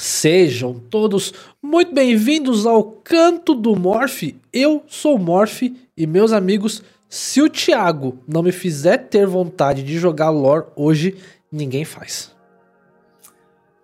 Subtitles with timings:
[0.00, 4.22] Sejam todos muito bem-vindos ao Canto do Morph.
[4.50, 5.60] Eu sou o Morph
[5.94, 11.18] e meus amigos, se o Thiago não me fizer ter vontade de jogar lore hoje,
[11.52, 12.34] ninguém faz.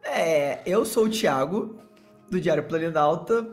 [0.02, 1.76] É, eu sou o Thiago,
[2.30, 3.46] do Diário Planalta,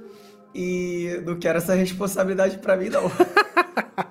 [0.55, 3.11] e não quero essa responsabilidade para mim, não.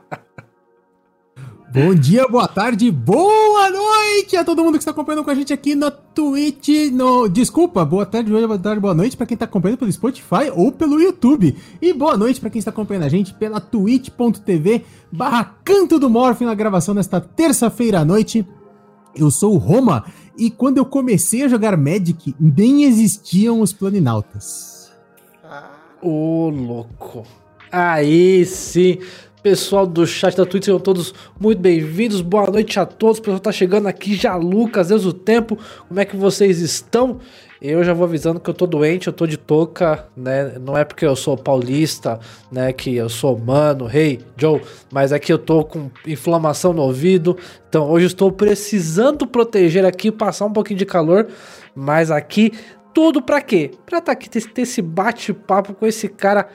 [1.73, 5.55] Bom dia, boa tarde, boa noite a todo mundo que está acompanhando com a gente
[5.55, 7.31] aqui no Twitch, no...
[7.31, 11.01] Desculpa, boa tarde, boa tarde, boa noite para quem está acompanhando pelo Spotify ou pelo
[11.01, 11.57] YouTube.
[11.81, 16.43] E boa noite para quem está acompanhando a gente pela twitch.tv barra Canto do Morph
[16.43, 18.47] na gravação desta terça-feira à noite.
[19.17, 20.05] Eu sou o Roma
[20.37, 24.93] e quando eu comecei a jogar Magic, nem existiam os planinautas.
[26.03, 27.25] Ô, louco.
[27.73, 28.99] Aí sim.
[29.43, 32.21] Pessoal do chat da Twitch, sejam todos muito bem-vindos.
[32.21, 33.19] Boa noite a todos.
[33.19, 35.59] O pessoal tá chegando aqui já, Lucas, Deus o tempo.
[35.89, 37.19] Como é que vocês estão?
[37.61, 40.61] Eu já vou avisando que eu tô doente, eu tô de touca, né?
[40.61, 42.21] Não é porque eu sou paulista,
[42.53, 42.73] né?
[42.73, 44.61] Que eu sou mano, rei, hey, Joe,
[44.93, 47.37] mas é que eu tô com inflamação no ouvido.
[47.69, 51.27] Então hoje estou precisando proteger aqui, passar um pouquinho de calor,
[51.75, 52.53] mas aqui
[52.95, 53.73] tudo para quê?
[53.87, 56.49] Pra tá aqui ter esse bate-papo com esse cara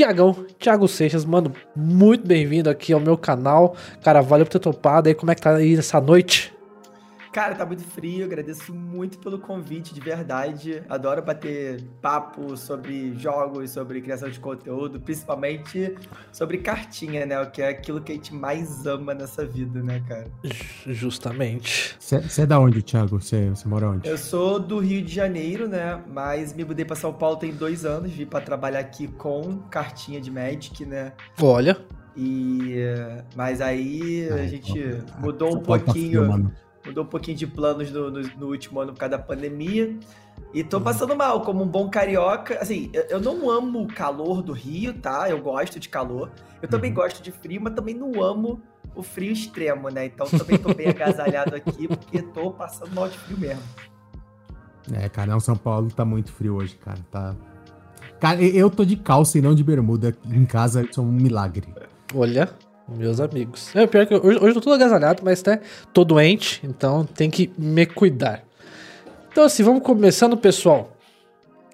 [0.00, 3.76] Tiagão, Thiago Seixas, mano, muito bem-vindo aqui ao meu canal.
[4.02, 5.14] Cara, valeu por ter topado aí.
[5.14, 6.54] Como é que tá aí essa noite?
[7.32, 10.82] Cara, tá muito frio, agradeço muito pelo convite, de verdade.
[10.88, 15.94] Adoro bater papo sobre jogos, sobre criação de conteúdo, principalmente
[16.32, 17.40] sobre cartinha, né?
[17.40, 20.26] O que é aquilo que a gente mais ama nessa vida, né, cara?
[20.86, 21.96] Justamente.
[22.00, 23.20] Você é da onde, Thiago?
[23.20, 24.08] Você mora onde?
[24.08, 26.02] Eu sou do Rio de Janeiro, né?
[26.08, 30.20] Mas me mudei pra São Paulo tem dois anos, vim para trabalhar aqui com cartinha
[30.20, 31.12] de Magic, né?
[31.40, 31.76] Olha.
[32.16, 32.74] E.
[33.36, 36.24] Mas aí a gente mudou um pouquinho.
[36.24, 36.52] Frio,
[36.90, 39.96] mudou um pouquinho de planos no, no, no, último ano por causa da pandemia.
[40.52, 42.58] E tô passando mal, como um bom carioca.
[42.60, 45.30] Assim, eu, eu não amo o calor do Rio, tá?
[45.30, 46.30] Eu gosto de calor.
[46.60, 46.96] Eu também uhum.
[46.96, 48.60] gosto de frio, mas também não amo
[48.94, 50.06] o frio extremo, né?
[50.06, 53.62] Então também tô bem agasalhado aqui, porque tô passando mal de frio mesmo.
[54.92, 56.98] É, cara, não, São Paulo tá muito frio hoje, cara.
[57.10, 57.36] Tá.
[58.18, 60.16] Cara, eu tô de calça e não de bermuda.
[60.26, 61.72] Em casa, isso é um milagre.
[62.14, 62.50] Olha.
[62.90, 63.74] Meus amigos.
[63.74, 65.60] É pior que hoje, hoje eu tô todo agasalhado, mas né,
[65.92, 68.42] tô doente, então tem que me cuidar.
[69.30, 70.96] Então assim, vamos começando, pessoal.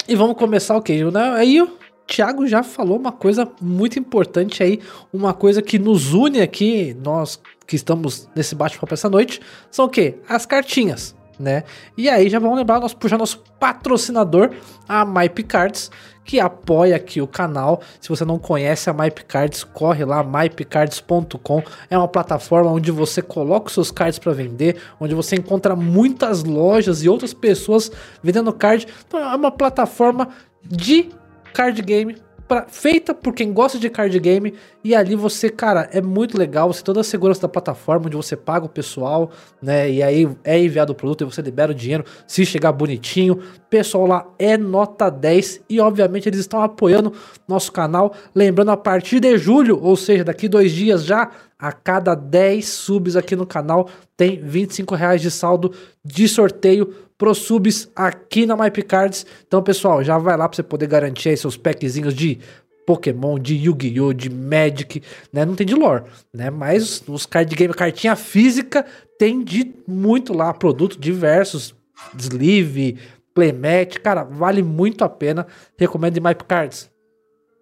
[0.06, 1.02] E vamos começar o quê?
[1.04, 1.30] Né?
[1.34, 1.70] Aí o
[2.06, 4.80] Thiago já falou uma coisa muito importante aí,
[5.12, 9.40] uma coisa que nos une aqui, nós que estamos nesse bate-papo essa noite,
[9.70, 10.16] são o quê?
[10.28, 11.64] As cartinhas né?
[11.96, 14.50] E aí já vamos lembrar, nosso, puxar nosso patrocinador,
[14.88, 15.90] a MyPcards,
[16.26, 17.80] que apoia aqui o canal.
[18.00, 21.62] Se você não conhece a MyPcards, corre lá, mypcards.com.
[21.88, 26.42] É uma plataforma onde você coloca os seus cards para vender, onde você encontra muitas
[26.42, 27.90] lojas e outras pessoas
[28.22, 28.86] vendendo card.
[29.06, 30.28] Então é uma plataforma
[30.62, 31.08] de
[31.54, 34.54] card game pra, feita por quem gosta de card game.
[34.82, 36.72] E ali você, cara, é muito legal.
[36.72, 39.30] Você toda a segurança da plataforma, onde você paga o pessoal,
[39.60, 39.90] né?
[39.90, 43.40] E aí é enviado o produto e você libera o dinheiro se chegar bonitinho.
[43.68, 47.12] Pessoal lá é nota 10 e, obviamente, eles estão apoiando
[47.48, 48.14] nosso canal.
[48.34, 53.16] Lembrando, a partir de julho, ou seja, daqui dois dias já, a cada 10 subs
[53.16, 55.72] aqui no canal tem 25 reais de saldo
[56.04, 59.26] de sorteio pro subs aqui na MyPcards.
[59.46, 62.38] Então, pessoal, já vai lá para você poder garantir aí seus packzinhos de
[62.86, 65.44] Pokémon, de Yu-Gi-Oh!, de Magic, né?
[65.44, 66.50] Não tem de lore, né?
[66.50, 68.86] Mas os card game, cartinha física,
[69.18, 71.74] tem de muito lá, produtos diversos,
[72.16, 72.98] sleeve,
[73.34, 75.46] playmat, cara, vale muito a pena.
[75.76, 76.88] Recomendo de MyPcards.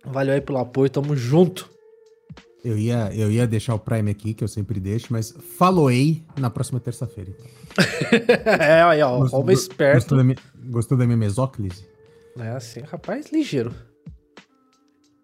[0.04, 1.70] Valeu aí pelo apoio, tamo junto.
[2.62, 6.50] Eu ia, eu ia deixar o Prime aqui, que eu sempre deixo, mas faloei na
[6.50, 7.32] próxima terça-feira.
[8.60, 9.94] É, aí, ó, gostou, Roma esperto.
[9.94, 10.36] Gostou da, minha,
[10.66, 11.86] gostou da minha mesóclise?
[12.38, 13.74] É assim, rapaz, ligeiro.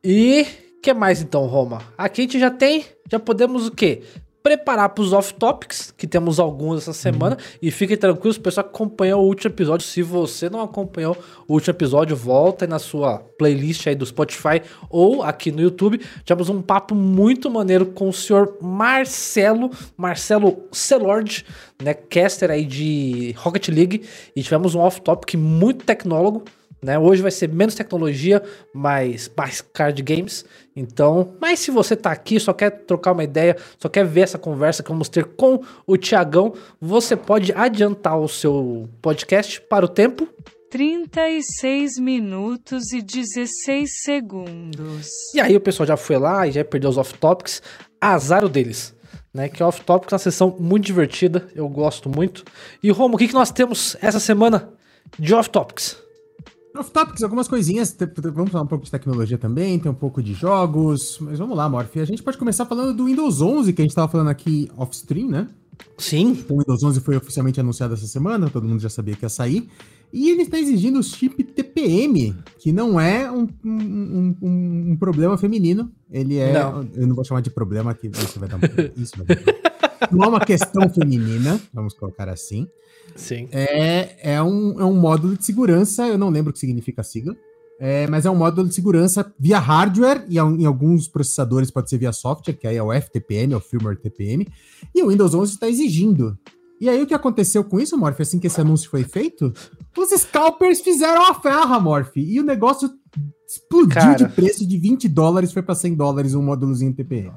[0.04, 0.46] E
[0.82, 1.82] que mais então, Roma?
[1.96, 4.02] Aqui a gente já tem, já podemos o quê?
[4.42, 7.36] Preparar para os off-topics, que temos alguns essa semana.
[7.36, 7.58] Uhum.
[7.62, 9.86] E fiquem tranquilos, o pessoal que acompanhou o último episódio.
[9.86, 14.62] Se você não acompanhou o último episódio, volta aí na sua playlist aí do Spotify
[14.88, 16.00] ou aqui no YouTube.
[16.24, 21.44] Tivemos um papo muito maneiro com o senhor Marcelo, Marcelo Celord,
[21.82, 24.04] né, caster aí de Rocket League.
[24.34, 26.44] E tivemos um off-topic muito tecnólogo.
[26.82, 26.98] Né?
[26.98, 28.42] Hoje vai ser menos tecnologia,
[28.72, 30.44] mais, mais card games.
[30.74, 34.38] Então, mas se você tá aqui, só quer trocar uma ideia, só quer ver essa
[34.38, 39.88] conversa que vamos ter com o Tiagão, você pode adiantar o seu podcast para o
[39.88, 40.26] tempo
[40.70, 45.08] 36 minutos e 16 segundos.
[45.34, 47.60] E aí o pessoal já foi lá e já perdeu os off-topics.
[48.00, 48.94] Azar o deles.
[49.32, 52.44] Né, que é off-topics, uma sessão muito divertida, eu gosto muito.
[52.82, 54.70] E Romo, o que, que nós temos essa semana
[55.16, 55.96] de off-topics?
[56.76, 57.96] Off-topics, algumas coisinhas.
[58.32, 61.18] Vamos falar um pouco de tecnologia também, tem um pouco de jogos.
[61.20, 61.96] Mas vamos lá, Morph.
[61.96, 65.28] A gente pode começar falando do Windows 11, que a gente estava falando aqui off-stream,
[65.28, 65.48] né?
[65.98, 66.30] Sim.
[66.32, 69.28] Então, o Windows 11 foi oficialmente anunciado essa semana, todo mundo já sabia que ia
[69.28, 69.68] sair.
[70.12, 75.38] E ele está exigindo o chip TPM, que não é um, um, um, um problema
[75.38, 75.90] feminino.
[76.10, 76.52] Ele é.
[76.52, 76.88] Não.
[76.94, 78.58] Eu não vou chamar de problema, que isso vai dar.
[78.96, 79.69] Isso vai dar.
[80.10, 82.68] Não é uma questão feminina, vamos colocar assim.
[83.16, 83.48] Sim.
[83.50, 87.04] É, é, um, é um módulo de segurança, eu não lembro o que significa a
[87.04, 87.36] sigla,
[87.78, 91.98] é, mas é um módulo de segurança via hardware, e em alguns processadores pode ser
[91.98, 94.46] via software, que aí é o FTPM, é o Firmware TPM,
[94.94, 96.38] e o Windows 11 está exigindo.
[96.80, 99.52] E aí o que aconteceu com isso, Morph, assim que esse anúncio foi feito?
[99.96, 102.90] Os scalpers fizeram a ferra, Morph, e o negócio
[103.46, 104.14] explodiu Cara.
[104.14, 107.32] de preço de 20 dólares, foi para 100 dólares um módulozinho TPM.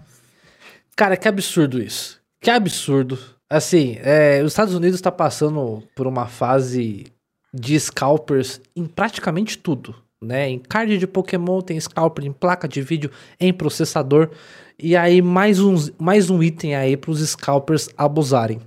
[0.96, 2.23] Cara, que absurdo isso.
[2.44, 3.18] Que absurdo.
[3.50, 7.06] Assim, é, os Estados Unidos está passando por uma fase
[7.54, 10.50] de scalpers em praticamente tudo, né?
[10.50, 13.10] Em card de Pokémon tem scalper, em placa de vídeo,
[13.40, 14.30] em processador.
[14.78, 18.60] E aí mais, uns, mais um item aí para os scalpers abusarem.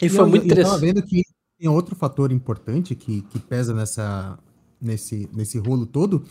[0.00, 0.74] E, foi muito interessante.
[0.74, 1.22] Eu vendo que
[1.58, 4.38] tem outro fator importante que, que pesa nessa,
[4.80, 6.24] nesse, nesse rolo todo.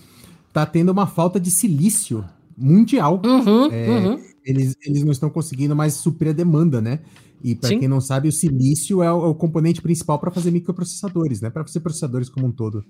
[0.51, 2.25] Tá tendo uma falta de silício
[2.57, 3.21] mundial.
[3.25, 4.19] Uhum, é, uhum.
[4.43, 6.99] Eles, eles não estão conseguindo mais suprir a demanda, né?
[7.43, 10.51] E para quem não sabe, o silício é o, é o componente principal para fazer
[10.51, 11.49] microprocessadores, né?
[11.49, 12.83] Para fazer processadores como um todo.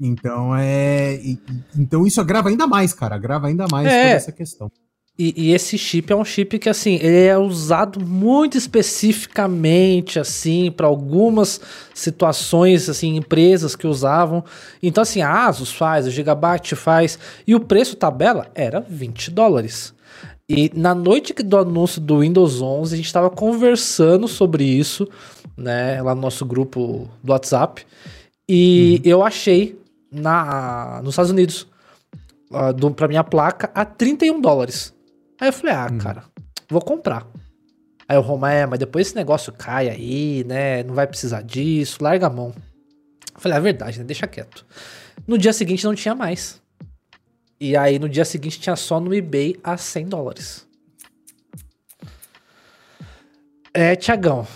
[0.00, 1.20] Então é,
[1.78, 4.02] então isso agrava ainda mais, cara, agrava ainda mais é.
[4.02, 4.70] toda essa questão.
[5.16, 10.72] E, e, esse chip é um chip que assim ele é usado muito especificamente assim
[10.72, 11.60] para algumas
[11.94, 14.44] situações assim empresas que usavam.
[14.82, 17.16] Então assim a Asus faz, o Gigabyte faz
[17.46, 19.94] e o preço tabela era 20 dólares.
[20.48, 25.08] E na noite do anúncio do Windows 11, a gente estava conversando sobre isso,
[25.56, 27.86] né, lá no nosso grupo do WhatsApp.
[28.48, 29.10] E uhum.
[29.10, 29.78] eu achei
[30.12, 31.66] na, nos Estados Unidos,
[32.50, 34.92] uh, do, pra minha placa, a 31 dólares.
[35.40, 35.98] Aí eu falei, ah, uhum.
[35.98, 36.24] cara,
[36.68, 37.26] vou comprar.
[38.08, 40.82] Aí o Roma, é, mas depois esse negócio cai aí, né?
[40.82, 42.54] Não vai precisar disso, larga a mão.
[43.34, 44.04] Eu falei, é verdade, né?
[44.04, 44.64] Deixa quieto.
[45.26, 46.62] No dia seguinte não tinha mais.
[47.58, 50.66] E aí no dia seguinte tinha só no eBay a 100 dólares.
[53.72, 54.46] É, Tiagão.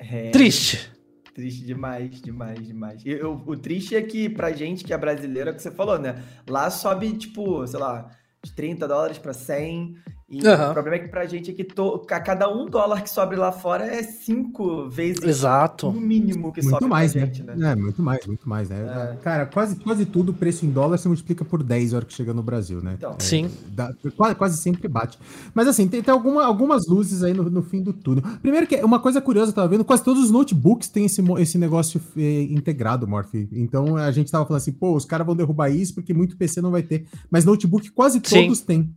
[0.00, 0.30] É...
[0.30, 0.90] Triste.
[1.34, 3.04] Triste demais, demais, demais.
[3.04, 5.70] E eu, o triste é que pra gente que é brasileiro, é o que você
[5.70, 6.22] falou, né?
[6.48, 8.08] Lá sobe, tipo, sei lá,
[8.42, 9.96] de 30 dólares para 100.
[10.34, 10.70] E uhum.
[10.70, 13.52] o problema é que pra gente aqui, to, a cada um dólar que sobe lá
[13.52, 15.90] fora é cinco vezes Exato.
[15.90, 17.26] no mínimo que muito sobe mais, pra né?
[17.26, 17.72] gente, né?
[17.72, 19.12] É, muito mais, muito mais, né?
[19.12, 19.16] É.
[19.22, 22.12] Cara, quase, quase tudo, o preço em dólar se multiplica por 10 a hora que
[22.12, 22.94] chega no Brasil, né?
[22.98, 23.50] Então, é, Sim.
[23.68, 25.18] Dá, quase, quase sempre bate.
[25.54, 28.24] Mas assim, tem, tem alguma, algumas luzes aí no, no fim do túnel.
[28.40, 31.58] Primeiro que uma coisa curiosa, eu tava vendo, quase todos os notebooks têm esse, esse
[31.58, 33.34] negócio eh, integrado, Morph.
[33.52, 36.60] Então a gente tava falando assim, pô, os caras vão derrubar isso porque muito PC
[36.60, 37.06] não vai ter.
[37.30, 38.64] Mas notebook quase todos Sim.
[38.64, 38.94] têm.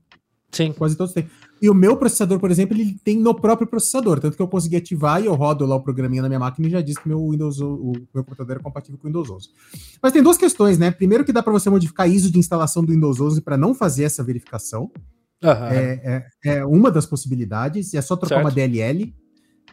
[0.52, 0.72] Sim.
[0.72, 1.28] Quase todos têm.
[1.62, 4.20] E o meu processador, por exemplo, ele tem no próprio processador.
[4.20, 6.72] Tanto que eu consegui ativar e eu rodo lá o programinha na minha máquina e
[6.72, 9.50] já disse que meu Windows, o meu computador é compatível com o Windows 11.
[10.02, 10.92] Mas tem duas questões, né?
[10.92, 14.04] Primeiro que dá para você modificar ISO de instalação do Windows 11 para não fazer
[14.04, 14.92] essa verificação.
[15.44, 15.50] Uhum.
[15.50, 17.94] É, é, é, uma das possibilidades.
[17.94, 18.46] É só trocar certo.
[18.46, 19.14] uma DLL.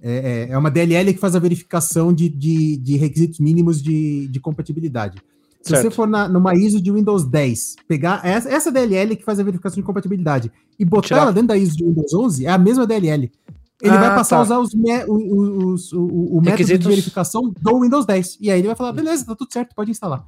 [0.02, 4.26] É, é, é, uma DLL que faz a verificação de, de, de requisitos mínimos de,
[4.28, 5.18] de compatibilidade.
[5.64, 5.82] Se certo.
[5.82, 9.42] você for na, numa ISO de Windows 10, pegar essa, essa DLL que faz a
[9.42, 11.22] verificação de compatibilidade e botar Tirar.
[11.22, 13.32] ela dentro da ISO de Windows 11, é a mesma DLL.
[13.80, 14.40] Ele ah, vai passar tá.
[14.40, 18.38] a usar os, me, os, os, o, o método de verificação do Windows 10.
[18.42, 20.26] E aí ele vai falar: beleza, tá tudo certo, pode instalar.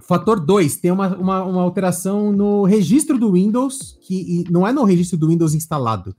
[0.00, 4.84] Fator 2, tem uma, uma, uma, alteração no registro do Windows, que não é no
[4.84, 6.14] registro do Windows instalado.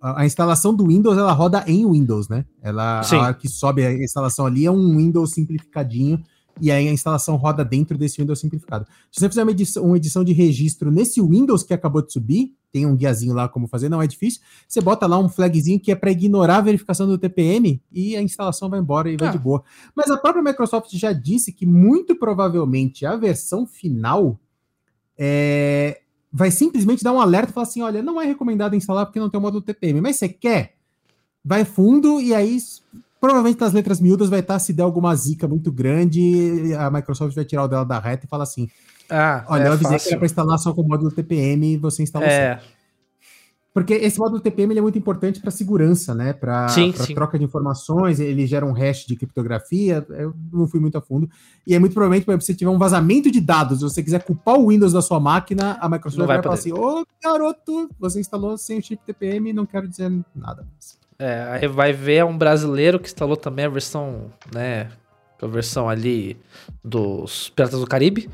[0.00, 2.46] A, a instalação do Windows, ela roda em Windows, né?
[2.62, 6.18] Ela, a que sobe a instalação ali é um Windows simplificadinho
[6.60, 8.86] e aí a instalação roda dentro desse Windows simplificado.
[9.10, 12.54] Se você fizer uma edição, uma edição de registro nesse Windows que acabou de subir,
[12.72, 14.40] tem um guiazinho lá como fazer, não é difícil.
[14.66, 18.22] Você bota lá um flagzinho que é para ignorar a verificação do TPM e a
[18.22, 19.32] instalação vai embora e vai ah.
[19.32, 19.62] de boa.
[19.94, 24.38] Mas a própria Microsoft já disse que muito provavelmente a versão final
[25.18, 26.00] é,
[26.32, 29.30] vai simplesmente dar um alerta e falar assim: olha, não é recomendado instalar porque não
[29.30, 30.74] tem o módulo TPM, mas você quer?
[31.44, 32.58] Vai fundo e aí
[33.20, 37.44] Provavelmente nas letras miúdas vai estar se der alguma zica muito grande, a Microsoft vai
[37.44, 38.68] tirar o dela da reta e falar assim:
[39.10, 40.08] ah, Olha, é eu avisei fácil.
[40.08, 42.60] que era para instalar só com o módulo TPM e você instalou é.
[43.76, 46.32] Porque esse módulo TPM é muito importante para segurança, né?
[46.32, 46.66] Para
[47.14, 50.02] troca de informações, ele gera um hash de criptografia.
[50.08, 51.28] Eu não fui muito a fundo.
[51.66, 54.54] E é muito provavelmente, se você tiver um vazamento de dados, se você quiser culpar
[54.54, 58.56] o Windows da sua máquina, a Microsoft vai, vai falar assim: Ô garoto, você instalou
[58.56, 60.66] sem o chip TPM, não quero dizer nada.
[61.18, 64.88] É, aí vai ver um brasileiro que instalou também a versão, né,
[65.40, 66.36] a versão ali
[66.84, 68.28] dos Piratas do Caribe.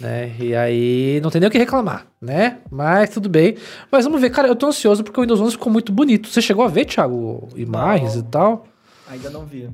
[0.00, 0.34] Né?
[0.38, 2.58] E aí não tem nem o que reclamar, né?
[2.70, 3.56] Mas tudo bem.
[3.90, 6.28] Mas vamos ver, cara, eu tô ansioso porque o Windows 11 ficou muito bonito.
[6.28, 8.66] Você chegou a ver, Thiago, imagens não, e tal?
[9.08, 9.68] Ainda não vi.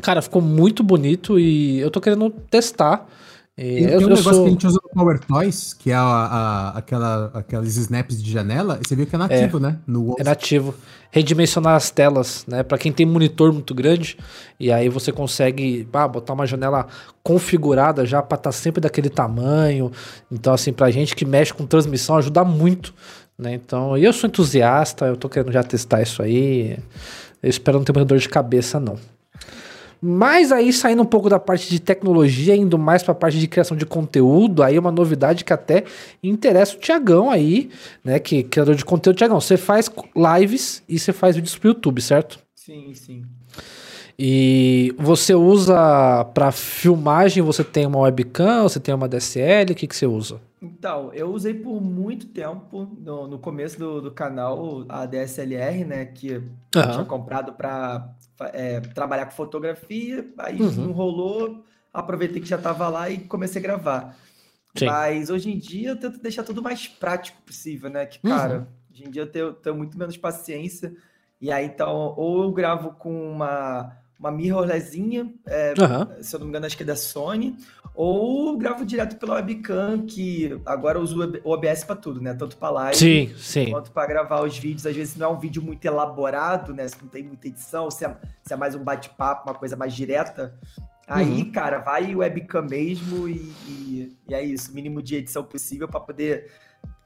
[0.00, 3.08] Cara, ficou muito bonito e eu tô querendo testar.
[3.56, 4.42] E tem, eu, um negócio sou...
[4.42, 8.32] que a gente usa no Power Toys, que é a, a, aquela, aqueles snaps de
[8.32, 9.78] janela, e você viu que é nativo, é, né?
[9.86, 10.74] No é nativo.
[11.12, 12.64] Redimensionar as telas, né?
[12.64, 14.18] Para quem tem monitor muito grande,
[14.58, 16.88] e aí você consegue ah, botar uma janela
[17.22, 19.92] configurada já para estar tá sempre daquele tamanho.
[20.32, 22.92] Então, assim, pra gente que mexe com transmissão, ajuda muito.
[23.38, 23.54] Né?
[23.54, 26.76] Então, eu sou entusiasta, eu tô querendo já testar isso aí.
[27.40, 28.96] Eu espero não ter muita dor de cabeça, não.
[30.06, 33.48] Mas aí saindo um pouco da parte de tecnologia, indo mais para a parte de
[33.48, 35.84] criação de conteúdo, aí uma novidade que até
[36.22, 37.70] interessa o Tiagão aí,
[38.04, 39.16] né, que é criador de conteúdo.
[39.16, 42.38] Tiagão, você faz lives e você faz vídeos pro YouTube, certo?
[42.54, 43.22] Sim, sim.
[44.18, 49.86] E você usa para filmagem, você tem uma webcam, você tem uma DSL, o que,
[49.86, 50.38] que você usa?
[50.64, 56.06] Então, eu usei por muito tempo, no, no começo do, do canal, a DSLR, né,
[56.06, 56.50] que uhum.
[56.74, 58.14] eu tinha comprado para
[58.52, 60.88] é, trabalhar com fotografia, aí uhum.
[60.88, 64.16] enrolou, aproveitei que já estava lá e comecei a gravar.
[64.76, 64.86] Sim.
[64.86, 68.06] Mas hoje em dia eu tento deixar tudo mais prático possível, né?
[68.06, 68.66] Que, cara, uhum.
[68.90, 70.94] hoje em dia eu tenho, tenho, muito menos paciência.
[71.40, 76.22] E aí, então, ou eu gravo com uma, uma mirrorlessinha, é, uhum.
[76.22, 77.56] se eu não me engano, acho que é da Sony,
[77.94, 82.34] ou gravo direto pela webcam, que agora eu uso o OBS para tudo, né?
[82.34, 83.70] Tanto para live sim, sim.
[83.70, 84.84] quanto para gravar os vídeos.
[84.84, 86.88] Às vezes não é um vídeo muito elaborado, né?
[86.88, 89.94] Se não tem muita edição, se é, se é mais um bate-papo, uma coisa mais
[89.94, 90.58] direta.
[91.06, 91.52] Aí, uhum.
[91.52, 94.74] cara, vai webcam mesmo e, e, e, é isso.
[94.74, 96.50] Mínimo de edição possível para poder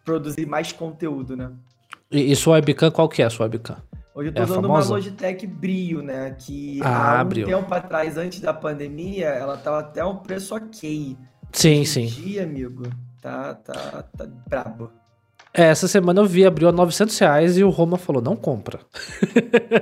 [0.04, 1.52] produzir mais conteúdo, né?
[2.10, 3.76] E, e sua webcam, qual que é a sua webcam?
[4.18, 6.34] Hoje eu tô é usando uma Logitech Brio, né?
[6.36, 7.46] Que ah, há um Brio.
[7.46, 11.16] tempo atrás, antes da pandemia, ela tava até um preço ok.
[11.52, 12.06] Sim, Hoje sim.
[12.06, 12.82] dia, amigo,
[13.22, 14.90] tá, tá, tá brabo.
[15.54, 18.80] É, essa semana eu vi, abriu a 900 reais e o Roma falou, não compra.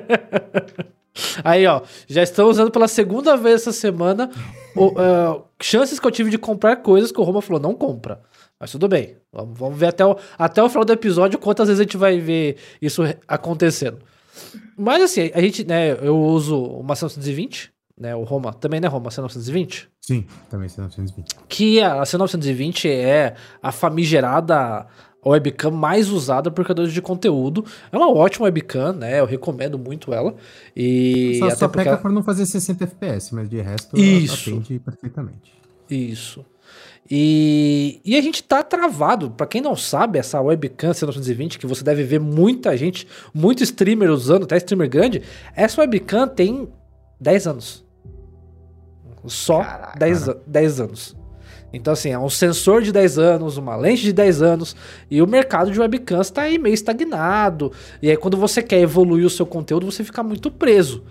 [1.42, 4.30] Aí, ó, já estão usando pela segunda vez essa semana
[4.76, 8.20] o, uh, chances que eu tive de comprar coisas que o Roma falou, não compra.
[8.60, 11.80] Mas tudo bem, vamos, vamos ver até o, até o final do episódio quantas vezes
[11.80, 13.96] a gente vai ver isso acontecendo.
[14.76, 19.10] Mas assim, a gente, né, eu uso uma C920, né, o Roma, também né, Roma,
[19.10, 19.86] C920?
[20.00, 21.24] Sim, também C920.
[21.48, 24.86] Que a C920 é a famigerada
[25.24, 27.64] webcam mais usada por criadores de conteúdo.
[27.90, 30.34] É uma ótima webcam, né, eu recomendo muito ela.
[30.76, 31.98] E só, até só peca ela...
[31.98, 34.50] por não fazer 60 FPS, mas de resto Isso.
[34.50, 35.54] atende perfeitamente.
[35.90, 36.44] Isso.
[37.10, 39.30] E, e a gente tá travado.
[39.30, 44.10] Para quem não sabe, essa webcam C920, que você deve ver muita gente, muito streamer
[44.10, 45.22] usando, até streamer grande,
[45.54, 46.68] essa webcam tem
[47.20, 47.84] 10 anos.
[49.26, 49.98] Só Caraca.
[49.98, 51.16] 10, 10 anos.
[51.72, 54.76] Então, assim, é um sensor de 10 anos, uma lente de 10 anos,
[55.10, 57.72] e o mercado de webcams está aí meio estagnado.
[58.00, 61.04] E aí, quando você quer evoluir o seu conteúdo, você fica muito preso.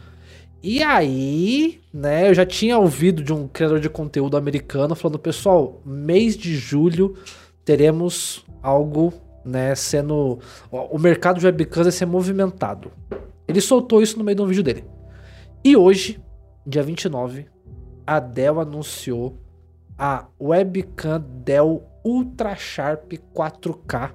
[0.67, 5.79] E aí, né, eu já tinha ouvido de um criador de conteúdo americano falando, pessoal,
[5.85, 7.15] mês de julho
[7.63, 9.13] teremos algo,
[9.45, 10.39] né, sendo
[10.71, 12.91] o mercado de webcams vai ser movimentado.
[13.47, 14.83] Ele soltou isso no meio de um vídeo dele.
[15.63, 16.19] E hoje,
[16.65, 17.45] dia 29,
[18.07, 19.37] a Dell anunciou
[19.95, 24.13] a webcam Dell Ultra Sharp 4K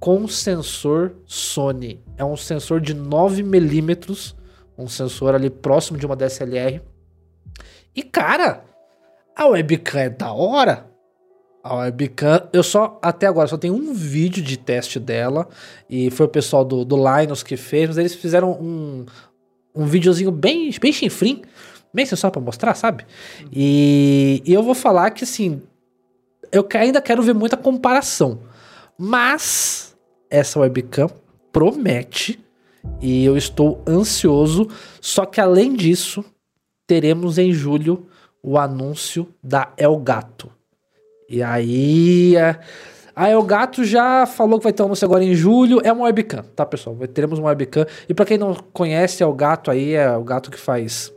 [0.00, 2.02] com sensor Sony.
[2.16, 4.36] É um sensor de 9 milímetros
[4.78, 6.80] um sensor ali próximo de uma DSLR.
[7.94, 8.64] E cara,
[9.34, 10.86] a webcam é da hora.
[11.64, 15.48] A webcam, eu só, até agora, só tenho um vídeo de teste dela.
[15.90, 19.04] E foi o pessoal do, do Linus que fez, mas eles fizeram um,
[19.74, 21.42] um videozinho bem, bem chinfrim,
[21.92, 23.04] bem só pra mostrar, sabe?
[23.52, 25.60] E, e eu vou falar que assim,
[26.52, 28.40] eu ainda quero ver muita comparação.
[28.96, 29.96] Mas
[30.30, 31.10] essa webcam
[31.52, 32.44] promete
[33.00, 34.68] e eu estou ansioso.
[35.00, 36.24] Só que além disso,
[36.86, 38.06] teremos em julho
[38.42, 40.50] o anúncio da Elgato.
[41.28, 42.34] E aí.
[43.14, 45.80] A Elgato já falou que vai ter um anúncio agora em julho.
[45.82, 46.96] É uma webcam, tá, pessoal?
[47.12, 47.84] Teremos uma webcam.
[48.08, 51.12] E para quem não conhece, é o gato aí, é o gato que faz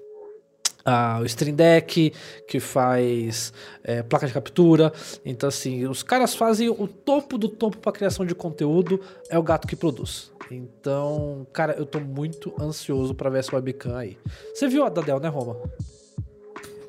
[0.85, 2.13] ah, o Stream Deck,
[2.47, 4.91] que faz é, placa de captura.
[5.25, 8.99] Então, assim, os caras fazem o topo do topo para criação de conteúdo.
[9.29, 10.31] É o gato que produz.
[10.49, 14.17] Então, cara, eu tô muito ansioso para ver essa webcam aí.
[14.53, 15.57] Você viu a da Dell, né, Roma?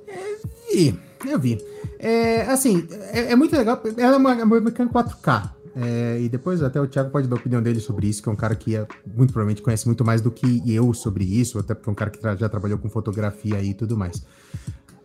[0.09, 1.65] É, vi, eu vi.
[1.99, 3.81] É, assim, é, é, muito legal.
[3.97, 5.62] Ela é uma, uma webcam 4K.
[5.75, 8.33] É, e depois até o Thiago pode dar a opinião dele sobre isso, que é
[8.33, 11.75] um cara que é, muito provavelmente conhece muito mais do que eu sobre isso, até
[11.75, 14.23] porque é um cara que já trabalhou com fotografia e tudo mais.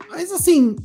[0.10, 0.76] Mas assim,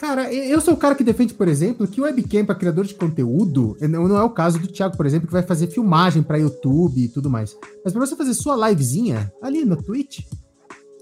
[0.00, 2.94] cara, eu sou o cara que defende, por exemplo, que o webcam para criador de
[2.94, 7.00] conteúdo não é o caso do Thiago, por exemplo, que vai fazer filmagem para YouTube
[7.00, 7.56] e tudo mais.
[7.84, 10.20] Mas para você fazer sua livezinha ali no Twitch,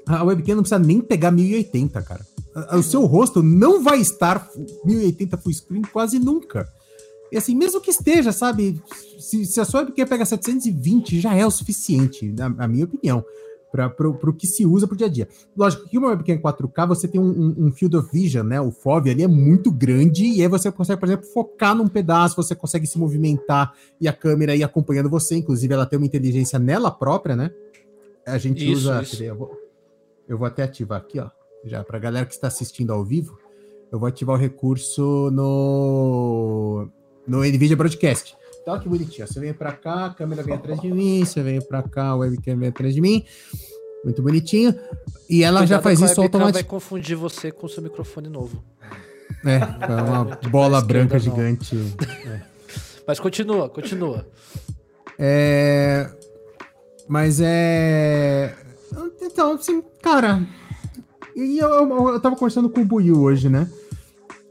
[0.06, 2.26] a webcam não precisa nem pegar 1080, cara.
[2.72, 4.46] O seu rosto não vai estar
[4.84, 6.68] 1080 full screen quase nunca.
[7.34, 8.80] E assim, mesmo que esteja, sabe?
[9.18, 13.24] Se, se a sua webcam pega 720, já é o suficiente, na, na minha opinião,
[13.72, 15.28] para o que se usa pro dia a dia.
[15.56, 18.60] Lógico que uma webcam 4K, você tem um, um, um, field of vision, né?
[18.60, 22.36] O FOV ali é muito grande, e aí você consegue, por exemplo, focar num pedaço,
[22.36, 25.34] você consegue se movimentar e a câmera ir acompanhando você.
[25.34, 27.50] Inclusive, ela tem uma inteligência nela própria, né?
[28.24, 29.02] A gente isso, usa.
[29.02, 29.24] Isso.
[29.24, 29.60] Eu, vou,
[30.28, 31.28] eu vou até ativar aqui, ó.
[31.64, 33.36] Já, para galera que está assistindo ao vivo,
[33.90, 36.88] eu vou ativar o recurso no
[37.26, 38.36] no NVIDIA Broadcast.
[38.62, 39.26] Então, que bonitinho.
[39.26, 42.16] Você vem para cá, a câmera vem atrás de mim, você vem para cá, a
[42.16, 43.24] webcam vem atrás de mim.
[44.02, 44.74] Muito bonitinho.
[45.28, 46.52] E ela Cuidado já faz isso automaticamente.
[46.54, 48.64] vai confundir você com o seu microfone novo.
[49.44, 51.76] É, é uma bola branca gigante.
[52.26, 52.40] É.
[53.06, 54.26] Mas continua, continua.
[55.18, 56.08] É...
[57.06, 58.54] Mas é...
[59.20, 60.42] Então, assim, cara...
[61.36, 63.68] E eu, eu, eu tava conversando com o Buiu hoje, né?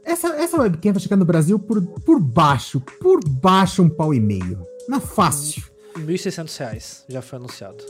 [0.04, 4.20] Essa, essa webcam vai chegar no Brasil por, por baixo, por baixo um pau e
[4.20, 4.64] meio.
[4.88, 5.62] Na fácil.
[5.96, 7.82] R$ 1.600 já foi anunciado.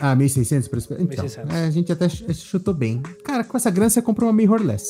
[0.00, 1.52] Ah, 1.600 para Então, 1.600.
[1.52, 3.00] É, a gente até chutou bem.
[3.24, 4.86] Cara, com essa grana você comprou uma mirrorless.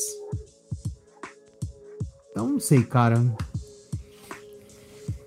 [2.31, 3.19] Então, não sei, cara.
[3.19, 3.35] O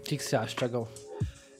[0.02, 0.88] que, que você acha, Thiagão?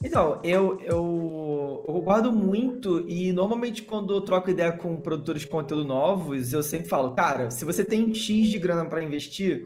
[0.03, 5.47] Então, eu, eu, eu, concordo muito e normalmente quando eu troco ideia com produtores de
[5.47, 9.65] conteúdo novos, eu sempre falo, cara, se você tem X de grana para investir,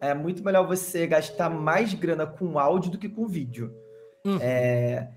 [0.00, 3.72] é muito melhor você gastar mais grana com áudio do que com vídeo.
[4.24, 4.38] Hum.
[4.40, 5.08] É,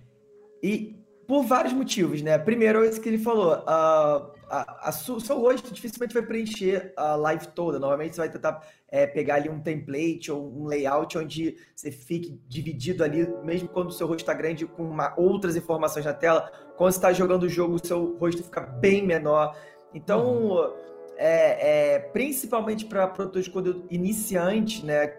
[0.62, 0.96] e
[1.27, 2.38] por vários motivos, né?
[2.38, 7.48] Primeiro, isso que ele falou, uh, a, a, seu rosto dificilmente vai preencher a live
[7.50, 7.79] toda.
[7.79, 8.62] Normalmente você vai tentar
[8.94, 13.88] é, pegar ali um template ou um layout onde você fique dividido ali, mesmo quando
[13.88, 16.51] o seu rosto está grande, com uma, outras informações na tela.
[16.77, 19.58] Quando você está jogando o jogo, o seu rosto fica bem menor.
[19.96, 20.74] Então, uhum.
[21.18, 25.12] é, é, principalmente para produtores conteúdo iniciante, né?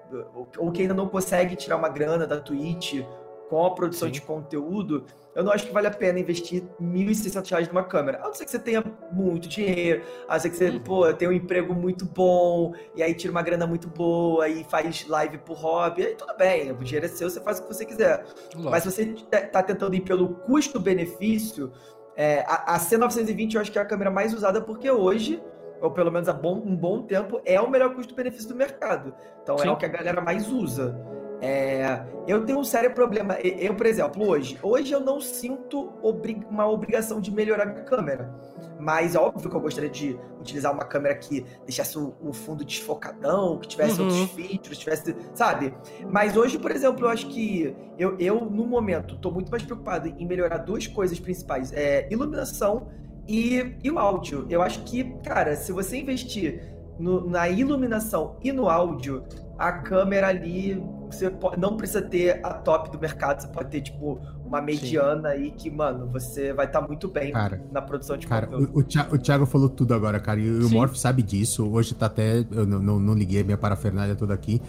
[0.57, 3.03] Ou que ainda não consegue tirar uma grana da Twitch
[3.51, 4.13] com a produção Sim.
[4.13, 8.21] de conteúdo, eu não acho que vale a pena investir R$ 1.600 numa câmera.
[8.23, 10.81] A não ser que você tenha muito dinheiro, a não ser que você, uhum.
[10.81, 15.07] pô, tenha um emprego muito bom, e aí tira uma grana muito boa, e faz
[15.07, 17.85] live por hobby, aí tudo bem, o dinheiro é seu, você faz o que você
[17.85, 18.25] quiser.
[18.55, 18.71] Lógico.
[18.71, 19.07] Mas se você
[19.53, 21.73] tá tentando ir pelo custo-benefício,
[22.17, 25.43] é, a, a C920 eu acho que é a câmera mais usada, porque hoje
[25.81, 29.15] ou pelo menos há bom, um bom tempo, é o melhor custo-benefício do mercado.
[29.43, 29.69] Então Sim.
[29.69, 30.99] é o que a galera mais usa.
[31.45, 33.35] É, eu tenho um sério problema.
[33.35, 38.35] Eu, por exemplo, hoje, hoje eu não sinto obri uma obrigação de melhorar minha câmera.
[38.81, 42.65] Mas é óbvio que eu gostaria de utilizar uma câmera que deixasse o, o fundo
[42.65, 44.09] desfocadão, que tivesse uhum.
[44.09, 45.75] outros filtros, tivesse, sabe?
[46.11, 50.09] Mas hoje, por exemplo, eu acho que eu, eu no momento, estou muito mais preocupado
[50.09, 52.89] em melhorar duas coisas principais: é, iluminação
[53.29, 54.47] e, e o áudio.
[54.49, 59.25] Eu acho que, cara, se você investir no, na iluminação e no áudio,
[59.59, 63.81] a câmera ali, você pode, não precisa ter a top do mercado, você pode ter,
[63.81, 65.35] tipo, uma mediana Sim.
[65.35, 68.71] aí que, mano, você vai estar tá muito bem cara, na produção de cara, conteúdo.
[68.75, 71.69] O, o, Thiago, o Thiago falou tudo agora, cara, e o Morph sabe disso.
[71.71, 74.61] Hoje tá até, eu não, não, não liguei minha parafernália toda aqui.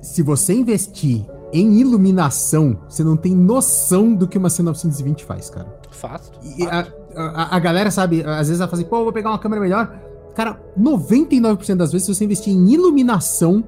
[0.00, 5.66] Se você investir em iluminação, você não tem noção do que uma C920 faz, cara.
[5.90, 6.30] Fato.
[6.42, 9.38] E a, a, a, galera sabe, às vezes ela fala assim, pô, vou pegar uma
[9.38, 9.98] câmera melhor.
[10.34, 13.64] Cara, 99% das vezes, se você investir em iluminação,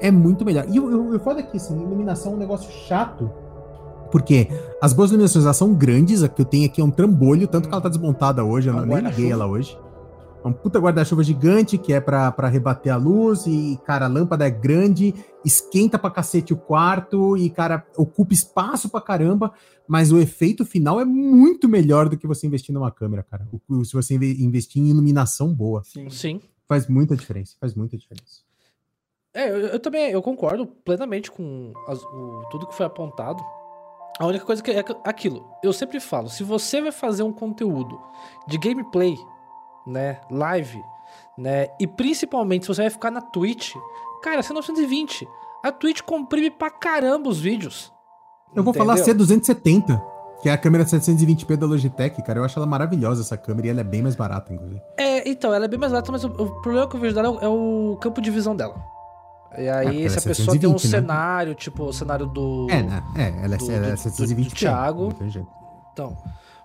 [0.00, 0.66] é muito melhor.
[0.68, 3.30] E o foda é que, assim, iluminação é um negócio chato.
[4.10, 4.48] Porque
[4.80, 7.68] as boas iluminações elas são grandes, a que eu tenho aqui é um trambolho, tanto
[7.68, 9.76] que ela tá desmontada hoje, eu nem liguei ela hoje.
[10.44, 14.08] É um puta guarda-chuva gigante que é pra, pra rebater a luz, e, cara, a
[14.08, 19.52] lâmpada é grande, esquenta pra cacete o quarto, e, cara, ocupa espaço pra caramba,
[19.88, 23.48] mas o efeito final é muito melhor do que você investir numa câmera, cara.
[23.84, 25.82] Se você investir em iluminação boa.
[25.82, 26.08] Sim.
[26.10, 26.40] Sim.
[26.68, 28.43] Faz muita diferença, faz muita diferença.
[29.34, 33.42] É, eu, eu, também eu concordo plenamente com as, o, tudo que foi apontado.
[34.20, 38.00] A única coisa que é aquilo, eu sempre falo, se você vai fazer um conteúdo
[38.46, 39.18] de gameplay,
[39.84, 40.80] né, live,
[41.36, 43.74] né, e principalmente se você vai ficar na Twitch,
[44.22, 45.26] cara, c 920,
[45.64, 47.92] a Twitch comprime pra caramba os vídeos.
[48.54, 48.94] Eu vou entendeu?
[48.94, 50.00] falar C270,
[50.40, 53.70] que é a câmera 720p da Logitech, cara, eu acho ela maravilhosa essa câmera e
[53.70, 54.80] ela é bem mais barata, inclusive.
[54.96, 57.26] É, então, ela é bem mais barata, mas o, o problema que eu vejo dela
[57.26, 58.93] é o, é o campo de visão dela.
[59.58, 60.90] E aí, É, se a é pessoa tem um 720, né?
[61.00, 62.66] cenário, tipo o cenário do.
[62.70, 63.02] É, né?
[63.16, 65.02] É, ela é, do- ela é do- 720 do Thiago.
[65.04, 65.48] Não tem jeito.
[65.92, 66.16] Então.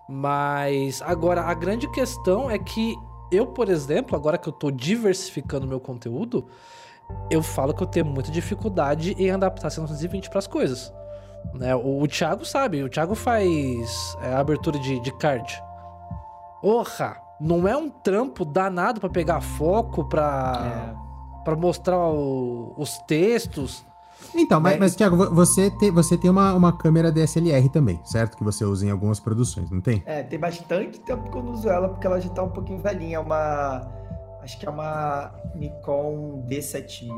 [0.07, 2.95] Mas agora a grande questão é que
[3.31, 6.47] eu, por exemplo, agora que eu tô diversificando meu conteúdo,
[7.29, 10.91] eu falo que eu tenho muita dificuldade em adaptar 720 para as coisas.
[11.53, 11.75] Né?
[11.75, 15.61] O, o Thiago sabe, o Thiago faz é, abertura de, de card.
[16.61, 20.93] Porra, não é um trampo danado pra pegar foco, pra,
[21.49, 23.83] pra mostrar o- os textos.
[24.35, 27.99] Então, mas, Mas- mas Thiago, vo- você, te, você tem uma, uma câmera DSLR também,
[28.03, 28.37] certo?
[28.37, 30.03] Que você usa em algumas produções, não tem?
[30.05, 32.79] É, tem bastante tempo que eu não uso ela, porque ela já tá um pouquinho
[32.79, 33.17] velhinha.
[33.17, 33.87] É uma.
[34.43, 37.09] Acho que é uma Nikon D7000.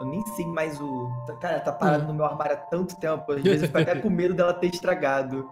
[0.00, 1.08] Eu nem sei mais o.
[1.40, 3.30] Cara, tá parado no meu armário há tanto tempo.
[3.32, 5.46] Às vezes eu fico até com medo dela ter estragado.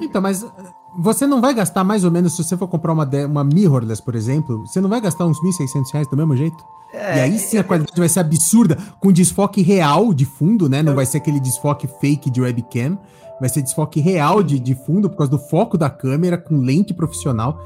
[0.00, 0.50] Então, mas uh,
[0.98, 4.14] você não vai gastar mais ou menos, se você for comprar uma, uma mirrorless, por
[4.14, 6.64] exemplo, você não vai gastar uns 1.600 reais do mesmo jeito?
[6.92, 10.82] É, e aí sim a qualidade vai ser absurda, com desfoque real de fundo, né?
[10.82, 12.98] Não vai ser aquele desfoque fake de webcam,
[13.40, 16.92] vai ser desfoque real de, de fundo por causa do foco da câmera, com lente
[16.92, 17.58] profissional.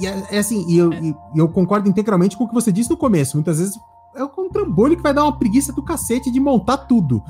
[0.00, 2.88] E é, é assim, e eu, e- eu concordo integralmente com o que você disse
[2.90, 3.36] no começo.
[3.36, 3.78] Muitas vezes
[4.16, 7.22] é um trambolho que vai dar uma preguiça do cacete de montar tudo.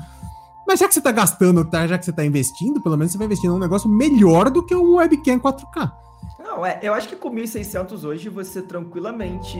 [0.67, 3.17] Mas já que você tá gastando, tá, já que você tá investindo, pelo menos você
[3.17, 5.91] vai investir num negócio melhor do que um webcam 4K.
[6.51, 9.57] Não, é, eu acho que com 1.600 hoje você tranquilamente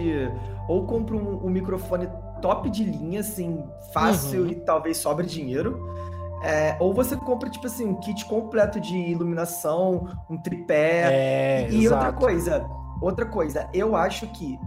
[0.67, 2.09] ou compra um, um microfone
[2.41, 4.49] top de linha, assim, fácil Uhum.
[4.49, 5.79] e talvez sobre dinheiro.
[6.43, 11.03] é, ou você compra, tipo assim, um kit completo de iluminação, um tripé.
[11.13, 12.19] É, e outra exato.
[12.19, 12.65] coisa,
[12.99, 14.59] outra coisa, eu acho que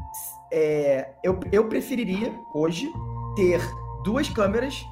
[0.53, 2.91] é, eu, eu preferiria hoje
[3.35, 3.61] ter
[4.05, 4.87] duas câmeras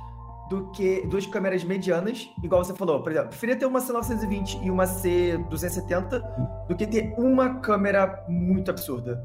[0.53, 4.71] do que duas câmeras medianas, igual você falou, por exemplo, preferia ter uma C920 e
[4.71, 6.23] uma C270
[6.69, 9.25] do que ter uma câmera muito absurda.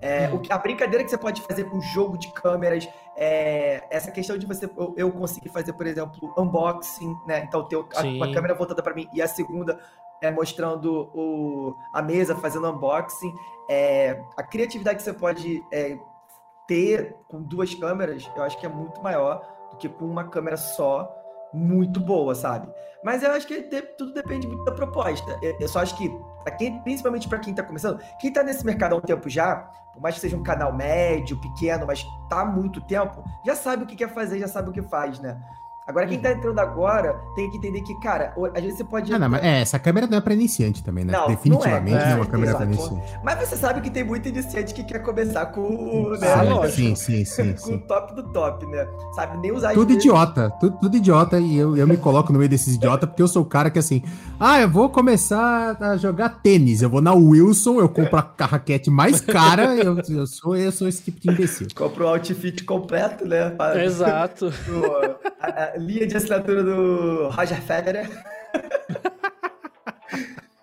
[0.00, 0.34] É, Hum.
[0.36, 4.36] o que- a brincadeira que você pode fazer com jogo de câmeras, é, essa questão
[4.36, 7.44] de você eu, eu conseguir fazer, por exemplo, unboxing, né?
[7.46, 9.78] Então ter o- a, uma câmera voltada para mim e a segunda
[10.20, 13.32] é, mostrando o, a mesa, fazendo unboxing.
[13.70, 15.96] É, a criatividade que você pode é,
[16.66, 20.56] ter com duas câmeras, eu acho que é muito maior do que com uma câmera
[20.56, 21.12] só,
[21.52, 22.68] muito boa, sabe?
[23.02, 23.62] Mas eu acho que
[23.96, 25.38] tudo depende muito da proposta.
[25.60, 26.10] Eu, só acho que,
[26.58, 29.56] quem, principalmente para quem tá começando, quem tá nesse mercado há um tempo já,
[29.92, 33.84] por mais que seja um canal médio, pequeno, mas tá há muito tempo, já sabe
[33.84, 35.40] o que quer fazer, já sabe o que faz, né?
[35.86, 39.12] Agora, quem tá entrando agora tem que entender que, cara, às vezes você pode.
[39.12, 41.12] Ah, não, mas é, essa câmera não é pra iniciante também, né?
[41.12, 42.04] Não, Definitivamente não é.
[42.06, 42.88] não é, uma É, câmera pra exato.
[42.94, 43.18] iniciante.
[43.22, 46.10] Mas você sabe que tem muito iniciante que quer começar com o.
[46.18, 47.74] Né, Ah, sim, sim, sim, sim, com sim.
[47.74, 48.88] o top do top, né?
[49.14, 52.48] Sabe nem usar Tudo idiota, tudo, tudo idiota, e eu, eu me coloco no meio
[52.48, 54.02] desses idiotas porque eu sou o cara que assim,
[54.40, 58.88] ah, eu vou começar a jogar tênis, eu vou na Wilson, eu compro a raquete
[58.90, 61.66] mais cara, eu, eu, sou, eu sou esse tipo de imbecil.
[61.74, 63.50] Compra o outfit completo, né?
[63.50, 64.48] Pra- Exato.
[64.66, 68.08] do- a, a linha de assinatura do Roger Federer.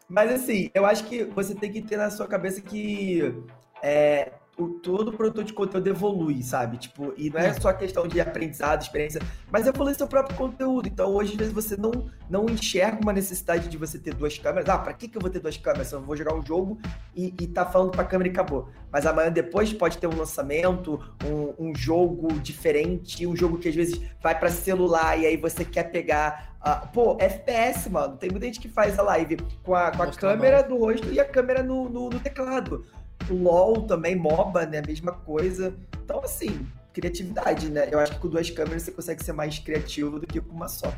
[0.07, 3.33] Mas assim, eu acho que você tem que ter na sua cabeça que
[3.81, 6.77] é, o, todo produtor de conteúdo evolui, sabe?
[6.77, 9.21] Tipo, e não é só questão de aprendizado, experiência,
[9.51, 10.87] mas evolui seu próprio conteúdo.
[10.87, 11.91] Então, hoje, às vezes, você não,
[12.29, 14.69] não enxerga uma necessidade de você ter duas câmeras.
[14.69, 15.87] Ah, pra que, que eu vou ter duas câmeras?
[15.87, 16.79] Se eu vou jogar um jogo
[17.15, 18.69] e, e tá falando pra câmera e acabou.
[18.91, 23.75] Mas amanhã depois pode ter um lançamento, um, um jogo diferente, um jogo que às
[23.75, 26.55] vezes vai pra celular e aí você quer pegar.
[26.61, 28.17] ah, pô, FPS, mano.
[28.17, 31.19] Tem muita gente que faz a live com a, com a câmera no rosto e
[31.19, 32.85] a câmera no, no, no teclado.
[33.29, 34.81] O LOL também, MOBA, né?
[34.85, 35.73] Mesma coisa.
[36.03, 37.87] Então, assim, criatividade, né?
[37.91, 40.67] Eu acho que com duas câmeras você consegue ser mais criativo do que com uma
[40.67, 40.93] só.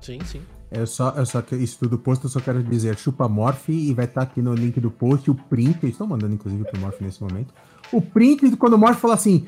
[0.00, 0.42] Sim, sim.
[0.70, 3.94] Eu só, eu só que isso tudo posto, eu só quero dizer chupa Morph e
[3.94, 7.00] vai estar aqui no link do post o print, eu estou mandando inclusive pro Morph
[7.00, 7.52] nesse momento.
[7.90, 9.44] O print de quando o Morph fala assim,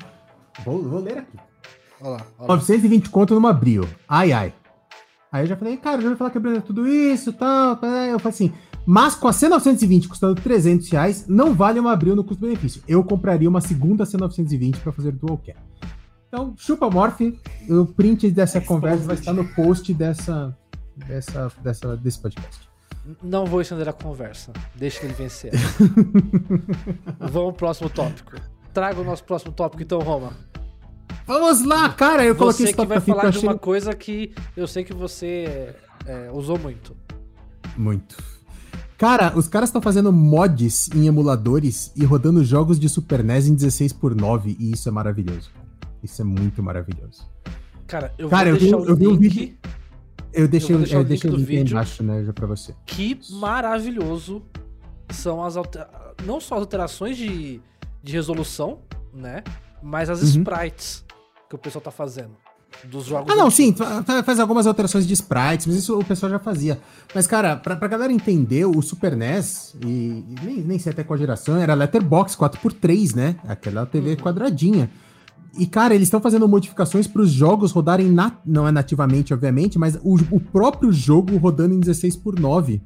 [0.65, 1.37] vou, vou ler aqui.
[2.01, 2.25] Olha lá.
[2.39, 2.55] Olha lá.
[2.55, 3.87] 920 conto numa Brio.
[4.07, 4.53] Ai, ai.
[5.31, 7.79] Aí eu já falei, cara, eu já vou falar quebrando tudo isso e tal.
[8.09, 8.53] Eu falei assim,
[8.85, 12.81] mas com a C920 custando 300 reais, não vale uma Brio no custo-benefício.
[12.87, 15.53] Eu compraria uma segunda C920 para fazer dual cam.
[16.27, 17.19] Então, chupa Morph,
[17.69, 20.57] o print dessa conversa vai estar no post dessa,
[20.95, 22.69] dessa, dessa, desse podcast.
[23.21, 24.53] Não vou estender a conversa.
[24.75, 25.51] Deixa ele vencer.
[27.19, 28.33] Vamos pro próximo tópico.
[28.73, 30.31] Traga o nosso próximo tópico, então, Roma.
[31.27, 33.37] Vamos lá, cara, eu coloquei Você esse que tópico vai aqui que eu falar de
[33.37, 36.95] achei uma coisa que eu sei que você é, usou muito.
[37.77, 38.30] Muito.
[39.01, 43.55] Cara, os caras estão fazendo mods em emuladores e rodando jogos de Super NES em
[43.55, 45.49] 16 por 9 e isso é maravilhoso.
[46.03, 47.27] Isso é muito maravilhoso.
[47.87, 49.57] Cara, eu Cara, vou eu vi- deixar eu o vi um vídeo-
[50.31, 51.71] Eu deixei, Eu eu deixar o deixei o link do vídeo.
[51.73, 52.75] embaixo, né, já pra você.
[52.85, 54.43] Que maravilhoso
[55.09, 55.85] são as alter...
[56.23, 57.59] não só as alterações de,
[58.03, 58.79] de resolução,
[59.13, 59.43] né?
[59.81, 60.27] Mas as Uhum.
[60.41, 61.03] sprites.
[61.49, 62.31] que o pessoal tá fazendo.
[62.85, 63.31] Dos jogos.
[63.31, 63.75] Ah, não, sim,
[64.25, 66.79] faz algumas alterações de sprites, mas isso o pessoal já fazia.
[67.13, 71.17] Mas, cara, pra, pra galera entender, o Super NES, e, nem, nem sei até qual
[71.17, 73.35] geração, era Letterbox 4x3, né?
[73.47, 74.15] Aquela TV uhum.
[74.17, 74.89] quadradinha.
[75.57, 79.77] E, cara, eles estão fazendo modificações para os jogos rodarem, na, não é nativamente, obviamente,
[79.77, 82.81] mas o, o próprio jogo rodando em 16 por 9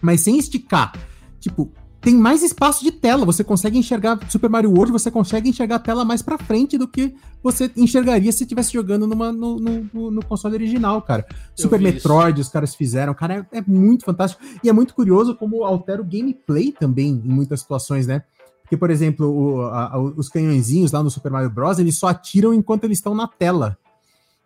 [0.00, 0.92] Mas sem esticar.
[1.40, 3.26] Tipo, tem mais espaço de tela.
[3.26, 6.88] Você consegue enxergar Super Mario World, você consegue enxergar a tela mais para frente do
[6.88, 11.26] que você enxergaria se estivesse jogando numa, no, no, no, console original, cara.
[11.30, 12.48] Eu Super Metroid, isso.
[12.48, 14.42] os caras fizeram, cara, é, é, muito fantástico.
[14.64, 18.22] E é muito curioso como altera o gameplay também, em muitas situações, né?
[18.62, 22.54] Porque, por exemplo, o, a, os canhõezinhos lá no Super Mario Bros., eles só atiram
[22.54, 23.76] enquanto eles estão na tela.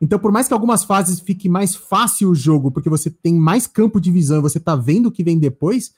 [0.00, 3.66] Então, por mais que algumas fases fique mais fácil o jogo, porque você tem mais
[3.66, 5.92] campo de visão, você tá vendo o que vem depois,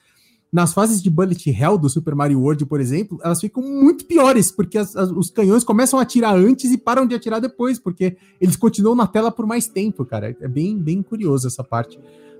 [0.53, 4.51] nas fases de Bullet Hell do Super Mario World, por exemplo, elas ficam muito piores,
[4.51, 8.17] porque as, as, os canhões começam a atirar antes e param de atirar depois, porque
[8.41, 10.37] eles continuam na tela por mais tempo, cara.
[10.41, 11.99] É bem, bem curioso essa parte.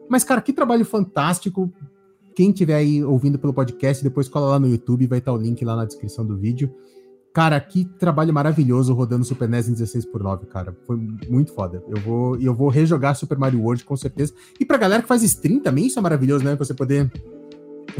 [0.09, 1.71] Mas, cara, que trabalho fantástico.
[2.35, 5.65] Quem estiver aí ouvindo pelo podcast, depois cola lá no YouTube, vai estar o link
[5.65, 6.73] lá na descrição do vídeo.
[7.33, 10.75] Cara, que trabalho maravilhoso rodando Super NES em 16 por 9 cara.
[10.87, 10.97] Foi
[11.29, 11.83] muito foda.
[11.87, 14.33] Eu vou, eu vou rejogar Super Mario World com certeza.
[14.59, 16.57] E pra galera que faz stream também, isso é maravilhoso, né?
[16.57, 17.13] Você poder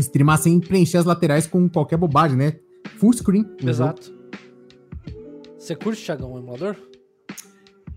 [0.01, 2.55] streamar sem preencher as laterais com qualquer bobagem, né?
[2.99, 3.47] Full screen.
[3.63, 4.15] Exato.
[5.59, 6.77] Você curte, Thiagão, o emulador?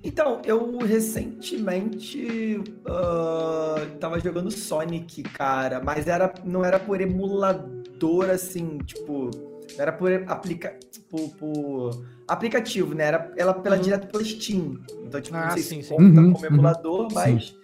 [0.03, 8.77] Então, eu recentemente uh, tava jogando Sonic, cara, mas era, não era por emulador, assim,
[8.79, 9.29] tipo,
[9.77, 13.05] era por, aplica, por, por aplicativo, né?
[13.05, 13.81] Era ela pela uhum.
[13.81, 14.79] direto pela Steam.
[15.03, 15.95] Então, tipo, ah, não sei sim, se sim.
[15.95, 17.58] conta uhum, como emulador, uhum, mas sim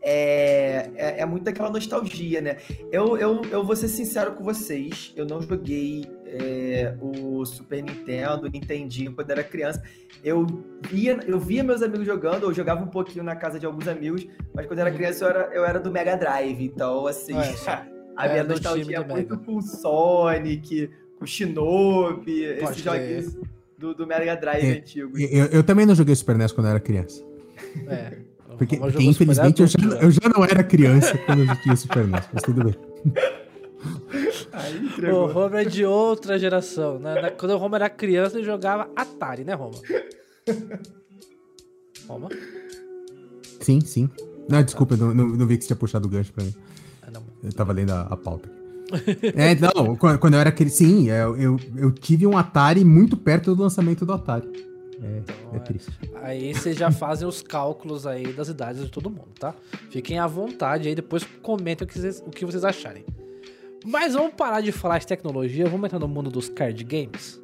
[0.00, 2.58] é, é, é, muito aquela nostalgia, né?
[2.92, 8.48] Eu, eu, eu vou ser sincero com vocês, eu não joguei é, o Super Nintendo,
[8.48, 9.82] Nintendinho quando era criança.
[10.22, 10.46] Eu
[10.88, 14.26] via, eu via meus amigos jogando, eu jogava um pouquinho na casa de alguns amigos,
[14.54, 17.34] mas quando era criança eu era, eu era do Mega Drive, então assim,
[18.16, 23.36] a minha nostalgia é muito com o Sonic, com o Shinobi, esses joguinhos
[23.76, 25.18] do, do Mega Drive é, antigo.
[25.18, 27.24] Eu, eu também não joguei Super NES quando era criança.
[27.88, 28.27] É.
[28.58, 32.28] Porque, porque infelizmente eu já, eu já, não era criança quando eu tinha Super NES,
[32.32, 32.74] mas tudo bem.
[35.12, 36.98] o Homer é de outra geração.
[36.98, 37.30] Né?
[37.30, 39.78] Quando o Homer era criança, ele jogava Atari, né, Roma?
[42.08, 42.28] Roma?
[43.60, 44.10] Sim, sim.
[44.48, 46.54] Não, desculpa, não, não, não vi que você tinha puxado o gancho pra mim.
[47.02, 47.12] Ah,
[47.44, 48.50] eu tava lendo a, a pauta.
[49.36, 53.54] é, não, quando eu era criança, sim, eu, eu, eu tive um Atari muito perto
[53.54, 54.48] do lançamento do Atari.
[55.02, 55.90] É, então, é triste.
[56.16, 59.54] Aí vocês já fazem os cálculos aí das idades de todo mundo, tá?
[59.90, 63.04] Fiquem à vontade aí, depois comentem o que vocês, o que vocês acharem.
[63.84, 67.40] Mas vamos parar de falar de tecnologia, vamos entrar no mundo dos card games.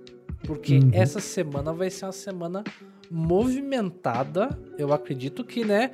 [0.46, 0.90] Porque uhum.
[0.92, 2.64] essa semana vai ser uma semana
[3.10, 4.58] movimentada.
[4.76, 5.92] Eu acredito que, né?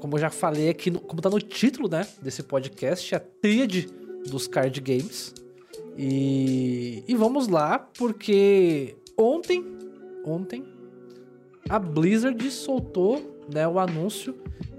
[0.00, 2.06] Como eu já falei aqui, no, como tá no título, né?
[2.20, 3.88] Desse podcast, a tríade
[4.28, 5.32] dos card games.
[5.96, 9.64] E, e vamos lá, porque ontem,
[10.24, 10.64] ontem,
[11.68, 14.34] a Blizzard soltou né, o anúncio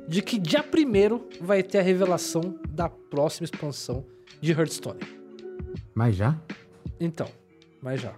[0.08, 4.04] de que dia 1 vai ter a revelação da próxima expansão
[4.42, 5.00] de Hearthstone.
[5.94, 6.40] Mas já?
[7.00, 7.28] Então,
[7.82, 8.14] mas já.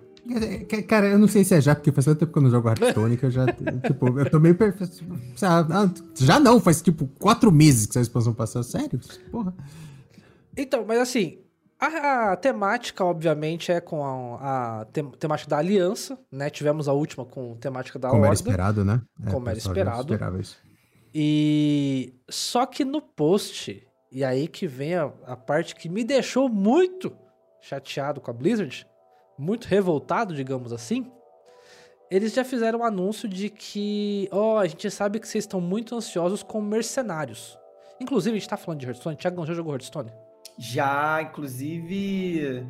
[0.88, 2.70] Cara, eu não sei se é já, porque faz tanto tempo que eu não jogo
[2.70, 3.46] Hearthstone que eu já,
[3.86, 5.04] tipo, eu tô meio perfeito.
[5.42, 8.64] Ah, já não, faz tipo quatro meses que essa expansão passou.
[8.64, 9.00] Sério?
[9.32, 9.54] Porra.
[10.56, 11.40] Então, mas assim,
[11.82, 16.48] a, a, temática, obviamente, é com a, a tem, temática da aliança, né?
[16.50, 18.38] Tivemos a última com temática da Como Horda.
[18.38, 19.02] Como era esperado, né?
[19.26, 20.40] É, como era esperado.
[20.40, 20.58] Isso.
[21.14, 26.48] E só que no post, e aí que vem a, a parte que me deixou
[26.48, 27.12] muito
[27.60, 28.86] chateado com a Blizzard,
[29.36, 31.12] muito revoltado, digamos assim.
[32.12, 35.60] Eles já fizeram um anúncio de que, ó, oh, a gente sabe que vocês estão
[35.60, 37.58] muito ansiosos com mercenários.
[38.00, 39.16] Inclusive, a gente tá falando de Hearthstone.
[39.16, 40.12] Thiago já jogou Hearthstone?
[40.58, 42.68] Já, inclusive,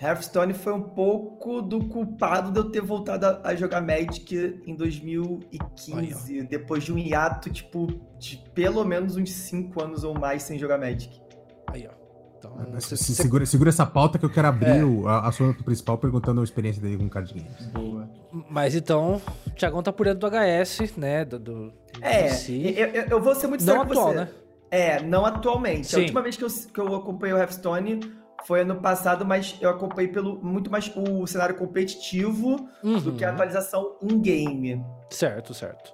[0.00, 6.38] Hearthstone foi um pouco do culpado de eu ter voltado a, jogar Magic em 2015,
[6.38, 7.86] Aí, depois de um hiato, tipo,
[8.18, 11.20] de pelo menos uns 5 anos ou mais sem jogar Magic.
[11.68, 12.00] Aí, ó.
[12.38, 14.84] Então, você, segura, segura essa pauta que eu quero abrir é.
[14.84, 17.66] o a, assunto principal perguntando a experiência dele com card games.
[17.66, 18.08] Boa.
[18.48, 21.26] Mas então, o Thiagão tá por dentro do HS, né?
[21.26, 24.16] Do, do é, eu, eu, eu, vou ser muito Não atual, você.
[24.16, 24.28] né?
[24.70, 25.88] É, não atualmente.
[25.88, 25.96] Sim.
[25.96, 28.00] A última vez que eu, que eu acompanhei o Hearthstone
[28.44, 32.98] foi ano passado, mas eu acompanhei pelo muito mais o cenário competitivo uhum.
[33.00, 33.34] do que a uhum.
[33.34, 34.84] atualização in-game.
[35.10, 35.92] Certo, certo.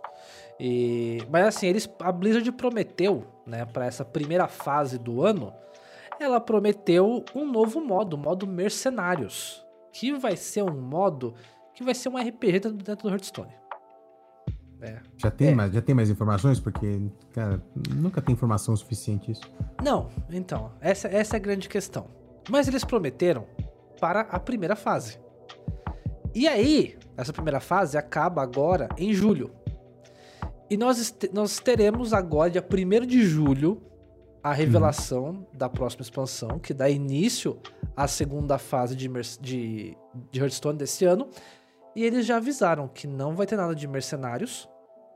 [0.58, 5.52] E, mas assim, eles, a Blizzard prometeu, né, para essa primeira fase do ano,
[6.18, 11.34] ela prometeu um novo modo, o modo Mercenários, que vai ser um modo
[11.74, 13.52] que vai ser um RPG dentro do Hearthstone.
[14.80, 14.98] É.
[15.16, 15.54] Já tem, é.
[15.54, 16.60] mais, já tem mais informações?
[16.60, 17.00] Porque,
[17.32, 17.62] cara,
[17.94, 19.42] nunca tem informação suficiente isso.
[19.82, 22.06] Não, então, essa, essa é a grande questão.
[22.50, 23.46] Mas eles prometeram
[24.00, 25.18] para a primeira fase.
[26.34, 29.50] E aí, essa primeira fase acaba agora em julho.
[30.68, 33.80] E nós, nós teremos agora, dia 1 de julho,
[34.42, 35.46] a revelação uhum.
[35.52, 37.58] da próxima expansão, que dá início
[37.96, 39.08] à segunda fase de,
[39.40, 39.96] de,
[40.30, 41.28] de Hearthstone desse ano.
[41.96, 44.68] E eles já avisaram que não vai ter nada de mercenários,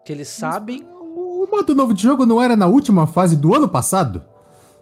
[0.03, 0.83] que eles sabem.
[0.83, 4.25] O modo novo de jogo não era na última fase do ano passado?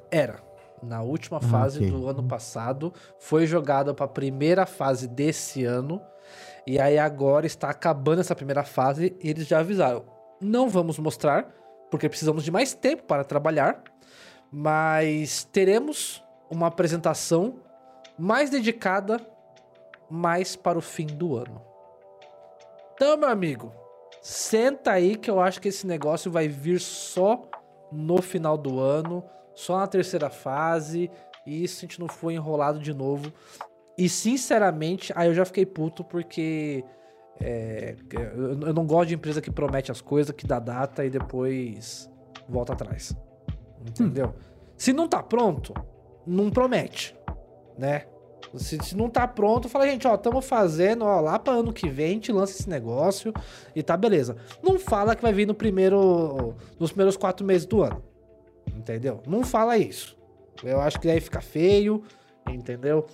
[0.09, 0.39] Era.
[0.81, 1.91] Na última ah, fase okay.
[1.91, 6.01] do ano passado, foi jogada para a primeira fase desse ano.
[6.65, 10.05] E aí agora está acabando essa primeira fase e eles já avisaram.
[10.41, 11.53] Não vamos mostrar,
[11.91, 13.83] porque precisamos de mais tempo para trabalhar.
[14.53, 17.57] Mas teremos uma apresentação
[18.17, 19.21] mais dedicada
[20.09, 21.68] mais para o fim do ano.
[22.99, 23.73] Então, meu amigo,
[24.21, 27.49] senta aí que eu acho que esse negócio vai vir só
[27.93, 29.23] no final do ano,
[29.55, 31.09] só na terceira fase,
[31.47, 33.33] e se a gente não for enrolado de novo.
[33.97, 36.85] E sinceramente, aí eu já fiquei puto porque
[37.41, 37.95] é,
[38.65, 42.11] eu não gosto de empresa que promete as coisas, que dá data e depois
[42.49, 43.17] volta atrás.
[43.81, 44.35] Entendeu?
[44.37, 44.73] Hum.
[44.77, 45.73] Se não tá pronto,
[46.27, 47.17] não promete,
[47.79, 48.07] né?
[48.55, 51.89] Se, se, não tá pronto, fala, gente, ó, estamos fazendo, ó, lá para ano que
[51.89, 53.33] vem a gente lança esse negócio
[53.75, 54.37] e tá beleza.
[54.63, 58.03] Não fala que vai vir no primeiro, nos primeiros quatro meses do ano,
[58.75, 59.23] entendeu?
[59.27, 60.17] Não fala isso.
[60.63, 62.03] Eu acho que aí fica feio,
[62.49, 63.07] entendeu?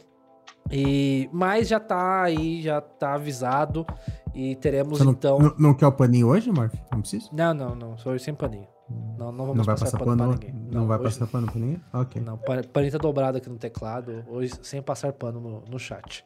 [0.71, 3.87] E, mas já tá aí, já tá avisado
[4.35, 5.39] e teremos não, então.
[5.39, 6.75] Não, não quer o paninho hoje, Marf?
[6.91, 7.29] Não precisa?
[7.33, 7.99] Não, não, não.
[7.99, 8.74] Sou sem paninho.
[8.89, 10.69] Não, não vamos não vai passar, passar pano, pano pra ninguém.
[10.71, 11.81] Não, não vai passar pano pra ninguém?
[11.93, 12.23] Ok.
[12.23, 16.25] Não, paninho tá dobrado aqui no teclado, hoje sem passar pano no, no chat.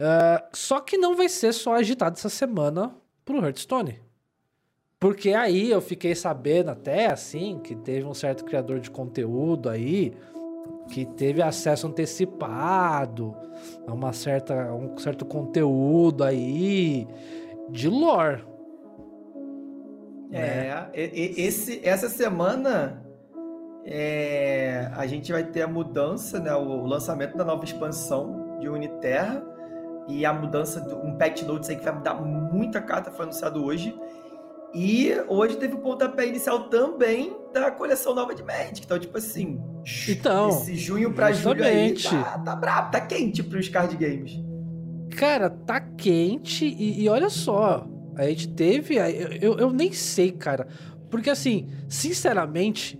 [0.00, 4.00] Uh, só que não vai ser só agitado essa semana pro Hearthstone.
[4.98, 10.14] Porque aí eu fiquei sabendo até assim que teve um certo criador de conteúdo aí
[10.90, 13.34] que teve acesso antecipado
[13.86, 17.06] a uma certa, um certo conteúdo aí
[17.70, 18.44] de lore.
[20.32, 20.90] É, né?
[20.94, 23.04] esse, essa semana
[23.84, 29.44] é, a gente vai ter a mudança, né, o lançamento da nova expansão de Uniterra
[30.08, 33.64] e a mudança de um patch notes aí que vai mudar muita carta, foi anunciado
[33.64, 33.96] hoje.
[34.72, 38.82] E hoje teve o pontapé inicial também da coleção nova de Magic.
[38.84, 39.60] Então, tipo assim,
[40.08, 44.38] então, esse junho pra julho aí tá, tá brabo, tá quente pros card games.
[45.16, 47.84] Cara, tá quente e, e olha só,
[48.20, 48.96] a gente teve.
[49.40, 50.68] Eu, eu nem sei, cara.
[51.08, 52.98] Porque assim, sinceramente,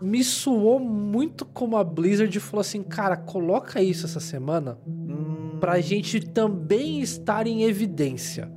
[0.00, 5.58] me suou muito como a Blizzard falou assim: cara, coloca isso essa semana hum.
[5.60, 8.50] pra gente também estar em evidência.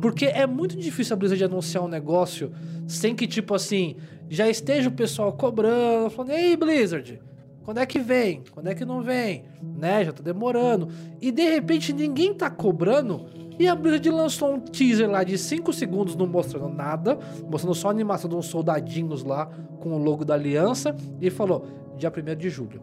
[0.00, 2.52] Porque é muito difícil a Blizzard anunciar um negócio
[2.86, 3.96] sem que, tipo assim,
[4.28, 7.18] já esteja o pessoal cobrando, falando, ei, Blizzard,
[7.64, 8.42] quando é que vem?
[8.52, 9.44] Quando é que não vem?
[9.62, 10.04] Né?
[10.04, 10.88] Já tá demorando.
[11.20, 13.26] E de repente ninguém tá cobrando.
[13.58, 17.88] E a Blizzard lançou um teaser lá de 5 segundos não mostrando nada, mostrando só
[17.88, 19.46] a animação de uns soldadinhos lá
[19.80, 21.66] com o logo da aliança e falou:
[21.96, 22.82] dia 1 de julho.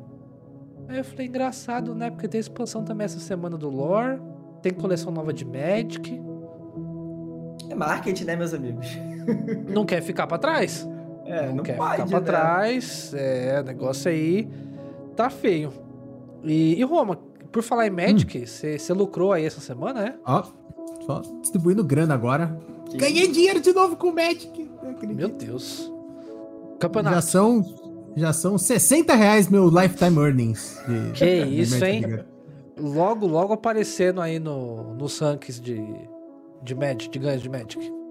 [0.88, 2.10] Aí eu falei: engraçado, né?
[2.10, 4.20] Porque tem expansão também essa semana do lore,
[4.62, 6.22] tem coleção nova de Magic.
[7.70, 8.88] É marketing, né, meus amigos?
[9.70, 10.88] não quer ficar para trás?
[11.26, 12.26] É, não, não quer pode, ficar pra né?
[12.26, 13.14] trás.
[13.14, 14.50] É, negócio aí
[15.16, 15.72] tá feio.
[16.44, 17.18] E, e Roma,
[17.52, 18.96] por falar em Magic, você hum.
[18.96, 20.16] lucrou aí essa semana, né?
[20.26, 20.44] Ó,
[21.06, 22.60] só distribuindo grana agora.
[22.90, 22.98] Que...
[22.98, 24.70] Ganhei dinheiro de novo com o Magic.
[25.04, 25.92] Meu Deus.
[26.80, 27.16] Campeonato.
[27.16, 27.66] Já são,
[28.16, 30.80] já são 60 reais meu lifetime earnings.
[30.88, 32.06] De, que de isso, Magic.
[32.06, 32.20] hein?
[32.78, 35.80] Logo, logo aparecendo aí no, nos rankings de,
[36.64, 38.03] de Magic, de ganhos de Magic.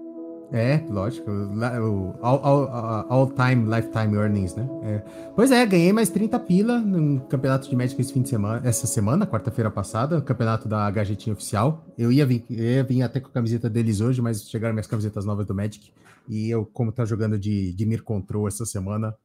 [0.53, 1.31] É, lógico.
[1.31, 4.69] O all-time all, lifetime earnings, né?
[4.83, 4.99] É.
[5.35, 8.85] Pois é, ganhei mais 30 pila no campeonato de Magic esse fim de semana, essa
[8.85, 11.83] semana, quarta-feira passada, campeonato da Gajetinha Oficial.
[11.97, 14.85] Eu ia, vir, eu ia vir até com a camiseta deles hoje, mas chegaram minhas
[14.85, 15.91] camisetas novas do Magic.
[16.29, 19.15] E eu, como tá jogando de, de Mir Control essa semana,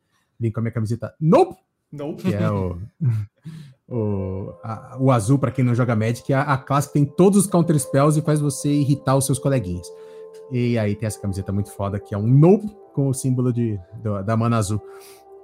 [0.41, 1.59] vim com a minha camiseta Nope!
[1.93, 2.23] Nope.
[2.23, 2.79] Que é o,
[3.87, 7.05] o, a, o azul, para quem não joga Magic, é a, a classe que tem
[7.05, 9.87] todos os counter spells e faz você irritar os seus coleguinhas.
[10.51, 13.79] E aí tem essa camiseta muito foda, que é um Nope com o símbolo de,
[14.03, 14.81] do, da mana azul.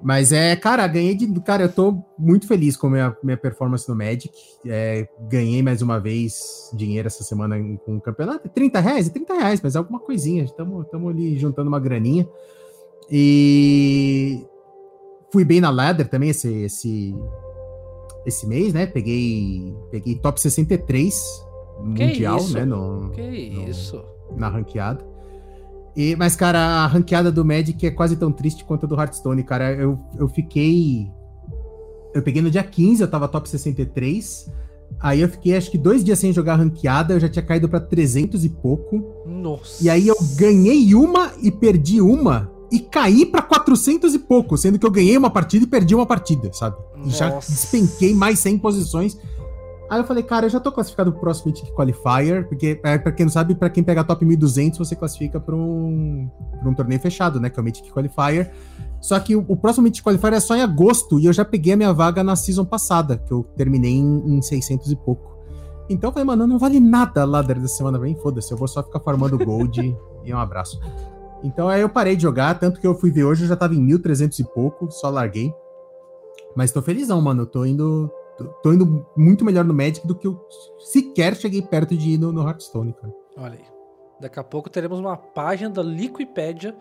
[0.03, 1.29] Mas é, cara, ganhei de.
[1.41, 4.31] Cara, eu tô muito feliz com a minha, minha performance no Magic.
[4.67, 8.49] É, ganhei mais uma vez dinheiro essa semana com o campeonato.
[8.49, 9.09] 30 reais?
[9.09, 10.45] 30 reais, mas é alguma coisinha.
[10.45, 12.29] Estamos ali juntando uma graninha.
[13.11, 14.45] E
[15.33, 17.15] fui bem na ladder também esse, esse,
[18.27, 18.87] esse mês, né?
[18.87, 21.15] Peguei, peguei top 63
[21.97, 22.55] que mundial, isso?
[22.55, 22.65] né?
[22.65, 24.05] No, que no, isso?
[24.37, 25.05] Na ranqueada.
[25.97, 29.43] E, mas, cara, a ranqueada do Magic é quase tão triste quanto a do Hearthstone,
[29.45, 29.73] cara.
[29.73, 31.09] Eu, eu fiquei.
[32.13, 34.51] Eu peguei no dia 15, eu tava top 63.
[35.01, 37.81] Aí eu fiquei acho que dois dias sem jogar ranqueada, eu já tinha caído para
[37.81, 39.05] 300 e pouco.
[39.27, 39.85] Nossa.
[39.85, 44.79] E aí eu ganhei uma e perdi uma e caí para 400 e pouco, sendo
[44.79, 46.77] que eu ganhei uma partida e perdi uma partida, sabe?
[47.05, 49.19] E já despenquei mais 100 posições.
[49.89, 53.13] Aí eu falei, cara, eu já tô classificado pro próximo Mythic Qualifier, porque, é, pra
[53.13, 56.29] quem não sabe, pra quem pega top 1200, você classifica pra um,
[56.59, 57.51] pra um torneio fechado, né?
[57.51, 58.53] Que é o Mythic Qualifier.
[59.01, 61.75] Só que o, o próximo Mythic Qualifier é só em agosto, e eu já peguei
[61.75, 65.35] a minha vaga na season passada, que eu terminei em, em 600 e pouco.
[65.89, 68.67] Então eu falei, mano, não vale nada a ladder dessa semana, vem, foda-se, eu vou
[68.67, 70.81] só ficar farmando gold e um abraço.
[71.43, 73.75] Então aí eu parei de jogar, tanto que eu fui ver hoje, eu já tava
[73.75, 75.53] em 1300 e pouco, só larguei.
[76.57, 78.11] Mas tô felizão, mano, eu tô indo,
[78.63, 80.41] tô indo muito melhor no Magic do que eu
[80.79, 83.13] sequer cheguei perto de ir no, no Hearthstone, cara.
[83.37, 83.75] Olha aí.
[84.21, 86.75] Daqui a pouco teremos uma página da Liquipedia,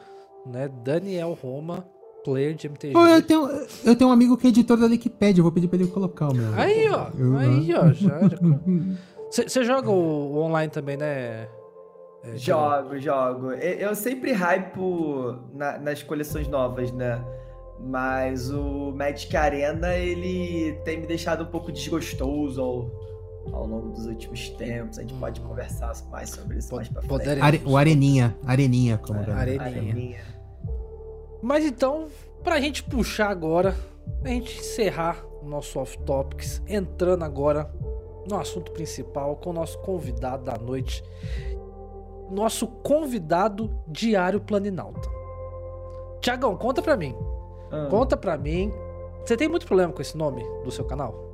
[0.46, 0.70] né?
[0.84, 1.86] Daniel Roma,
[2.24, 2.96] player de MTG.
[2.96, 3.50] Oh, eu, tenho,
[3.84, 6.30] eu tenho um amigo que é editor da Wikipedia, eu vou pedir pra ele colocar
[6.30, 6.54] o meu.
[6.56, 7.10] Aí, ó.
[7.18, 7.84] Eu, aí, ó.
[9.30, 9.64] Você já...
[9.64, 11.48] joga o, o, online também, né?
[12.24, 13.52] É, jogo, jogo.
[13.52, 17.22] Eu sempre hypo na, nas coleções novas, né?
[17.84, 22.92] Mas o Magic Arena, ele tem me deixado um pouco desgostoso ao,
[23.52, 24.98] ao longo dos últimos tempos.
[24.98, 25.48] A gente pode hum.
[25.48, 27.42] conversar mais sobre isso mais pra frente.
[27.42, 29.62] Are, o Areninha, Areninha, como é, Areninha.
[29.62, 30.22] Areninha.
[31.42, 32.08] Mas então,
[32.42, 33.76] pra gente puxar agora,
[34.24, 37.70] a gente encerrar o nosso off-topics, entrando agora
[38.30, 41.04] no assunto principal com o nosso convidado da noite.
[42.32, 45.10] Nosso convidado diário Planinalta.
[46.22, 47.14] Tiagão, conta pra mim.
[47.74, 47.88] Ah.
[47.90, 48.72] Conta pra mim.
[49.26, 51.34] Você tem muito problema com esse nome do seu canal?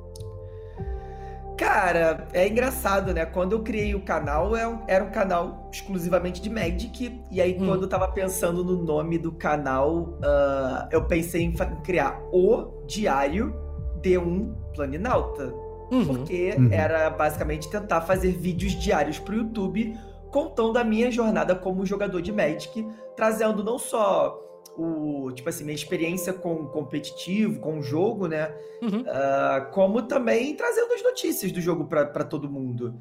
[1.60, 3.26] Cara, é engraçado, né?
[3.26, 7.20] Quando eu criei o canal, é era um canal exclusivamente de Magic.
[7.30, 7.66] E aí, hum.
[7.66, 11.52] quando eu tava pensando no nome do canal, uh, eu pensei em
[11.84, 13.54] criar o Diário
[14.00, 15.52] de um Planinauta.
[15.90, 16.06] Uhum.
[16.06, 16.72] Porque uhum.
[16.72, 19.94] era basicamente tentar fazer vídeos diários pro YouTube
[20.30, 24.40] contando a minha jornada como jogador de Magic, trazendo não só
[24.80, 28.52] o, tipo assim, minha experiência com competitivo, com o jogo, né?
[28.80, 29.00] Uhum.
[29.00, 32.94] Uh, como também trazendo as notícias do jogo para todo mundo.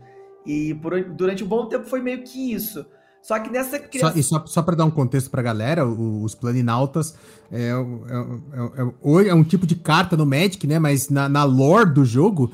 [0.45, 2.85] E por, durante um bom tempo foi meio que isso.
[3.21, 4.11] Só que nessa criação...
[4.11, 7.15] Só, e só, só para dar um contexto pra galera, os planinautas
[7.51, 10.79] é, é, é, é, é, um tipo de carta no Magic, né?
[10.79, 12.51] Mas na, na lore do jogo,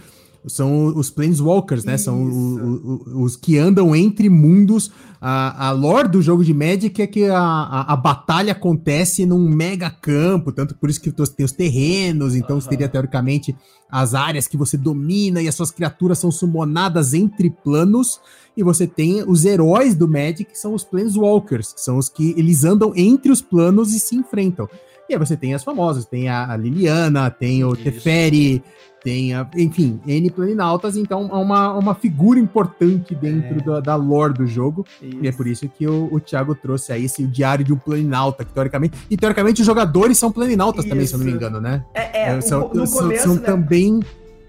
[0.47, 1.95] são os Planeswalkers, né?
[1.95, 2.05] Isso.
[2.05, 4.91] São o, o, os que andam entre mundos.
[5.19, 9.49] A, a lore do jogo de Magic é que a, a, a, batalha acontece num
[9.49, 12.61] mega campo, tanto por isso que tem os terrenos, então uhum.
[12.61, 13.55] teria teoricamente
[13.89, 18.19] as áreas que você domina e as suas criaturas são summonadas entre planos.
[18.55, 22.33] E você tem os heróis do Magic, que são os Planeswalkers, que são os que
[22.37, 24.67] eles andam entre os planos e se enfrentam.
[25.09, 27.83] E aí você tem as famosas, tem a Liliana, tem o Isso.
[27.83, 28.63] Teferi,
[29.06, 33.64] tem, a, enfim, N planinautas, então é uma, uma figura importante dentro é.
[33.64, 34.84] da, da, lore do jogo.
[34.99, 35.20] Isso.
[35.22, 37.78] E é por isso que o, o Thiago trouxe aí esse o diário de um
[37.78, 38.97] planinauta, que teoricamente.
[39.08, 40.89] E teoricamente os jogadores são planinautas isso.
[40.89, 41.86] também, se eu não me engano, né?
[41.93, 43.41] É, é, são, no são, começo, são né?
[43.41, 43.99] também.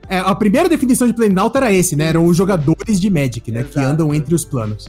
[0.08, 2.06] É, a primeira definição de planinauta era esse, né?
[2.06, 3.60] Eram os jogadores de Magic, né?
[3.60, 3.74] Exato.
[3.74, 4.88] Que andam entre os planos.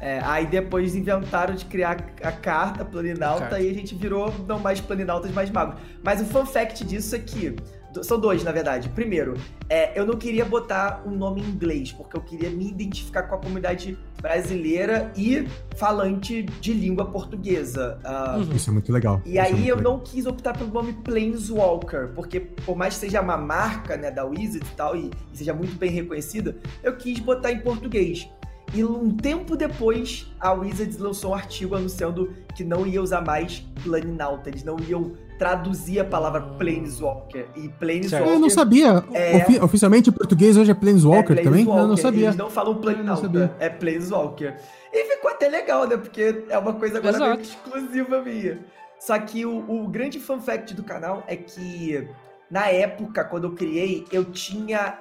[0.00, 3.60] É, aí depois inventaram de criar a carta planinauta carta.
[3.60, 5.76] e a gente virou não mais planinautas, mais magos.
[6.02, 7.54] Mas o fun fact disso é que
[8.02, 8.88] são dois, na verdade.
[8.88, 9.34] Primeiro,
[9.68, 13.34] é, eu não queria botar um nome em inglês, porque eu queria me identificar com
[13.34, 17.98] a comunidade brasileira e falante de língua portuguesa.
[18.04, 19.20] Uh, Isso é muito legal.
[19.24, 19.92] E Isso aí é eu legal.
[19.92, 24.24] não quis optar pelo nome Planeswalker, porque por mais que seja uma marca né, da
[24.24, 28.28] Wizard e tal, e, e seja muito bem reconhecida, eu quis botar em português.
[28.72, 33.60] E um tempo depois, a Wizards lançou um artigo anunciando que não ia usar mais
[33.84, 37.48] Planinauta, eles não iam traduzir a palavra Planeswalker.
[37.56, 38.32] E Planeswalker.
[38.32, 39.04] Eu não sabia.
[39.12, 39.36] É...
[39.36, 41.66] Ofi oficialmente em português hoje é Planeswalker, é também?
[41.66, 42.26] Eu não sabia.
[42.26, 44.56] Eles não falam Planinauta, é Planeswalker.
[44.92, 45.96] E ficou até legal, né?
[45.96, 48.60] Porque é uma coisa agora meio exclusiva minha.
[48.98, 52.08] Só que o, o grande fun fact do canal é que
[52.50, 54.98] na época, quando eu criei, eu tinha.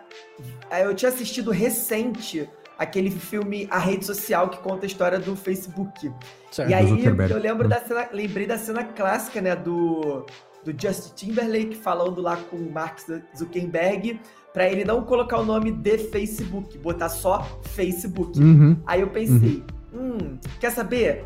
[0.82, 6.12] Eu tinha assistido recente aquele filme A Rede Social que conta a história do Facebook.
[6.52, 10.26] Certo, e aí eu lembro da cena, lembrei da cena clássica, né, do,
[10.64, 13.00] do Justin Timberlake falando lá com o Mark
[13.36, 14.20] Zuckerberg
[14.54, 18.40] para ele não colocar o nome de Facebook, botar só Facebook.
[18.40, 18.78] Uhum.
[18.86, 19.66] Aí eu pensei, uhum.
[19.94, 21.26] Hum, quer saber?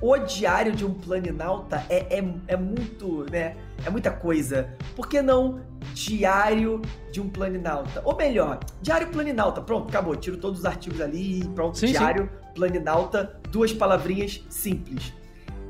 [0.00, 3.56] O diário de um planinauta é, é, é muito, né?
[3.84, 4.74] É muita coisa.
[4.96, 5.60] Por que não
[5.92, 6.80] diário
[7.12, 8.00] de um planinauta?
[8.04, 9.60] Ou melhor, diário planinauta.
[9.60, 10.16] Pronto, acabou.
[10.16, 11.46] Tiro todos os artigos ali.
[11.54, 12.52] Pronto, sim, diário sim.
[12.54, 13.40] planinauta.
[13.50, 15.12] Duas palavrinhas simples.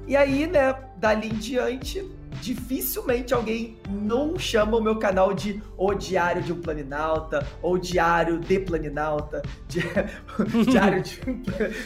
[0.07, 2.03] E aí, né, dali em diante,
[2.41, 8.39] dificilmente alguém não chama o meu canal de O Diário de um Planinauta, ou Diário
[8.39, 9.81] de Planinauta, di...
[10.69, 11.43] Diário de um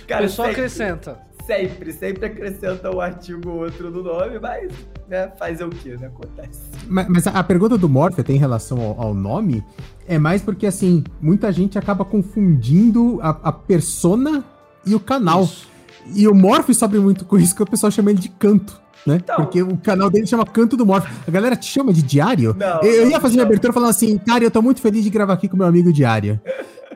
[0.07, 1.19] Cara, Pessoal sempre, acrescenta.
[1.47, 4.73] Sempre, sempre acrescenta um artigo ou outro no nome, mas,
[5.09, 6.61] né, fazer o que, né, acontece.
[6.87, 9.65] Mas, mas, a pergunta do Morphe tem relação ao, ao, nome,
[10.07, 14.45] é mais porque, assim, muita gente acaba confundindo a, a persona
[14.87, 15.43] e o canal.
[15.43, 15.69] Isso.
[16.15, 19.17] E o Morphe sabe muito com isso, que o pessoal chama ele de canto né?
[19.17, 21.07] Então, Porque o canal dele chama Canto do Morph.
[21.27, 22.55] A galera te chama de Diário?
[22.59, 25.11] Não, eu, eu ia fazer uma abertura falando assim, cara, eu tô muito feliz de
[25.11, 26.41] gravar aqui com meu amigo Diário.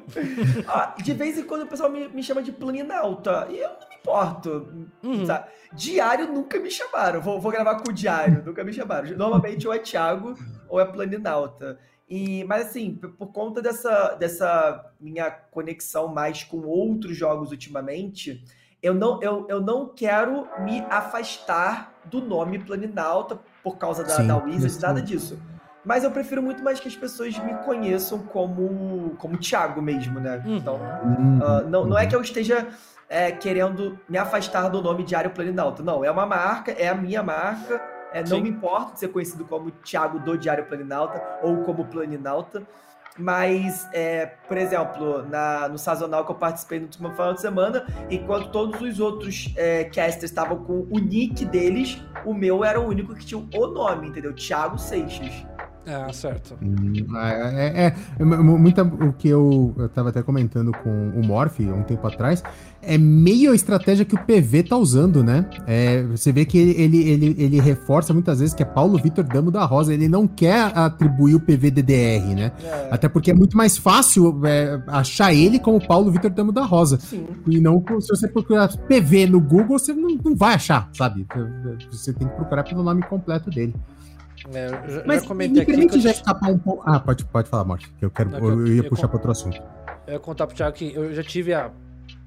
[0.68, 3.48] ah, de vez em quando o pessoal me, me chama de Planinauta.
[3.50, 4.68] E eu não me importo.
[5.02, 5.26] Uhum.
[5.72, 7.20] Diário nunca me chamaram.
[7.20, 9.16] Vou, vou gravar com o Diário, nunca me chamaram.
[9.16, 10.34] Normalmente ou é Thiago
[10.68, 11.78] ou é Planinauta.
[12.09, 18.44] E, mas assim, por conta dessa, dessa minha conexão mais com outros jogos ultimamente,
[18.80, 24.26] eu não, eu, eu não quero me afastar do nome Planinauta por causa da, Sim,
[24.26, 25.38] da Wizard, nada disso.
[25.84, 30.42] Mas eu prefiro muito mais que as pessoas me conheçam como, como Thiago mesmo, né?
[30.44, 30.57] Uhum.
[30.57, 32.66] Então, uh, não, não é que eu esteja
[33.09, 35.82] é, querendo me afastar do nome Diário Planinauta.
[35.82, 37.80] Não, é uma marca, é a minha marca.
[38.12, 38.42] É, não Sim.
[38.42, 42.66] me importa de ser conhecido como Thiago do Diário Planinauta ou como Planinauta.
[43.18, 47.86] Mas, é, por exemplo, na, no sazonal que eu participei no último final de semana,
[48.10, 52.86] enquanto todos os outros é, casters estavam com o nick deles, o meu era o
[52.86, 54.34] único que tinha o nome, entendeu?
[54.34, 55.55] Thiago Seixas.
[55.87, 56.59] É, certo.
[56.61, 61.61] Hum, é, é, é, muita, o que eu, eu tava até comentando com o Morph
[61.61, 62.43] um tempo atrás,
[62.82, 65.49] é meio a estratégia que o PV tá usando, né?
[65.66, 69.24] É, você vê que ele, ele, ele, ele, reforça muitas vezes que é Paulo Vitor
[69.24, 69.95] Damo da Rosa.
[69.95, 72.53] Ele não quer atribuir o PV DDR, né?
[72.62, 72.89] É.
[72.91, 76.99] Até porque é muito mais fácil é, achar ele como Paulo Vitor Damo da Rosa.
[76.99, 77.26] Sim.
[77.47, 81.26] E não, se você procurar PV no Google, você não, não vai achar, sabe?
[81.91, 83.74] Você tem que procurar pelo nome completo dele.
[84.53, 86.82] É, eu já, Mas já comentei me permite já escapar um pouco.
[86.86, 88.30] Ah, pode, pode falar, Morte, eu quero.
[88.30, 89.62] Não, eu, eu, ia eu puxar para outro assunto.
[90.07, 91.70] Eu ia contar pro Thiago que eu já tive a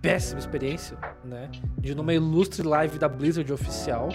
[0.01, 1.49] péssima experiência, né?
[1.77, 4.09] De numa ilustre live da Blizzard oficial,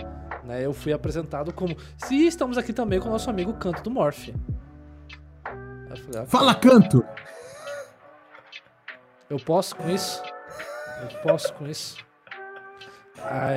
[0.44, 0.64] né?
[0.64, 4.28] Eu fui apresentado como se estamos aqui também com o nosso amigo Canto do Morph.
[5.44, 7.04] Falei, ah, Fala, Canto!
[9.30, 10.22] Eu posso com isso?
[11.00, 12.03] Eu posso com isso?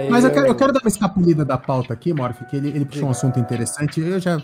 [0.10, 0.34] Mas eu, eu...
[0.34, 3.12] Quero, eu, quero, dar uma escapulida da pauta aqui, Morph, que ele, ele puxou um
[3.12, 4.00] assunto interessante.
[4.00, 4.42] Eu já,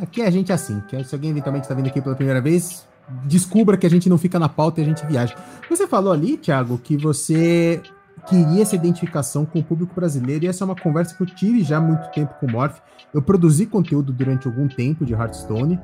[0.00, 2.86] aqui a gente é assim, que se alguém eventualmente está vindo aqui pela primeira vez,
[3.24, 5.34] descubra que a gente não fica na pauta e a gente viaja.
[5.68, 7.82] Você falou ali, Thiago, que você
[8.28, 11.62] queria essa identificação com o público brasileiro, e essa é uma conversa que eu tive
[11.62, 12.78] já há muito tempo com o Morph.
[13.14, 15.78] Eu produzi conteúdo durante algum tempo de Hearthstone,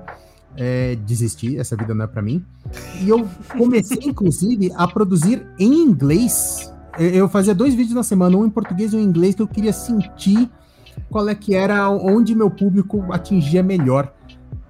[0.56, 2.44] é, desisti, essa vida não é para mim.
[3.00, 8.47] E eu comecei, inclusive, a produzir em inglês eu fazia dois vídeos na semana, um
[8.47, 10.51] em português e um em inglês, que eu queria sentir
[11.11, 14.12] qual é que era onde meu público atingia melhor.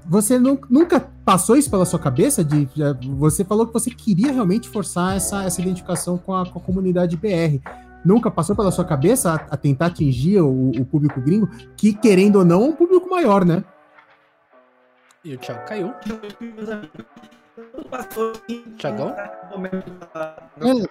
[0.06, 2.44] Você nunca passou isso pela sua cabeça?
[2.44, 2.68] De,
[3.16, 7.16] você falou que você queria realmente forçar essa, essa identificação com a, com a comunidade
[7.16, 7.60] BR.
[8.04, 12.36] Nunca passou pela sua cabeça a, a tentar atingir o, o, público gringo, que, querendo
[12.36, 13.62] ou não, é um público maior, né?
[15.24, 15.94] E o Thiago caiu.
[18.78, 19.10] Tiagão?
[19.10, 19.28] É,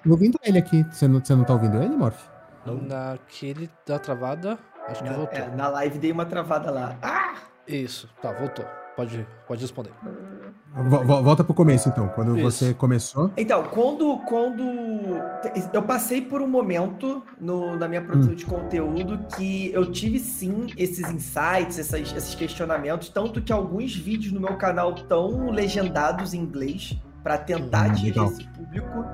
[0.03, 0.83] tô ouvindo ele aqui.
[0.91, 2.29] Você não, você não tá ouvindo ele, Morph?
[2.65, 5.39] Naquele da travada, acho que na, voltou.
[5.39, 6.95] É, na live dei uma travada lá.
[7.01, 7.35] Ah!
[7.67, 8.65] Isso, tá, voltou.
[8.95, 9.91] Pode, pode responder.
[10.73, 12.43] Volta pro começo, então, quando Isso.
[12.43, 13.29] você começou.
[13.35, 14.63] Então, quando, quando
[15.73, 18.35] eu passei por um momento no, na minha produção hum.
[18.35, 24.31] de conteúdo que eu tive sim esses insights, essas, esses questionamentos, tanto que alguns vídeos
[24.31, 29.05] no meu canal estão legendados em inglês para tentar hum, atingir esse público.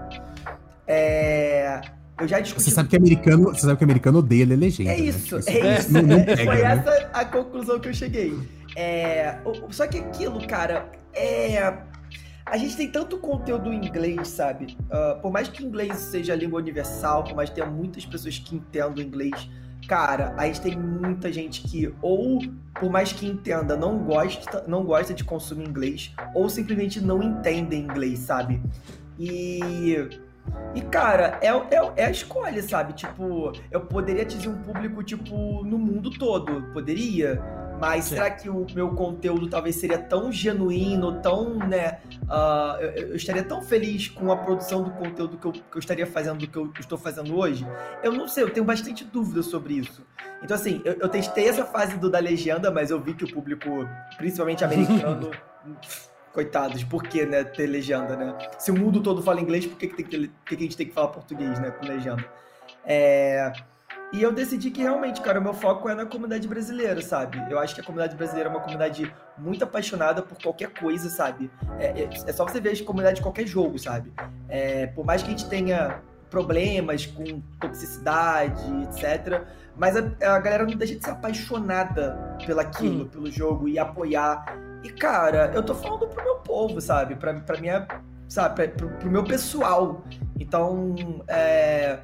[0.85, 1.81] É,
[2.19, 2.65] eu já discuti.
[2.65, 4.91] Você sabe que americano, você sabe que americano odeia ler legenda.
[4.91, 5.43] É isso, né?
[5.47, 5.91] é isso.
[5.91, 6.61] Não, não pega, Foi né?
[6.61, 8.37] essa a conclusão que eu cheguei.
[8.77, 9.39] É,
[9.71, 11.57] só que aquilo, cara, é.
[12.45, 14.77] A gente tem tanto conteúdo em inglês, sabe?
[14.83, 18.37] Uh, por mais que inglês seja a língua universal, por mais que tenha muitas pessoas
[18.37, 19.49] que entendam inglês,
[19.85, 22.39] cara, a gente tem muita gente que ou
[22.75, 27.75] por mais que entenda, não gosta, não gosta de consumir inglês, ou simplesmente não entende
[27.75, 28.61] inglês, sabe?
[29.19, 30.07] E
[30.75, 32.93] e, cara, é, é, é, a escolha, sabe?
[32.93, 36.61] Tipo, eu poderia atingir um público, tipo, no mundo todo.
[36.73, 37.41] Poderia.
[37.79, 38.15] Mas Sim.
[38.15, 41.99] será que o meu conteúdo talvez seria tão genuíno, tão, né?
[42.23, 45.79] Uh, eu, eu, estaria tão feliz com a produção do conteúdo que eu, que eu
[45.79, 47.65] estaria fazendo do que eu estou fazendo hoje?
[48.01, 50.03] Eu não sei, eu tenho bastante dúvida sobre isso.
[50.41, 53.31] Então, assim, eu, eu testei essa fase do da legenda, mas eu vi que o
[53.31, 53.69] público,
[54.17, 55.31] principalmente americano,
[56.33, 58.37] coitados, por que, né, ter legenda, né?
[58.59, 60.87] Se o mundo todo fala inglês, por que, que, tem que, que a gente tem
[60.87, 62.23] que falar português, né, com legenda?
[62.85, 63.51] É...
[64.13, 67.43] E eu decidi que realmente, cara, o meu foco é na comunidade brasileira, sabe?
[67.49, 71.51] Eu acho que a comunidade brasileira é uma comunidade muito apaixonada por qualquer coisa, sabe?
[71.77, 74.13] É, é, é só você ver a comunidade de qualquer jogo, sabe?
[74.47, 79.45] É, por mais que a gente tenha problemas com toxicidade, etc.
[79.75, 83.07] Mas a, a, galera não deixa de ser apaixonada pelaquilo, hum.
[83.09, 84.45] pelo jogo e apoiar.
[84.83, 87.15] E, cara, eu tô falando pro meu povo, sabe?
[87.15, 87.85] Pra, pra minha.
[88.29, 88.55] Sabe?
[88.55, 90.01] Pra, pro, pro meu pessoal.
[90.39, 90.95] Então,
[91.27, 91.99] é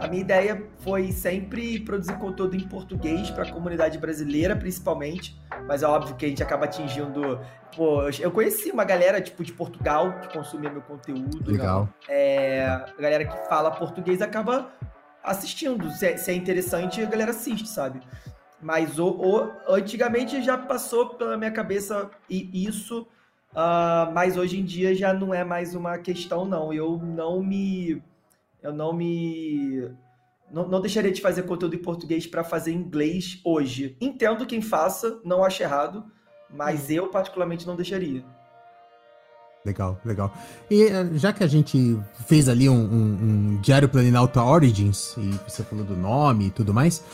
[0.00, 5.38] a minha ideia foi sempre produzir conteúdo em português para a comunidade brasileira, principalmente.
[5.66, 7.38] Mas é óbvio que a gente acaba atingindo.
[7.76, 11.50] Pô, eu conheci uma galera tipo de Portugal que consumia meu conteúdo.
[11.50, 11.88] Legal.
[12.08, 14.72] É, a galera que fala português acaba
[15.22, 15.90] assistindo.
[15.90, 18.00] Se é, se é interessante, a galera assiste, sabe?
[18.60, 23.02] Mas o, o, antigamente já passou pela minha cabeça isso,
[23.52, 26.72] uh, mas hoje em dia já não é mais uma questão, não.
[26.72, 28.02] Eu não me
[28.62, 29.90] eu não me.
[30.50, 33.96] Não, não deixaria de fazer conteúdo em português para fazer em inglês hoje.
[34.00, 36.04] Entendo quem faça, não acho errado,
[36.48, 36.92] mas hum.
[36.92, 38.24] eu particularmente não deixaria.
[39.64, 40.32] Legal, legal.
[40.70, 43.18] E eh, já que a gente fez ali um, um,
[43.54, 47.04] um Diário Planalto Origins, e você falou do nome e tudo mais,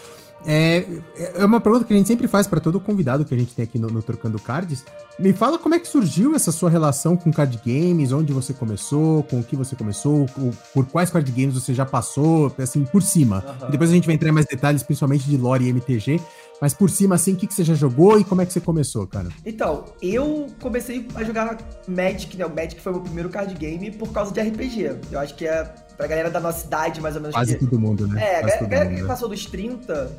[0.44, 0.86] é,
[1.34, 3.64] é uma pergunta que a gente sempre faz para todo convidado que a gente tem
[3.64, 4.84] aqui no, no, Trocando Cards.
[5.18, 9.22] Me fala como é que surgiu essa sua relação com card games, onde você começou,
[9.24, 10.26] com o que você começou,
[10.74, 13.44] por quais card games você já passou, assim, por cima.
[13.62, 13.70] Uhum.
[13.70, 16.20] Depois a gente vai entrar em mais detalhes, principalmente de lore e MTG.
[16.60, 18.60] Mas por cima, assim, o que, que você já jogou e como é que você
[18.60, 19.28] começou, cara?
[19.44, 22.46] Então, eu comecei a jogar Magic, né?
[22.46, 25.00] O Magic foi o meu primeiro card game por causa de RPG.
[25.10, 25.64] Eu acho que é
[25.96, 27.34] pra galera da nossa idade, mais ou menos.
[27.34, 27.64] Quase que...
[27.64, 28.22] todo mundo, né?
[28.22, 29.06] É, a galera que né?
[29.06, 30.10] passou dos 30,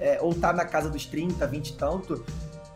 [0.00, 2.24] é, ou tá na casa dos 30, 20 e tanto,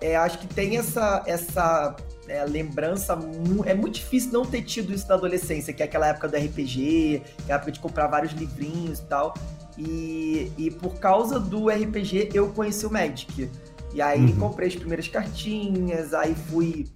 [0.01, 1.97] é, acho que tem essa, essa
[2.29, 3.19] é, lembrança.
[3.67, 7.23] É muito difícil não ter tido isso na adolescência, que é aquela época do RPG,
[7.45, 9.35] que é a época de comprar vários livrinhos e tal.
[9.79, 13.49] E, e por causa do RPG eu conheci o Magic.
[13.95, 14.37] E aí uhum.
[14.37, 16.87] comprei as primeiras cartinhas, aí fui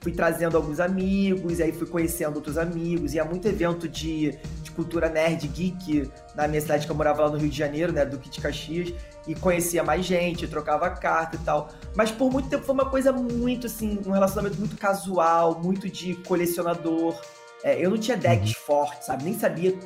[0.00, 4.38] fui trazendo alguns amigos, e aí fui conhecendo outros amigos, e há muito evento de,
[4.62, 7.92] de cultura nerd geek na minha cidade que eu morava lá no Rio de Janeiro,
[7.92, 8.94] né, do Kit Caxias,
[9.26, 11.68] e conhecia mais gente, trocava carta e tal.
[11.96, 16.14] Mas por muito tempo foi uma coisa muito assim, um relacionamento muito casual, muito de
[16.14, 17.20] colecionador.
[17.64, 18.62] É, eu não tinha decks uhum.
[18.64, 19.24] fortes, sabe?
[19.24, 19.76] Nem sabia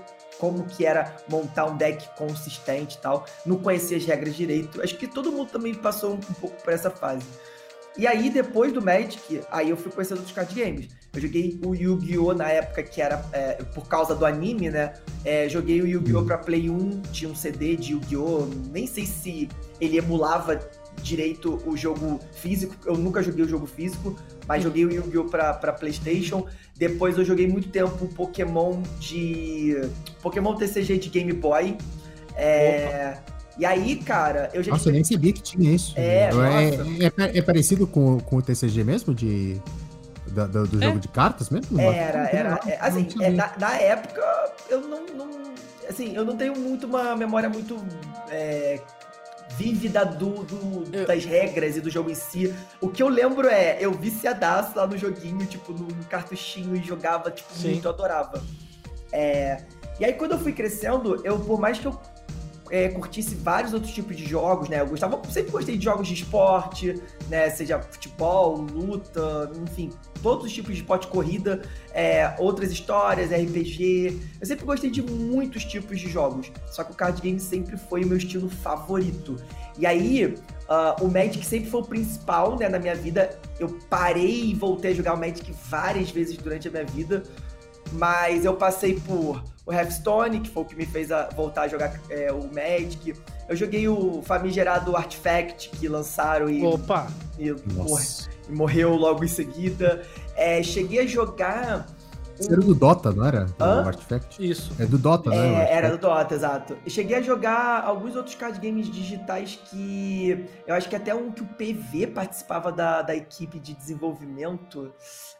[0.42, 3.24] como que era montar um deck consistente e tal.
[3.46, 4.82] Não conhecia as regras direito.
[4.82, 7.24] Acho que todo mundo também passou um, um pouco por essa fase.
[7.96, 10.88] E aí, depois do Magic, aí eu fui conhecendo outros card games.
[11.14, 12.34] Eu joguei o Yu-Gi-Oh!
[12.34, 14.94] na época que era é, por causa do anime, né?
[15.24, 16.24] É, joguei o Yu-Gi-Oh!
[16.24, 18.48] pra Play 1, tinha um CD de Yu-Gi-Oh!
[18.72, 19.48] Nem sei se
[19.80, 20.58] ele emulava
[21.02, 25.24] direito o jogo físico, eu nunca joguei o jogo físico, mas joguei o Yu-Gi-Oh!
[25.24, 26.46] Pra, pra PlayStation.
[26.76, 29.76] Depois eu joguei muito tempo Pokémon de.
[30.22, 31.76] Pokémon TCG de Game Boy.
[32.34, 33.18] É.
[33.18, 33.32] Opa.
[33.58, 34.72] E aí, cara, eu já.
[34.72, 35.94] Nossa, eu nem sabia que tinha isso.
[35.96, 39.14] É, é, é, é, parecido com, com o TCG mesmo?
[39.14, 39.60] De,
[40.28, 41.00] do, do, do jogo é.
[41.00, 41.78] de cartas mesmo?
[41.78, 42.60] Era, era.
[42.66, 44.22] É, assim, é, na, na, época,
[44.70, 45.52] eu não, não.
[45.88, 47.76] Assim, eu não tenho muito uma memória muito.
[49.56, 51.06] Vívida do, do eu...
[51.06, 52.54] das regras e do jogo em si.
[52.80, 57.30] O que eu lembro é, eu viciadaço lá no joguinho, tipo, no cartuchinho e jogava,
[57.30, 57.72] tipo, Sim.
[57.72, 58.42] muito, eu adorava.
[59.12, 59.62] É,
[60.00, 61.98] e aí, quando eu fui crescendo, eu, por mais que eu
[62.72, 64.80] é, curtisse vários outros tipos de jogos, né?
[64.80, 66.98] Eu gostava, sempre gostei de jogos de esporte,
[67.28, 67.50] né?
[67.50, 69.90] Seja futebol, luta, enfim,
[70.22, 71.60] todos os tipos de esporte, corrida,
[71.92, 74.18] é, outras histórias, RPG.
[74.40, 76.50] Eu sempre gostei de muitos tipos de jogos.
[76.70, 79.36] Só que o card game sempre foi o meu estilo favorito.
[79.78, 83.38] E aí, uh, o Magic sempre foi o principal, né, na minha vida.
[83.60, 87.22] Eu parei e voltei a jogar o Magic várias vezes durante a minha vida.
[87.92, 91.68] Mas eu passei por o Hearthstone, que foi o que me fez a, voltar a
[91.68, 93.14] jogar é, o Magic.
[93.48, 97.08] Eu joguei o famigerado Artifact, que lançaram e, Opa.
[97.38, 100.02] e, e morreu logo em seguida.
[100.34, 101.86] É, cheguei a jogar.
[102.40, 102.52] Um...
[102.52, 103.46] Era do Dota, não era?
[103.60, 104.50] O Artifact?
[104.50, 104.72] Isso.
[104.80, 105.64] É do Dota, né?
[105.64, 106.76] É, era do Dota, exato.
[106.88, 110.44] cheguei a jogar alguns outros card games digitais que.
[110.66, 114.92] Eu acho que até um que o PV participava da, da equipe de desenvolvimento.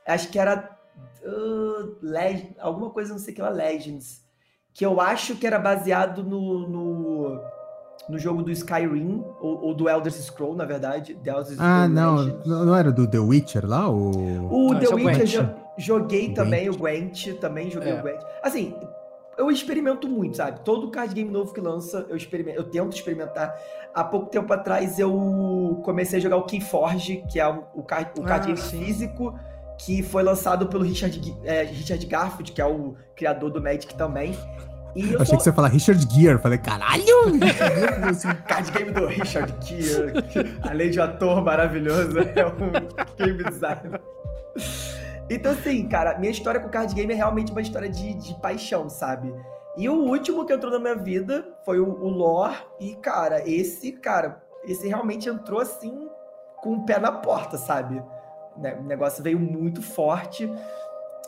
[0.06, 0.81] Acho que era
[1.24, 4.22] uh, Leg alguma coisa, não sei o que lá, Legends,
[4.72, 7.40] que eu acho que era baseado no, no,
[8.08, 11.14] no jogo do Skyrim, ou, ou, do Elder Scroll, na verdade.
[11.14, 13.88] The Elder ah, não, não era do The Witcher lá?
[13.88, 16.74] O, o The é Witcher, joguei o também, Gwent.
[16.74, 17.98] o Gwent, também joguei é.
[17.98, 18.20] o Gwent.
[18.42, 18.74] Assim,
[19.36, 20.60] eu experimento muito, sabe?
[20.60, 23.54] Todo card game novo que lança, eu experimento, eu tento experimentar.
[23.94, 28.12] Há pouco tempo atrás eu comecei a jogar o Keyforge, que é o, o card,
[28.18, 28.84] o card ah, game sim.
[28.84, 29.34] físico
[29.84, 34.36] que foi lançado pelo Richard, é, Richard Garfield, que é o criador do Magic também.
[34.94, 36.38] E eu Achei que você ia falar Richard Gere.
[36.38, 37.04] Falei, caralho!
[38.46, 40.12] Card game do Richard Gere.
[40.62, 44.00] Além de um ator maravilhoso, é um game designer.
[45.30, 48.90] Então, assim, cara, minha história com card game é realmente uma história de, de paixão,
[48.90, 49.34] sabe?
[49.78, 52.56] E o último que entrou na minha vida foi o, o Lore.
[52.78, 56.06] E, cara, esse, cara, esse realmente entrou assim
[56.60, 58.02] com o pé na porta, sabe?
[58.56, 60.50] Né, o negócio veio muito forte.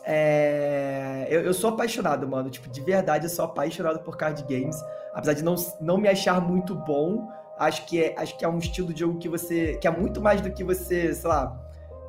[0.05, 1.27] É...
[1.29, 2.49] Eu, eu, sou apaixonado, mano.
[2.49, 4.79] Tipo, de verdade, eu sou apaixonado por card games.
[5.13, 8.59] Apesar de não, não me achar muito bom, acho que, é, acho que é um
[8.59, 9.77] estilo de jogo que você.
[9.77, 11.59] que é muito mais do que você, sei lá.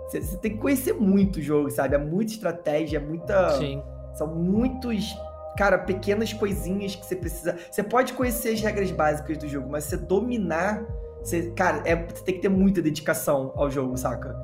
[0.07, 1.95] Você, você tem que conhecer muito o jogo, sabe?
[1.95, 3.51] É muita estratégia, é muita.
[3.59, 3.83] Sim.
[4.15, 5.17] São muitos.
[5.57, 7.57] Cara, pequenas coisinhas que você precisa.
[7.71, 10.85] Você pode conhecer as regras básicas do jogo, mas você dominar.
[11.23, 14.37] Você, cara, é, você tem que ter muita dedicação ao jogo, saca?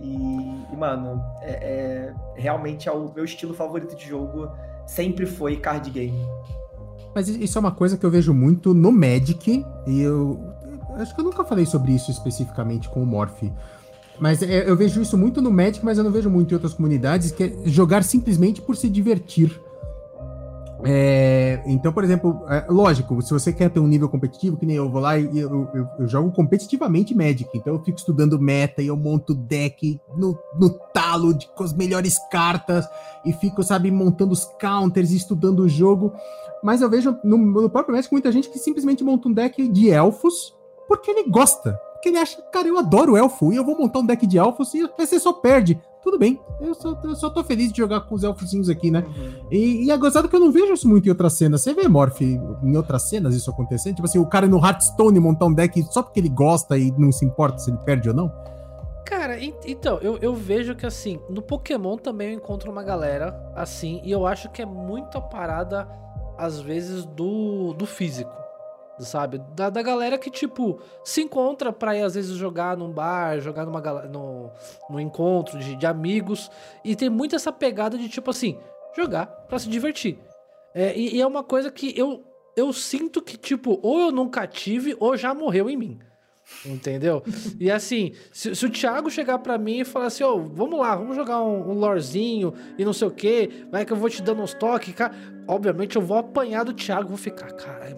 [0.00, 4.48] E, e mano, é, é, realmente é o meu estilo favorito de jogo.
[4.86, 6.26] Sempre foi card game.
[7.14, 10.40] Mas isso é uma coisa que eu vejo muito no Magic, e eu,
[10.96, 13.42] acho que eu nunca falei sobre isso especificamente com o Morph.
[14.18, 16.74] Mas é, eu vejo isso muito no Magic, mas eu não vejo muito em outras
[16.74, 19.60] comunidades, que é jogar simplesmente por se divertir.
[20.82, 24.76] É, então, por exemplo, é, lógico, se você quer ter um nível competitivo, que nem
[24.76, 28.80] eu vou lá e eu, eu, eu, jogo competitivamente Magic, então eu fico estudando meta
[28.80, 32.88] e eu monto deck no, no talo de, com as melhores cartas
[33.24, 36.12] e fico, sabe, montando os counters e estudando o jogo.
[36.62, 39.90] Mas eu vejo no, no próprio Magic muita gente que simplesmente monta um deck de
[39.90, 40.54] elfos
[40.88, 41.78] porque ele gosta.
[41.92, 44.72] Porque ele acha, cara, eu adoro elfo e eu vou montar um deck de elfos
[44.74, 45.78] e você só perde
[46.10, 46.40] tudo bem.
[46.60, 49.04] Eu só, eu só tô feliz de jogar com os elfozinhos aqui, né?
[49.06, 49.46] Uhum.
[49.50, 51.62] E, e é gozado que eu não vejo isso muito em outras cenas.
[51.62, 53.94] Você vê, Morph, em outras cenas isso acontecendo?
[53.94, 57.12] Tipo assim, o cara no Hearthstone montar um deck só porque ele gosta e não
[57.12, 58.30] se importa se ele perde ou não?
[59.06, 64.00] Cara, então, eu, eu vejo que assim, no Pokémon também eu encontro uma galera assim,
[64.04, 65.88] e eu acho que é muito a parada,
[66.38, 68.30] às vezes, do, do físico
[69.04, 69.38] sabe?
[69.54, 73.64] Da, da galera que, tipo, se encontra pra ir às vezes jogar num bar, jogar
[73.64, 74.50] numa no,
[74.88, 76.50] no encontro de, de amigos.
[76.84, 78.58] E tem muito essa pegada de, tipo assim,
[78.96, 80.18] jogar pra se divertir.
[80.74, 82.24] É, e, e, é uma coisa que eu,
[82.56, 85.98] eu sinto que, tipo, ou eu nunca tive ou já morreu em mim.
[86.64, 87.22] Entendeu?
[87.58, 90.78] e assim, se, se, o Thiago chegar para mim e falar assim, ô, oh, vamos
[90.78, 94.10] lá, vamos jogar um, um lorzinho e não sei o que, vai que eu vou
[94.10, 95.14] te dando uns toques, cara.
[95.46, 97.89] Obviamente eu vou apanhar do Thiago, vou ficar, mano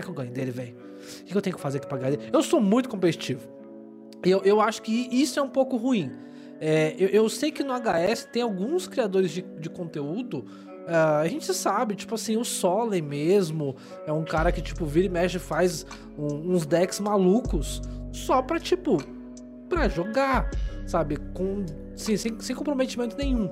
[0.00, 0.76] como é que eu ganho dele, velho?
[1.22, 2.30] O que eu tenho que fazer aqui pra ganhar dele?
[2.32, 3.40] Eu sou muito competitivo.
[4.22, 6.10] Eu, eu acho que isso é um pouco ruim.
[6.60, 10.44] É, eu, eu, sei que no HS tem alguns criadores de, de conteúdo.
[10.86, 13.76] Uh, a gente sabe, tipo assim, o Solen mesmo
[14.06, 15.86] é um cara que, tipo, vira e mexe faz
[16.18, 17.80] um, uns decks malucos
[18.12, 18.98] só pra, tipo,
[19.68, 20.50] pra jogar,
[20.86, 21.16] sabe?
[21.32, 21.64] Com,
[21.96, 23.48] sem, sem comprometimento nenhum.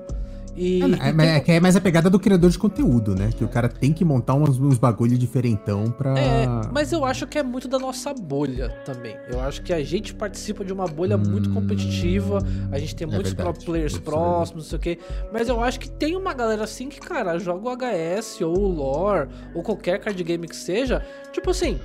[0.59, 1.55] E, é, e é, tem...
[1.55, 3.29] é mais a pegada do criador de conteúdo, né?
[3.35, 6.19] Que o cara tem que montar uns, uns bagulho diferentão pra.
[6.19, 9.15] É, mas eu acho que é muito da nossa bolha também.
[9.31, 12.39] Eu acho que a gente participa de uma bolha hum, muito competitiva,
[12.73, 14.99] a gente tem é muitos pro players próximos, não sei o quê.
[15.31, 18.67] Mas eu acho que tem uma galera assim que, cara, joga o HS ou o
[18.67, 21.01] lore, ou qualquer card game que seja,
[21.31, 21.79] tipo assim.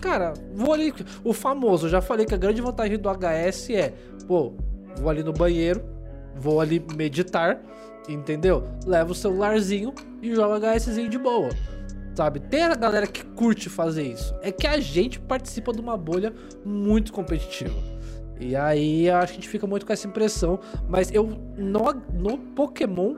[0.00, 0.94] Cara, vou ali.
[1.22, 3.92] O famoso, já falei que a grande vantagem do HS é,
[4.26, 4.54] pô,
[4.96, 5.84] vou ali no banheiro,
[6.34, 7.60] vou ali meditar
[8.08, 8.64] entendeu?
[8.84, 11.50] Leva o celularzinho e joga HSzinho de boa.
[12.14, 12.40] Sabe?
[12.40, 14.34] Tem a galera que curte fazer isso.
[14.40, 16.32] É que a gente participa de uma bolha
[16.64, 17.74] muito competitiva.
[18.40, 20.58] E aí acho que a gente fica muito com essa impressão.
[20.88, 21.24] Mas eu
[21.56, 23.16] no, no Pokémon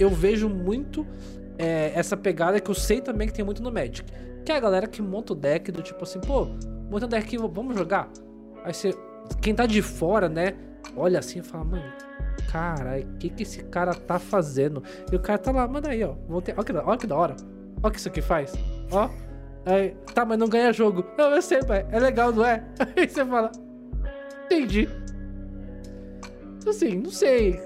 [0.00, 1.06] eu vejo muito
[1.58, 4.10] é, essa pegada que eu sei também que tem muito no Magic.
[4.44, 6.48] Que é a galera que monta o deck do tipo assim, pô,
[6.90, 8.10] monta um deck vamos jogar.
[8.64, 8.92] Aí você.
[9.40, 10.54] Quem tá de fora, né?
[10.96, 11.84] Olha assim e fala, mano,
[12.50, 14.82] caralho, o que que esse cara tá fazendo?
[15.10, 16.14] E o cara tá lá, manda aí, ó.
[16.40, 16.54] Ter...
[16.56, 17.36] Olha, que, olha que da hora.
[17.82, 18.52] Olha que isso aqui faz.
[18.90, 19.08] Ó.
[19.64, 21.04] Aí, tá, mas não ganha jogo.
[21.16, 21.86] Não, eu sei, pai.
[21.90, 22.64] É legal, não é?
[22.96, 23.52] Aí você fala.
[24.46, 24.88] Entendi.
[26.66, 27.60] Assim, não sei.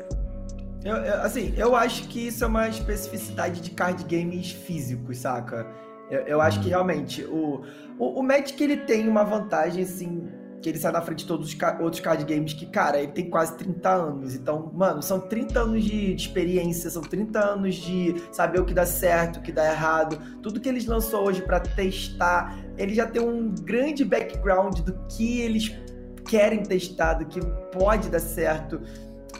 [0.84, 5.66] Eu, eu, assim, eu acho que isso é uma especificidade de card games físicos, saca?
[6.10, 7.62] Eu, eu acho que realmente o,
[7.98, 10.28] o, o Magic ele tem uma vantagem, assim,
[10.66, 13.30] que ele sai na frente de todos os outros card games que, cara, ele tem
[13.30, 14.34] quase 30 anos.
[14.34, 18.74] Então, mano, são 30 anos de, de, experiência, são 30 anos de saber o que
[18.74, 20.18] dá certo, o que dá errado.
[20.42, 25.40] Tudo que eles lançou hoje para testar, ele já tem um grande background do que
[25.40, 25.72] eles
[26.28, 27.38] querem testar, do que
[27.70, 28.80] pode dar certo.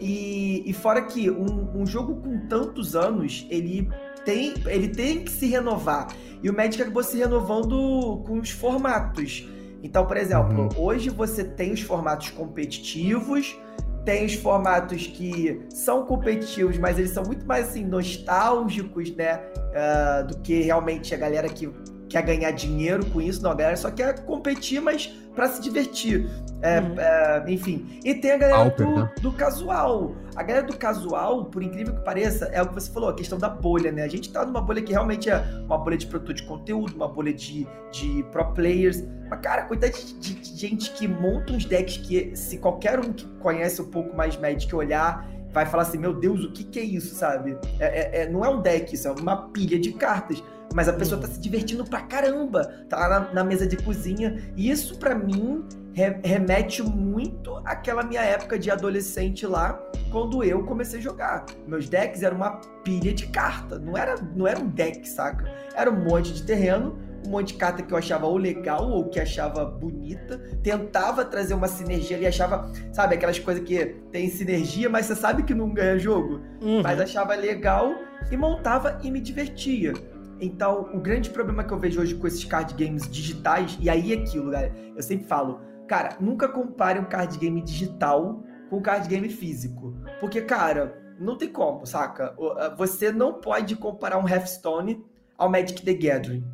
[0.01, 3.89] E, e fora que um, um jogo com tantos anos, ele
[4.24, 6.07] tem, ele tem que se renovar.
[6.41, 9.49] E o Magic acabou se renovando com os formatos.
[9.87, 10.68] Então, por exemplo, uhum.
[10.76, 13.57] hoje você tem os formatos competitivos,
[14.05, 19.39] tem os formatos que são competitivos, mas eles são muito mais assim, nostálgicos, né?
[19.39, 21.70] Uh, do que realmente a galera que
[22.17, 26.27] quer ganhar dinheiro com isso, não, a galera só quer competir, mas para se divertir.
[26.62, 26.95] É, uhum.
[26.99, 28.01] é, enfim.
[28.03, 29.12] E tem a galera Alper, do, né?
[29.21, 30.17] do, casual.
[30.35, 33.39] A galera do casual, por incrível que pareça, é o que você falou, a questão
[33.39, 34.03] da bolha, né?
[34.03, 37.09] A gente tá numa bolha que realmente é uma bolha de produtor de conteúdo, uma
[37.09, 39.05] bolha de, de pro players.
[39.29, 43.27] Mas, cara, quantidade de, de gente que monta uns decks que, se qualquer um que
[43.39, 46.85] conhece um pouco mais Magic olhar, vai falar assim: meu Deus, o que, que é
[46.85, 47.59] isso, sabe?
[47.79, 50.43] É, é, é, não é um deck, isso é uma pilha de cartas
[50.75, 54.37] mas a pessoa tá se divertindo pra caramba, tá lá na, na mesa de cozinha.
[54.57, 60.64] E isso, para mim, re, remete muito àquela minha época de adolescente lá, quando eu
[60.64, 61.47] comecei a jogar.
[61.67, 65.51] Meus decks eram uma pilha de carta, não era, não era um deck, saca?
[65.75, 69.09] Era um monte de terreno, um monte de carta que eu achava ou legal ou
[69.09, 74.89] que achava bonita, tentava trazer uma sinergia ali, achava, sabe, aquelas coisas que tem sinergia,
[74.89, 76.83] mas você sabe que não ganha jogo, uhum.
[76.83, 77.95] mas achava legal
[78.31, 79.93] e montava e me divertia.
[80.41, 84.12] Então, o grande problema que eu vejo hoje com esses card games digitais, e aí
[84.12, 88.82] é aquilo, galera, eu sempre falo, cara, nunca compare um card game digital com um
[88.82, 89.95] card game físico.
[90.20, 92.34] Porque, cara, não tem como, saca?
[92.76, 95.05] Você não pode comparar um Hearthstone
[95.39, 96.45] ao Magic the Gathering.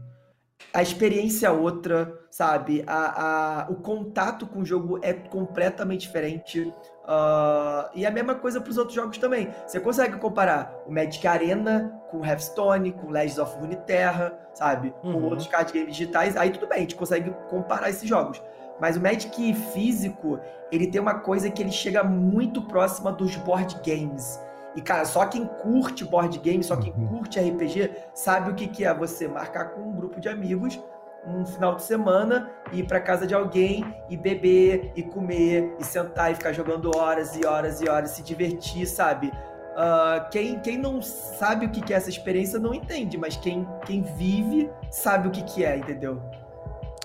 [0.72, 2.84] A experiência é outra, sabe?
[2.86, 6.72] A, a, o contato com o jogo é completamente diferente.
[7.02, 9.48] Uh, e a mesma coisa para os outros jogos também.
[9.66, 14.94] Você consegue comparar o Magic Arena com Hearthstone, com Legends of Runeterra, sabe?
[15.02, 15.12] Uhum.
[15.12, 18.40] Com outros card games digitais, aí tudo bem, a gente consegue comparar esses jogos.
[18.80, 20.38] Mas o Magic físico,
[20.70, 24.40] ele tem uma coisa que ele chega muito próxima dos board games.
[24.74, 27.06] E, cara, só quem curte board game, só quem uhum.
[27.06, 30.80] curte RPG, sabe o que, que é você marcar com um grupo de amigos
[31.26, 35.84] um final de semana e ir para casa de alguém e beber e comer e
[35.84, 39.28] sentar e ficar jogando horas e horas e horas, se divertir, sabe?
[39.28, 44.02] Uh, quem, quem não sabe o que é essa experiência não entende, mas quem, quem
[44.02, 46.20] vive sabe o que, que é, entendeu?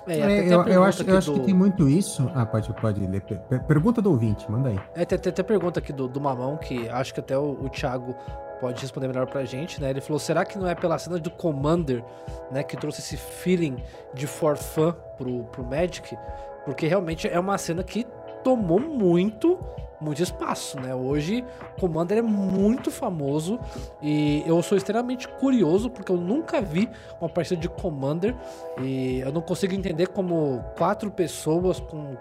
[0.05, 2.31] É, é eu, eu, acho, eu acho que tem muito isso.
[2.33, 3.21] Ah, pode, pode ler.
[3.67, 4.79] Pergunta do ouvinte, manda aí.
[4.95, 7.69] É, tem, tem até pergunta aqui do, do Mamão, que acho que até o, o
[7.69, 8.15] Thiago
[8.59, 9.89] pode responder melhor pra gente, né?
[9.89, 12.03] Ele falou: será que não é pela cena do Commander,
[12.51, 13.77] né, que trouxe esse feeling
[14.13, 16.17] de for fun pro, pro Magic?
[16.65, 18.05] Porque realmente é uma cena que
[18.43, 19.57] tomou muito,
[19.99, 20.93] muito espaço, né?
[20.93, 21.43] Hoje,
[21.79, 23.59] Commander é muito famoso
[24.01, 26.89] e eu sou extremamente curioso porque eu nunca vi
[27.19, 28.35] uma partida de Commander
[28.81, 32.15] e eu não consigo entender como quatro pessoas com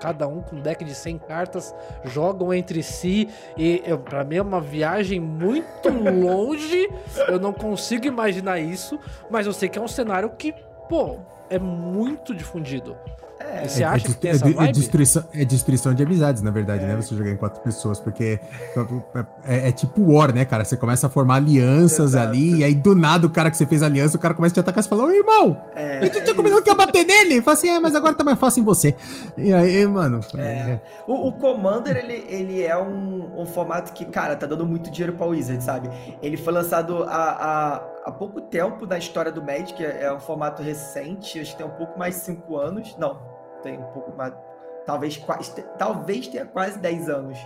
[0.00, 1.74] cada um com um deck de 100 cartas,
[2.04, 6.88] jogam entre si e para mim é uma viagem muito longe.
[7.28, 8.98] eu não consigo imaginar isso,
[9.30, 10.52] mas eu sei que é um cenário que,
[10.88, 11.18] pô,
[11.48, 12.96] é muito difundido.
[13.46, 16.84] É, você acha é, que tem essa é, destruição, é destruição de amizades, na verdade,
[16.84, 16.96] né?
[16.96, 18.40] Você jogar em quatro pessoas, porque
[19.44, 20.64] é, é, tipo War, né, cara?
[20.64, 22.28] Você começa a formar alianças Exato.
[22.28, 24.54] ali, e aí do nada o cara que você fez aliança, o cara começa a
[24.54, 27.40] te atacar e fala, ô irmão, é, eu tinha combinado que ia bater nele.
[27.40, 28.94] Fala assim, é, mas agora tá mais fácil em você.
[29.36, 30.20] E aí, mano.
[30.36, 30.80] É.
[31.06, 35.12] O, o, Commander, ele, ele é um, um formato que, cara, tá dando muito dinheiro
[35.12, 35.90] pra Wizard, sabe?
[36.22, 37.74] Ele foi lançado há, há,
[38.06, 41.76] há pouco tempo na história do Magic, é um formato recente, acho que tem um
[41.76, 42.96] pouco mais de cinco anos.
[42.98, 44.32] Não, tem um pouco mais.
[44.84, 45.20] Talvez,
[45.78, 47.38] talvez tenha quase 10 anos.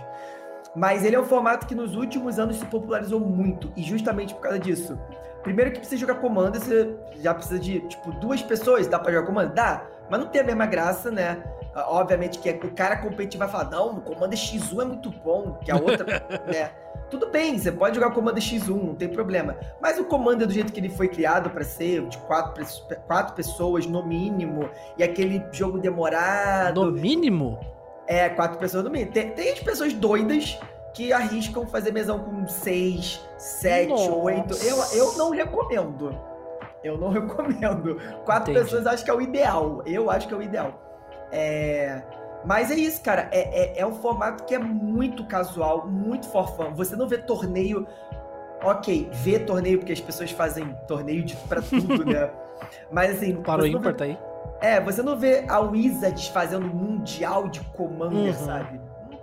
[0.75, 3.71] Mas ele é um formato que nos últimos anos se popularizou muito.
[3.75, 4.97] E justamente por causa disso.
[5.43, 8.87] Primeiro que precisa jogar comando, você já precisa de, tipo, duas pessoas.
[8.87, 9.53] Dá pra jogar comando?
[9.53, 9.85] Dá.
[10.09, 11.43] Mas não tem a mesma graça, né?
[11.73, 15.71] Obviamente que o cara competitivo vai falar, não, o comando X1 é muito bom, que
[15.71, 16.05] a outra,
[16.45, 16.71] né?
[17.11, 19.57] Tudo bem, você pode jogar o comando X1, não tem problema.
[19.81, 22.65] Mas o comando é do jeito que ele foi criado para ser, de quatro,
[23.05, 26.85] quatro pessoas no mínimo, e aquele jogo demorado.
[26.85, 27.59] No mínimo?
[28.07, 29.11] É, quatro pessoas no mínimo.
[29.11, 30.57] Tem, tem as pessoas doidas
[30.93, 34.53] que arriscam fazer mesão com seis, sete, oito.
[34.63, 36.17] Eu, eu não recomendo.
[36.81, 37.97] Eu não recomendo.
[38.23, 38.65] Quatro Entendi.
[38.65, 39.81] pessoas acho que é o ideal.
[39.85, 40.81] Eu acho que é o ideal.
[41.29, 42.01] É.
[42.45, 43.29] Mas é isso, cara.
[43.31, 46.71] É, é, é, um formato que é muito casual, muito forfã.
[46.71, 47.87] Você não vê torneio.
[48.63, 52.29] Ok, vê torneio, porque as pessoas fazem torneio de, pra tudo, né?
[52.91, 53.35] Mas assim.
[53.41, 54.17] Parou ímpar, tá aí?
[54.61, 58.45] É, você não vê a Wizards fazendo mundial de Commander, uhum.
[58.45, 58.79] sabe?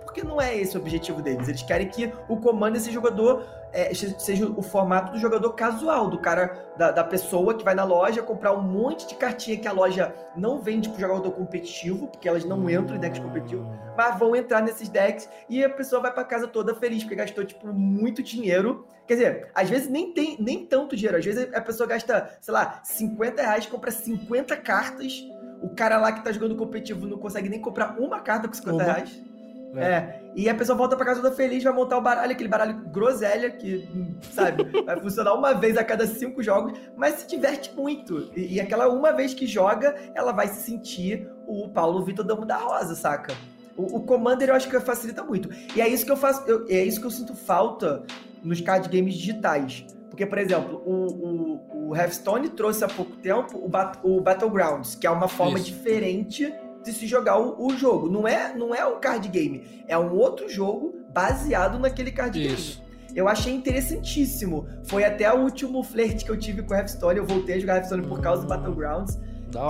[0.09, 1.47] Porque não é esse o objetivo deles.
[1.47, 6.17] Eles querem que o Commander, esse jogador, é, seja o formato do jogador casual, do
[6.17, 9.71] cara, da, da, pessoa que vai na loja comprar um monte de cartinha que a
[9.71, 12.69] loja não vende pro jogador competitivo, porque elas não hum.
[12.71, 16.47] entram em decks competitivos, mas vão entrar nesses decks e a pessoa vai para casa
[16.47, 18.87] toda feliz, porque gastou, tipo, muito dinheiro.
[19.05, 22.51] Quer dizer, às vezes nem tem nem tanto dinheiro, às vezes a pessoa gasta, sei
[22.51, 25.23] lá, 50 reais, compra 50 cartas,
[25.61, 28.75] o cara lá que tá jogando competitivo não consegue nem comprar uma carta com 50
[28.75, 28.83] uma.
[28.83, 29.29] reais.
[29.75, 29.85] É.
[29.85, 30.21] é.
[30.35, 33.49] E a pessoa volta pra casa toda feliz, vai montar o baralho, aquele baralho groselha,
[33.49, 33.87] que,
[34.31, 38.31] sabe, vai funcionar uma vez a cada cinco jogos, mas se diverte muito.
[38.35, 42.45] E, e aquela uma vez que joga, ela vai se sentir o Paulo Vitor Damo
[42.45, 43.33] da Rosa, saca?
[43.75, 45.49] O, o, Commander eu acho que facilita muito.
[45.75, 48.03] E é isso que eu faço, eu, é isso que eu sinto falta
[48.43, 49.85] nos card games digitais.
[50.09, 54.95] Porque, por exemplo, o, o, o Hearthstone trouxe há pouco tempo o, Bat, o Battlegrounds,
[54.95, 55.67] que é uma forma isso.
[55.67, 56.53] diferente
[56.89, 58.09] de se jogar o, o, jogo.
[58.09, 62.79] Não é, não é o card game, é um outro jogo baseado naquele card Isso.
[62.79, 62.89] game.
[63.15, 64.67] Eu achei interessantíssimo.
[64.83, 67.17] Foi até o último flerte que eu tive com o Hearthstone.
[67.17, 68.49] Eu voltei a jogar Hearthstone por causa do hum.
[68.49, 69.19] Battlegrounds.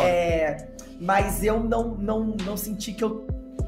[0.01, 0.67] É,
[0.99, 3.25] mas eu não, não, não senti que eu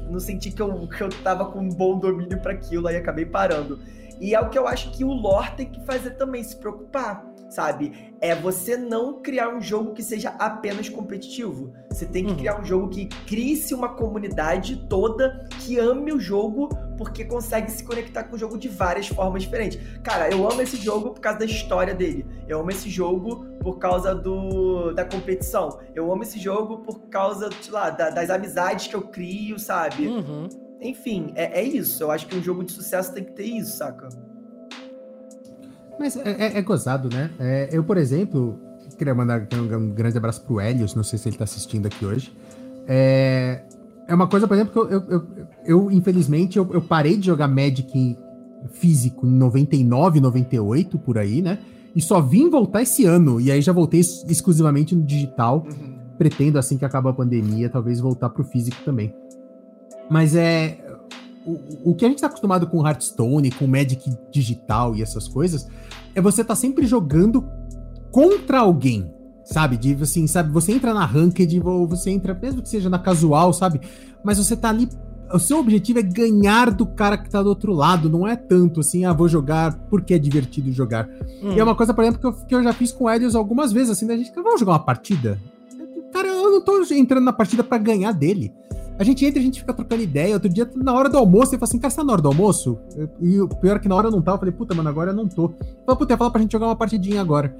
[0.09, 3.25] não senti que eu, que eu tava com um bom domínio para aquilo, aí acabei
[3.25, 3.79] parando.
[4.19, 7.30] E é o que eu acho que o lore tem que fazer também, se preocupar
[7.51, 8.13] sabe?
[8.21, 11.73] É você não criar um jogo que seja apenas competitivo.
[11.89, 12.37] Você tem que uhum.
[12.37, 17.83] criar um jogo que crie-se uma comunidade toda que ame o jogo porque consegue se
[17.83, 19.79] conectar com o jogo de várias formas diferentes.
[20.01, 22.25] Cara, eu amo esse jogo por causa da história dele.
[22.47, 25.79] Eu amo esse jogo por causa do, da competição.
[25.93, 30.07] Eu amo esse jogo por causa, sei lá, da, das amizades que eu crio, sabe?
[30.07, 30.47] Uhum.
[30.79, 32.01] Enfim, é, é isso.
[32.01, 34.09] Eu acho que um jogo de sucesso tem que ter isso, saca?
[36.01, 37.29] Mas é, é, é gozado, né?
[37.39, 38.59] É, eu, por exemplo,
[38.97, 42.03] queria mandar um, um, grande abraço pro Helios, não sei se ele tá assistindo aqui
[42.03, 42.33] hoje.
[42.87, 43.61] É,
[44.07, 47.27] é uma coisa, por exemplo, que eu, eu, eu, eu infelizmente, eu, eu, parei de
[47.27, 48.17] jogar Magic
[48.71, 51.59] físico em 99, 98, por aí, né?
[51.95, 53.39] E só vim voltar esse ano.
[53.39, 55.67] E aí já voltei exclusivamente no digital.
[55.67, 55.99] Uhum.
[56.17, 59.13] Pretendo, assim que acabar a pandemia, talvez voltar pro físico também.
[60.09, 60.79] Mas é.
[61.45, 65.67] O, o que a gente tá acostumado com Hearthstone, com Magic digital e essas coisas,
[66.13, 67.43] é você tá sempre jogando
[68.11, 69.11] contra alguém,
[69.43, 69.77] sabe?
[69.77, 70.51] De assim, sabe?
[70.51, 73.81] Você entra na ranked, ou você entra, mesmo que seja na casual, sabe?
[74.23, 74.87] Mas você tá ali.
[75.33, 78.81] O seu objetivo é ganhar do cara que tá do outro lado, não é tanto
[78.81, 81.07] assim, ah, vou jogar porque é divertido jogar.
[81.41, 81.53] Hum.
[81.53, 83.33] E é uma coisa, por exemplo, que eu, que eu já fiz com o Helios
[83.33, 85.39] algumas vezes, assim, da gente, vamos jogar uma partida?
[86.11, 88.53] Cara, eu não tô entrando na partida para ganhar dele.
[89.01, 90.35] A gente entra e a gente fica trocando ideia.
[90.35, 92.27] Outro dia, na hora do almoço, ele fala assim, cara, você tá na hora do
[92.27, 92.77] almoço?
[93.19, 94.35] E o pior é que na hora eu não tava.
[94.35, 95.47] Eu falei, puta, mano, agora eu não tô.
[95.47, 97.57] Falei, puta, ia falar pra gente jogar uma partidinha agora.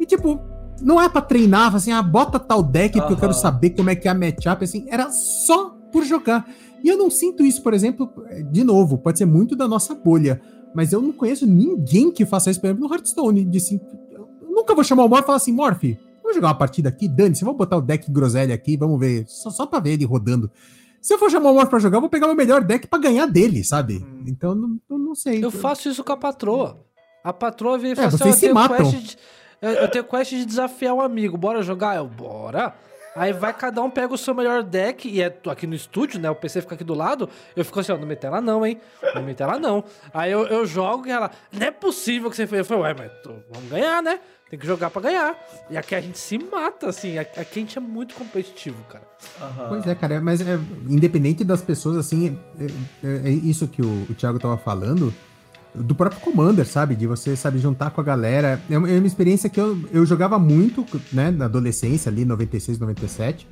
[0.00, 0.40] E tipo,
[0.80, 3.96] não é pra treinar, assim, ah, bota tal deck porque eu quero saber como é
[3.96, 6.48] que é a matchup, assim, era só por jogar.
[6.82, 8.10] E eu não sinto isso, por exemplo,
[8.50, 10.40] de novo, pode ser muito da nossa bolha,
[10.74, 13.44] mas eu não conheço ninguém que faça isso, por exemplo, no Hearthstone.
[13.44, 13.78] De assim,
[14.10, 15.84] eu nunca vou chamar o Morph e falar assim, Morph,
[16.28, 17.08] Vamos jogar uma partida aqui?
[17.08, 19.24] Dane-se, vamos botar o deck groselha aqui, vamos ver.
[19.26, 20.50] Só, só pra ver ele rodando.
[21.00, 22.98] Se eu for chamar o Morph pra jogar, eu vou pegar o melhor deck pra
[22.98, 23.98] ganhar dele, sabe?
[23.98, 24.24] Hum.
[24.26, 25.44] Então, não, não sei.
[25.44, 26.84] Eu faço isso com a patroa.
[27.22, 28.90] A patroa vem e fala é, assim, vocês se matam.
[28.90, 29.16] De,
[29.60, 31.36] eu, eu tenho quest de desafiar um amigo.
[31.36, 31.96] Bora jogar?
[31.96, 32.74] Eu, bora.
[33.18, 36.30] Aí vai cada um, pega o seu melhor deck, e é aqui no estúdio, né?
[36.30, 37.28] O PC fica aqui do lado.
[37.56, 38.80] Eu fico assim, ó, não me tela não, hein?
[39.14, 39.82] Não me tela não.
[40.14, 42.60] Aí eu, eu jogo e ela, não é possível que você fez.
[42.60, 44.20] Eu falei, ué, mas tô, vamos ganhar, né?
[44.50, 45.36] Tem que jogar para ganhar.
[45.70, 47.18] E aqui a gente se mata, assim.
[47.18, 49.04] Aqui a gente é muito competitivo, cara.
[49.40, 49.68] Uhum.
[49.68, 50.20] Pois é, cara.
[50.20, 52.66] Mas é, independente das pessoas, assim, é,
[53.06, 55.12] é, é isso que o, o Thiago tava falando.
[55.74, 56.96] Do próprio Commander, sabe?
[56.96, 58.60] De você, sabe, juntar com a galera.
[58.70, 61.30] É uma, é uma experiência que eu, eu jogava muito, né?
[61.30, 63.46] Na adolescência, ali, 96, 97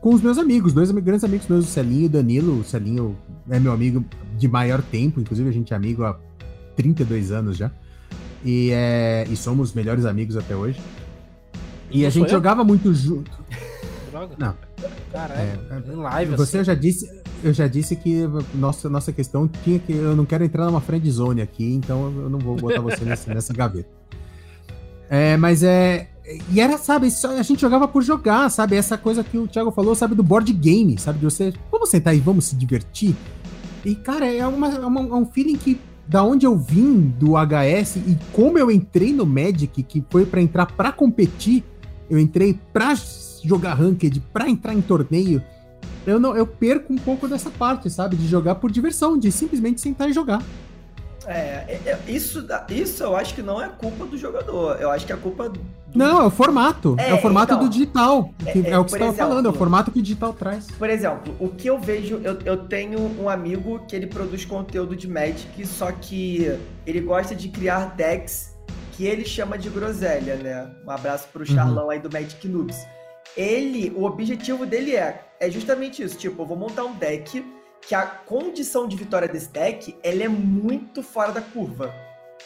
[0.00, 2.60] com os meus amigos, dois grandes amigos meus, o Celinho e o Danilo.
[2.60, 3.18] O Celinho
[3.50, 4.04] é meu amigo
[4.36, 6.16] de maior tempo, inclusive a gente é amigo há
[6.76, 7.70] 32 anos já.
[8.44, 10.80] E, é, e somos melhores amigos até hoje.
[11.90, 12.30] E Não a gente eu?
[12.30, 13.30] jogava muito junto.
[14.10, 14.34] Droga.
[14.38, 14.54] Não.
[15.12, 16.64] Caralho, é, em live Você assim.
[16.64, 18.24] já disse, eu já disse que
[18.54, 19.92] nossa, nossa questão tinha que.
[19.92, 23.32] Eu não quero entrar numa friend zone aqui, então eu não vou botar você nessa,
[23.34, 23.88] nessa gaveta.
[25.08, 26.08] É, mas é.
[26.50, 27.08] E era, sabe,
[27.38, 28.76] a gente jogava por jogar, sabe?
[28.76, 31.18] Essa coisa que o Thiago falou, sabe, do board game, sabe?
[31.18, 31.54] De você.
[31.72, 33.16] Vamos sentar e vamos se divertir.
[33.84, 37.32] E, cara, é, uma, é, uma, é um feeling que da onde eu vim do
[37.32, 41.62] HS e como eu entrei no Magic, que foi para entrar para competir,
[42.08, 42.94] eu entrei para
[43.44, 45.42] jogar ranked, para entrar em torneio.
[46.06, 49.82] Eu não, eu perco um pouco dessa parte, sabe, de jogar por diversão, de simplesmente
[49.82, 50.42] sentar e jogar.
[51.28, 54.80] É, é, é, isso, isso eu acho que não é culpa do jogador.
[54.80, 55.50] Eu acho que é culpa.
[55.50, 55.60] Do...
[55.94, 56.96] Não, é o formato.
[56.98, 58.30] É, é o formato então, do digital.
[58.50, 60.66] Que é, é, o que você estava falando, é o formato que o digital traz.
[60.70, 64.96] Por exemplo, o que eu vejo, eu, eu tenho um amigo que ele produz conteúdo
[64.96, 68.56] de Magic, só que ele gosta de criar decks
[68.92, 70.70] que ele chama de groselha, né?
[70.86, 71.90] Um abraço pro Charlão uhum.
[71.90, 72.78] aí do Magic Noobs.
[73.36, 76.16] Ele, o objetivo dele é, é justamente isso.
[76.16, 77.44] Tipo, eu vou montar um deck
[77.86, 81.94] que a condição de vitória desse deck ela é muito fora da curva,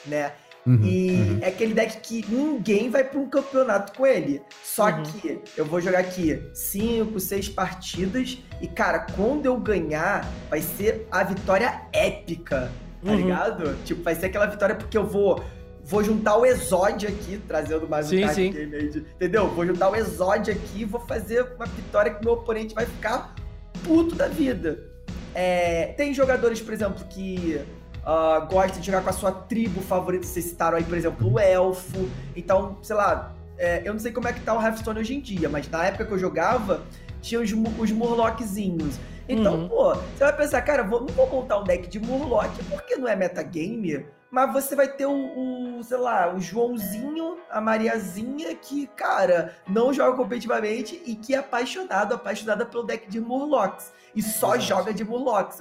[0.07, 0.33] né?
[0.64, 1.39] Uhum, e uhum.
[1.43, 4.41] é aquele deck que ninguém vai para um campeonato com ele.
[4.62, 5.03] Só uhum.
[5.03, 11.07] que eu vou jogar aqui cinco, seis partidas e, cara, quando eu ganhar, vai ser
[11.11, 12.70] a vitória épica,
[13.05, 13.16] tá uhum.
[13.16, 13.76] ligado?
[13.85, 15.43] Tipo, vai ser aquela vitória porque eu vou
[15.85, 18.53] vou juntar o Exódio aqui, trazendo mais sim, um card sim.
[18.53, 19.49] game aí, de, entendeu?
[19.49, 23.35] Vou juntar o Exódio aqui e vou fazer uma vitória que meu oponente vai ficar
[23.83, 24.91] puto da vida.
[25.35, 27.61] É, tem jogadores, por exemplo, que
[28.03, 30.26] uh, gosta de jogar com a sua tribo favorita.
[30.26, 32.09] Vocês citaram aí, por exemplo, o Elfo.
[32.37, 35.20] Então, sei lá, é, eu não sei como é que tá o Hearthstone hoje em
[35.20, 36.83] dia, mas na época que eu jogava,
[37.20, 38.99] tinha os, os Murlockzinhos.
[39.28, 39.68] Então, uhum.
[39.68, 43.07] pô, você vai pensar, cara, vou, não vou montar um deck de Murloc porque não
[43.07, 48.87] é metagame, mas você vai ter o, o, sei lá, o Joãozinho, a Mariazinha, que,
[48.89, 53.93] cara, não joga competitivamente e que é apaixonado, apaixonada pelo deck de Murlocs.
[54.15, 55.61] E só joga de Murlocs.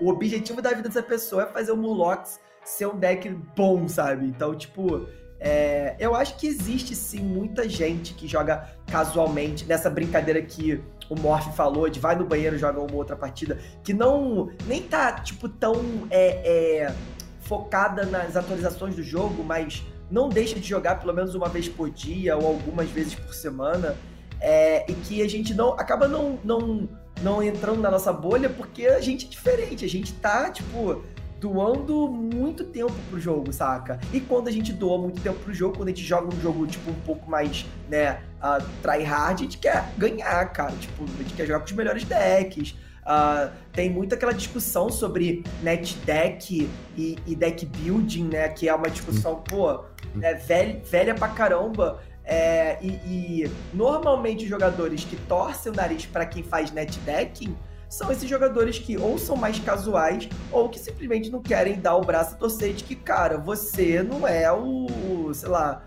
[0.00, 4.26] O objetivo da vida dessa pessoa é fazer o Murlocs ser um deck bom, sabe?
[4.26, 5.06] Então, tipo,
[5.38, 10.80] é, eu acho que existe sim muita gente que joga casualmente nessa brincadeira que
[11.10, 15.12] o Morph falou de vai no banheiro joga uma outra partida, que não nem tá
[15.12, 15.74] tipo tão
[16.10, 16.94] é, é,
[17.40, 21.90] focada nas atualizações do jogo, mas não deixa de jogar pelo menos uma vez por
[21.90, 23.96] dia ou algumas vezes por semana.
[24.40, 26.88] É, e que a gente não acaba não, não
[27.22, 31.02] não entrando na nossa bolha porque a gente é diferente, a gente tá, tipo,
[31.42, 33.98] doando muito tempo pro jogo, saca?
[34.12, 36.64] E quando a gente doa muito tempo pro jogo, quando a gente joga um jogo,
[36.68, 40.72] tipo, um pouco mais, né, uh, try hard, a gente quer ganhar, cara.
[40.72, 42.76] Tipo, a gente quer jogar com os melhores decks.
[43.02, 48.48] Uh, tem muito aquela discussão sobre net deck e, e, deck building, né?
[48.48, 49.82] Que é uma discussão, pô,
[50.14, 52.00] né, velha, velha pra caramba.
[52.24, 57.56] É, e, e, normalmente os jogadores que torcem o nariz para quem faz net decking
[57.88, 62.00] são esses jogadores que ou são mais casuais ou que simplesmente não querem dar o
[62.00, 65.82] braço a torcer de que, cara, você não é o, sei lá,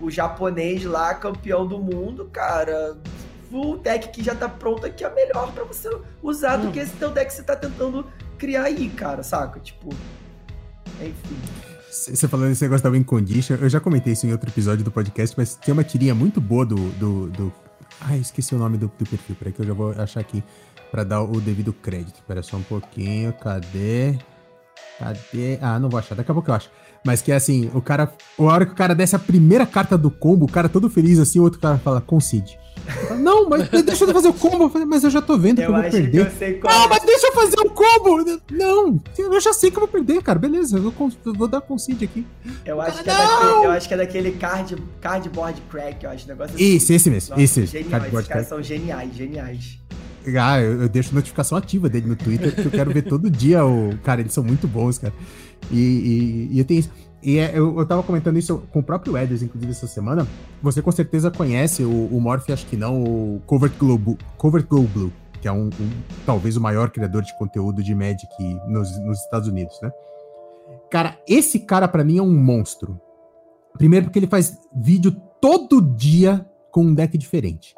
[0.00, 2.96] o, o japonês lá, campeão do mundo, cara.
[3.50, 5.90] O deck que já tá pronto aqui é melhor para você
[6.22, 6.66] usar hum.
[6.66, 8.06] do que esse teu deck que você tá tentando
[8.38, 9.60] criar aí, cara, saca?
[9.60, 9.90] Tipo,
[11.02, 11.71] enfim.
[11.92, 14.90] Você falando desse negócio da win condition, eu já comentei isso em outro episódio do
[14.90, 16.76] podcast, mas tem uma tirinha muito boa do.
[16.92, 17.52] do, do...
[18.00, 20.42] Ai, esqueci o nome do, do perfil, peraí que eu já vou achar aqui
[20.90, 22.14] para dar o devido crédito.
[22.14, 24.18] Espera só um pouquinho, cadê?
[24.98, 25.58] Cadê?
[25.60, 26.70] Ah, não vou achar, daqui a pouco eu acho.
[27.04, 28.10] Mas que é assim, o cara.
[28.38, 31.18] A hora que o cara desce a primeira carta do combo, o cara todo feliz
[31.18, 32.58] assim, o outro cara fala, concede.
[33.18, 34.70] Não, mas deixa eu fazer o combo.
[34.86, 36.18] Mas eu já tô vendo eu que eu vou perder.
[36.18, 36.88] Eu não, é.
[36.88, 38.40] mas deixa eu fazer o combo.
[38.50, 40.38] Não, eu já sei que eu vou perder, cara.
[40.38, 42.26] Beleza, eu vou, eu vou dar concede aqui.
[42.64, 46.26] Eu acho, que é daquele, eu acho que é daquele card, cardboard crack, eu acho.
[46.26, 46.64] Negócio assim.
[46.64, 47.30] Isso, esse mesmo.
[47.30, 47.66] Nossa, esse.
[47.66, 49.78] Genial, esses caras são geniais, geniais.
[50.40, 53.64] Ah, eu, eu, deixo notificação ativa dele no Twitter, porque eu quero ver todo dia
[53.64, 53.96] o.
[54.04, 55.12] Cara, eles são muito bons, cara.
[55.70, 56.90] E, e, e eu tenho isso.
[57.22, 60.26] E é, eu, eu tava comentando isso com o próprio Eders, inclusive, essa semana.
[60.60, 64.82] Você com certeza conhece o, o Morph, acho que não, o Covert Globe, Covert Go
[64.82, 65.90] Blue, que é um, um,
[66.26, 68.26] talvez o maior criador de conteúdo de Magic
[68.66, 69.90] nos, nos Estados Unidos, né?
[70.90, 73.00] Cara, esse cara para mim é um monstro.
[73.78, 77.74] Primeiro porque ele faz vídeo todo dia com um deck diferente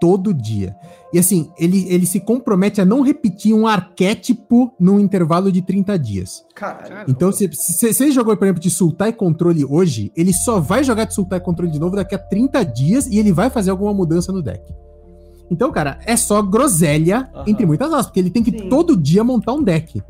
[0.00, 0.76] todo dia.
[1.12, 5.98] E assim, ele, ele se compromete a não repetir um arquétipo num intervalo de 30
[5.98, 6.44] dias.
[6.54, 7.06] Caralho.
[7.08, 10.84] Então, se, se, se ele jogou, por exemplo, de Sultai Controle hoje, ele só vai
[10.84, 13.94] jogar de Sultai Controle de novo daqui a 30 dias e ele vai fazer alguma
[13.94, 14.62] mudança no deck.
[15.50, 17.44] Então, cara, é só groselha, uhum.
[17.46, 18.68] entre muitas aspas, porque ele tem que Sim.
[18.68, 20.02] todo dia montar um deck.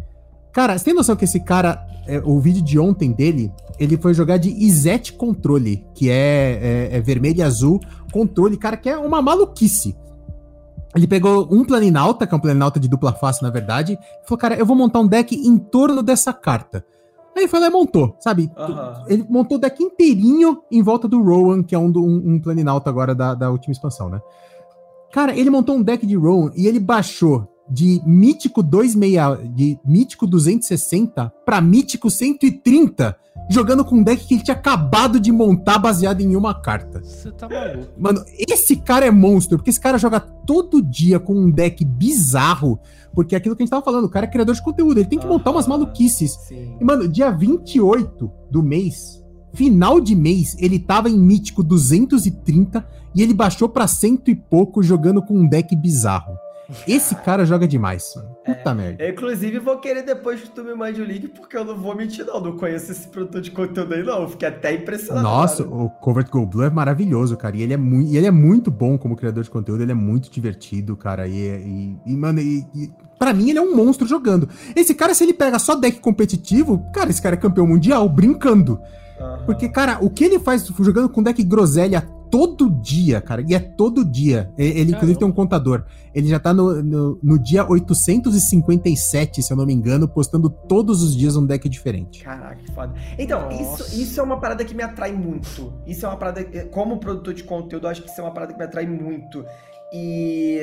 [0.53, 4.12] Cara, você tem noção que esse cara, é, o vídeo de ontem dele, ele foi
[4.14, 7.80] jogar de Izete Controle, que é, é, é vermelho e azul
[8.12, 9.96] controle, cara, que é uma maluquice.
[10.94, 14.38] Ele pegou um Planinauta, que é um Planinauta de dupla face, na verdade, e falou,
[14.38, 16.84] cara, eu vou montar um deck em torno dessa carta.
[17.37, 18.50] Aí ele foi lá e montou, sabe?
[18.57, 19.04] Uhum.
[19.07, 22.91] Ele montou o deck inteirinho em volta do Rowan, que é um, um, um Planinauta
[22.91, 24.20] agora da, da última expansão, né?
[25.12, 30.26] Cara, ele montou um deck de Rowan e ele baixou de mítico 26, de mítico
[30.26, 33.16] 260 para mítico 130
[33.49, 37.00] jogando com um deck que ele tinha acabado de montar baseado em uma carta.
[37.03, 37.92] Você tá maluco.
[37.99, 42.78] Mano, esse cara é monstro, porque esse cara joga todo dia com um deck bizarro,
[43.14, 45.08] porque é aquilo que a gente tava falando, o cara é criador de conteúdo, ele
[45.08, 46.32] tem que ah, montar umas maluquices.
[46.46, 46.76] Sim.
[46.80, 49.24] E, mano, dia 28 do mês,
[49.54, 54.82] final de mês, ele tava em mítico 230 e ele baixou para cento e pouco
[54.82, 56.36] jogando com um deck bizarro.
[56.86, 58.14] Esse cara joga demais.
[58.45, 59.03] Puta é, merda.
[59.03, 61.95] Eu, inclusive, vou querer depois que tu me mande o link, porque eu não vou
[61.96, 62.40] mentir, não.
[62.40, 64.22] Não conheço esse produtor de conteúdo aí, não.
[64.22, 65.26] Eu fiquei até impressionado.
[65.26, 65.74] Nossa, cara.
[65.74, 67.57] o Covert Go Blue é maravilhoso, cara.
[67.57, 70.30] E ele é, muito, ele é muito bom como criador de conteúdo, ele é muito
[70.30, 71.26] divertido, cara.
[71.26, 74.49] E, e, e mano, e, e Para mim, ele é um monstro jogando.
[74.76, 78.78] Esse cara, se ele pega só deck competitivo, cara, esse cara é campeão mundial, brincando.
[79.20, 79.46] Uhum.
[79.46, 82.00] Porque, cara, o que ele faz jogando com deck groselha
[82.30, 84.50] todo dia, cara, e é todo dia.
[84.57, 85.84] Ele, inclusive, tem um contador.
[86.14, 91.03] Ele já tá no, no, no, dia 857, se eu não me engano, postando todos
[91.03, 92.22] os dias um deck diferente.
[92.22, 92.95] Caraca, que foda.
[93.18, 95.72] Então, isso, isso é uma parada que me atrai muito.
[95.86, 98.53] Isso é uma parada, como produtor de conteúdo, eu acho que isso é uma parada
[98.53, 99.45] que me atrai muito.
[99.92, 100.61] E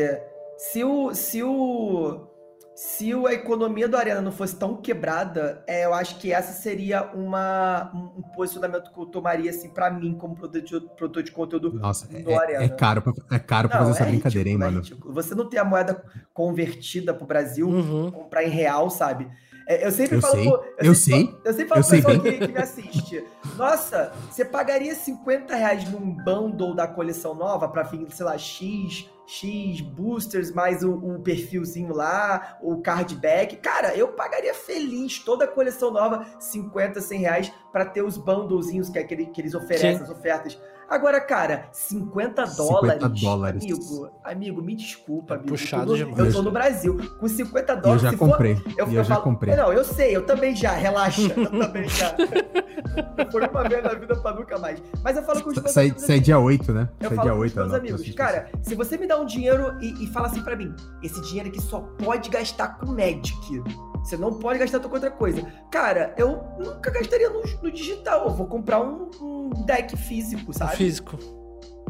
[0.57, 1.13] se o.
[1.13, 2.27] Se o
[2.75, 7.03] se a economia do Arena não fosse tão quebrada, é, eu acho que essa seria
[7.13, 11.71] uma, um, posicionamento que eu tomaria, assim, para mim, como produtor de, produtor de conteúdo
[11.71, 12.63] Nossa, do é, Arena.
[12.65, 15.13] É caro, pra, é caro pra não, fazer essa é brincadeira, ridículo, hein, mano?
[15.13, 16.03] Você não ter a moeda
[16.33, 18.11] convertida pro Brasil, uhum.
[18.11, 19.25] comprar em real, sabe?
[19.67, 20.33] É, eu sempre eu falo.
[20.33, 20.47] Sei.
[20.47, 21.25] eu, eu sei.
[21.25, 23.23] Falo, eu sempre falo eu pro pessoal que, que, me assiste.
[23.55, 29.09] Nossa, você pagaria 50 reais num bundle da coleção nova pra vir, sei lá, X
[29.27, 33.55] X boosters, mais o, o, perfilzinho lá, o cardback.
[33.57, 38.89] Cara, eu pagaria feliz toda a coleção nova, 50, 100 reais, pra ter os bundlezinhos
[38.89, 40.03] que, é que, que eles oferecem, Sim.
[40.03, 40.59] as ofertas.
[40.89, 43.01] Agora, cara, 50 dólares.
[43.01, 43.63] 50 dólares.
[43.63, 45.49] Amigo, amigo, me desculpa, amigo.
[45.49, 46.19] Puxado eu, demais.
[46.19, 46.97] Eu tô no Brasil.
[47.19, 48.03] Com 50 dólares.
[48.03, 48.55] Eu já comprei.
[48.55, 49.55] For, eu, eu, já falo, comprei.
[49.55, 50.71] Não, eu sei, eu também já.
[50.73, 51.21] Relaxa.
[51.21, 52.15] Eu também já.
[53.31, 54.81] Foi uma vez na vida pra nunca mais.
[55.03, 56.03] Mas eu falo com os meus sai, amigos.
[56.03, 56.89] Sai dia 8, né?
[56.99, 58.15] Eu sai falo dia com 8, os meus amigos.
[58.15, 61.49] Cara, se você me dá um dinheiro e, e fala assim pra mim, esse dinheiro
[61.49, 63.63] aqui só pode gastar com Magic.
[64.05, 65.41] Você não pode gastar com outra coisa.
[65.71, 68.25] Cara, eu nunca gastaria no, no digital.
[68.25, 70.75] Eu vou comprar um, um deck físico, sabe?
[70.75, 71.17] Físico.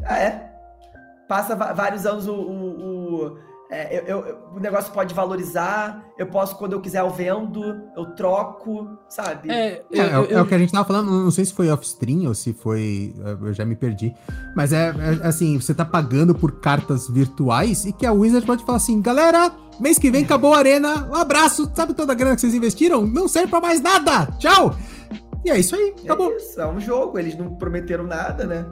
[0.09, 0.49] É.
[1.27, 3.37] Passa vários anos o, o, o
[3.75, 7.61] é, eu, eu, o negócio pode valorizar, eu posso, quando eu quiser, eu vendo,
[7.97, 9.51] eu troco, sabe?
[9.51, 11.69] É, é eu, é, é o que a gente tava falando, não sei se foi
[11.69, 13.13] off-stream ou se foi.
[13.41, 14.15] Eu já me perdi.
[14.55, 18.63] Mas é, é, assim: você tá pagando por cartas virtuais e que a Wizard pode
[18.63, 22.35] falar assim, galera, mês que vem acabou a arena, um abraço, sabe toda a grana
[22.35, 23.05] que vocês investiram?
[23.05, 24.73] Não serve pra mais nada, tchau!
[25.43, 26.31] E é isso aí, acabou.
[26.31, 28.65] É isso, é um jogo, eles não prometeram nada, né?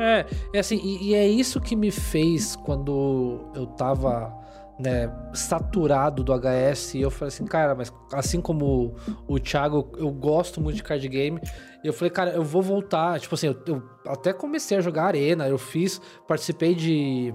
[0.00, 4.32] É, é assim, e, e, é isso que me fez quando eu tava,
[4.78, 8.94] né, saturado do HS, e eu falei assim, cara, mas assim como
[9.26, 11.40] o, o Thiago, eu gosto muito de card game,
[11.82, 15.04] e eu falei, cara, eu vou voltar, tipo assim, eu, eu até comecei a jogar
[15.04, 17.34] Arena, eu fiz, participei de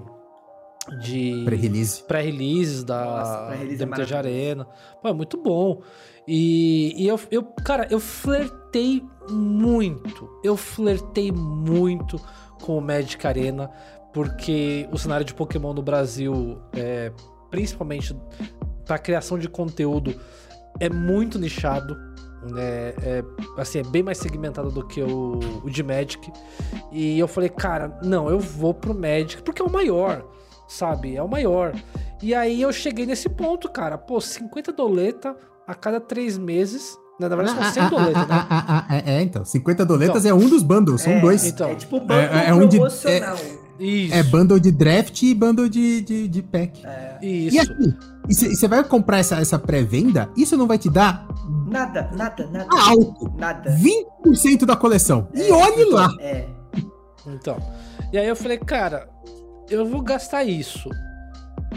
[1.00, 4.66] de pré-release pré-releases da Nossa, pré é de Arena.
[5.00, 5.80] Pô, é muito bom.
[6.26, 10.28] E, e eu, eu, cara, eu flertei muito.
[10.42, 12.20] Eu flertei muito
[12.64, 13.70] com o Magic Arena,
[14.10, 17.12] porque o cenário de Pokémon no Brasil, é,
[17.50, 18.16] principalmente
[18.86, 20.18] para criação de conteúdo,
[20.80, 21.94] é muito nichado.
[22.50, 22.94] Né?
[23.02, 23.24] É,
[23.58, 26.32] assim, é bem mais segmentado do que o, o de Magic.
[26.90, 30.26] E eu falei, cara, não, eu vou pro Magic, porque é o maior,
[30.66, 31.16] sabe?
[31.16, 31.74] É o maior.
[32.22, 33.98] E aí eu cheguei nesse ponto, cara.
[33.98, 35.36] Pô, 50 doleta
[35.66, 38.46] a cada três meses na verdade, são 100 ah, ah, doletas, né?
[38.50, 39.44] Ah, é, é, então.
[39.44, 41.44] 50 doletas então, é um dos bundles, são é, dois.
[41.44, 41.70] Então.
[41.70, 43.34] É tipo bundle é, é um de, é,
[43.78, 44.14] Isso.
[44.14, 46.84] É bundle de draft e bundle de, de, de pack.
[46.84, 47.18] É.
[47.22, 47.56] Isso.
[47.56, 47.96] E aqui,
[48.28, 51.26] e você vai comprar essa, essa pré-venda, isso não vai te dar...
[51.68, 52.68] Nada, nada, nada.
[52.70, 53.32] Alto.
[53.36, 53.70] Nada.
[54.24, 55.28] 20% da coleção.
[55.34, 56.10] É, e olhe então, lá.
[56.18, 56.46] É.
[57.26, 57.56] Então.
[58.12, 59.08] E aí eu falei, cara,
[59.70, 60.88] eu vou gastar isso.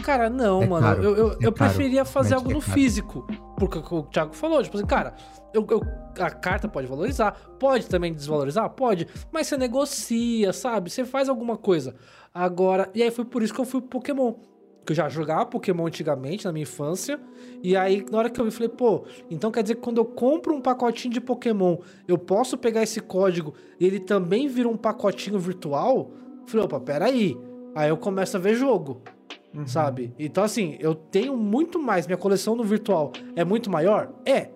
[0.02, 0.86] Cara, não, é mano.
[0.86, 3.26] Caro, eu, eu, é eu preferia fazer algo no físico.
[3.56, 5.14] Porque o Thiago falou, tipo assim, cara,
[5.52, 5.82] eu, eu,
[6.20, 10.90] a carta pode valorizar, pode também desvalorizar, pode, mas você negocia, sabe?
[10.90, 11.94] Você faz alguma coisa.
[12.32, 14.34] Agora, e aí foi por isso que eu fui pro Pokémon.
[14.86, 17.20] Que eu já jogava Pokémon antigamente, na minha infância.
[17.62, 20.04] E aí, na hora que eu vi, falei, pô, então quer dizer que quando eu
[20.04, 21.76] compro um pacotinho de Pokémon,
[22.06, 26.10] eu posso pegar esse código e ele também vira um pacotinho virtual?
[26.46, 27.36] Falei, opa, peraí.
[27.74, 29.02] Aí eu começo a ver jogo.
[29.58, 29.66] Uhum.
[29.66, 30.14] Sabe?
[30.16, 32.06] Então, assim, eu tenho muito mais.
[32.06, 34.12] Minha coleção no virtual é muito maior?
[34.24, 34.50] É.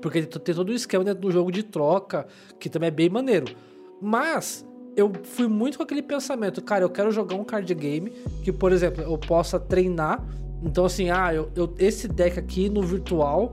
[0.00, 2.26] Porque tem todo o esquema dentro do jogo de troca,
[2.60, 3.46] que também é bem maneiro.
[4.00, 4.64] Mas
[4.96, 8.10] eu fui muito com aquele pensamento, cara, eu quero jogar um card game
[8.44, 10.24] que, por exemplo, eu possa treinar.
[10.62, 13.52] Então, assim, ah, eu, eu esse deck aqui no virtual,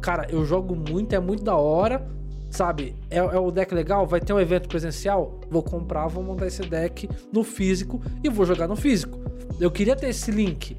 [0.00, 2.10] cara, eu jogo muito, é muito da hora
[2.52, 2.94] sabe?
[3.10, 4.06] É, é, o deck legal?
[4.06, 5.40] Vai ter um evento presencial?
[5.50, 9.18] Vou comprar, vou montar esse deck no físico e vou jogar no físico.
[9.58, 10.76] Eu queria ter esse link.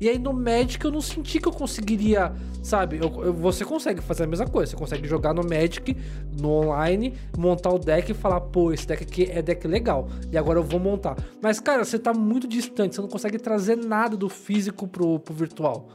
[0.00, 2.32] E aí no Magic eu não senti que eu conseguiria,
[2.62, 2.98] sabe?
[3.00, 4.72] Eu, eu, você consegue fazer a mesma coisa.
[4.72, 5.96] Você consegue jogar no Magic,
[6.38, 10.08] no online, montar o deck e falar, pô, esse deck aqui é deck legal.
[10.30, 11.16] E agora eu vou montar.
[11.40, 15.32] Mas, cara, você tá muito distante, você não consegue trazer nada do físico pro, pro
[15.32, 15.88] virtual.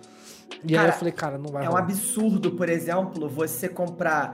[0.64, 1.82] E cara, aí eu falei, cara, não vai É rolar.
[1.82, 4.34] um absurdo, por exemplo, você comprar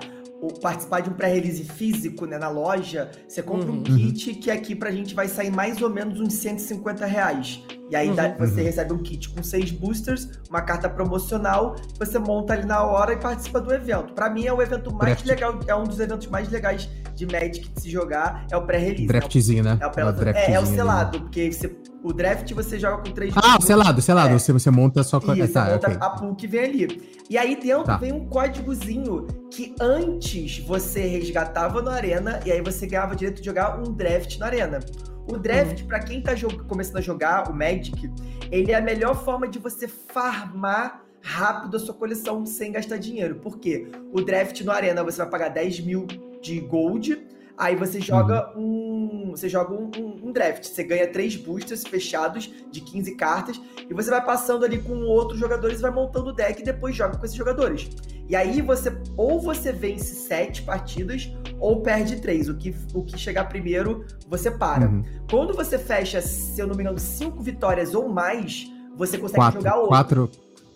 [0.62, 3.80] participar de um pré-release físico, né, na loja, você compra uhum.
[3.80, 7.64] um kit que aqui pra gente vai sair mais ou menos uns 150 reais.
[7.90, 8.16] E aí uhum.
[8.16, 8.66] dá, você uhum.
[8.66, 13.18] recebe um kit com seis boosters, uma carta promocional, você monta ali na hora e
[13.18, 14.14] participa do evento.
[14.14, 15.26] Para mim é o evento mais Draft.
[15.26, 19.08] legal, é um dos eventos mais legais de Magic de se jogar, é o pré-release.
[19.08, 19.80] Draftzinho, né?
[19.82, 23.58] É o, é, é o selado, porque você, o draft você joga com três Ah,
[23.58, 24.38] o selado, selado, é.
[24.38, 25.34] você, você monta só com...
[25.34, 25.98] Isso, tá, monta okay.
[26.00, 27.16] a pool que vem ali.
[27.30, 27.98] E aí dentro tá.
[27.98, 33.40] vem um códigozinho que antes você resgatava na arena e aí você ganhava o direito
[33.40, 34.80] de jogar um draft na arena.
[35.28, 35.88] O draft, uhum.
[35.88, 36.34] para quem tá
[36.68, 38.12] começando a jogar o Magic,
[38.52, 43.38] ele é a melhor forma de você farmar rápido a sua coleção sem gastar dinheiro.
[43.38, 43.88] Por quê?
[44.14, 46.06] O draft no Arena você vai pagar 10 mil
[46.46, 47.26] de gold,
[47.58, 49.26] aí você joga uhum.
[49.28, 49.32] um.
[49.32, 50.64] Você joga um, um, um, draft.
[50.64, 53.60] Você ganha três boosters fechados de 15 cartas.
[53.90, 56.96] E você vai passando ali com outros jogadores e vai montando o deck e depois
[56.96, 57.90] joga com esses jogadores.
[58.30, 62.48] E aí você ou você vence sete partidas ou perde três.
[62.48, 64.88] O que, o que chegar primeiro, você para.
[64.88, 65.04] Uhum.
[65.30, 69.60] Quando você fecha, se eu não me engano, cinco vitórias ou mais, você consegue quatro,
[69.60, 69.90] jogar outro.
[69.90, 70.32] Quatro,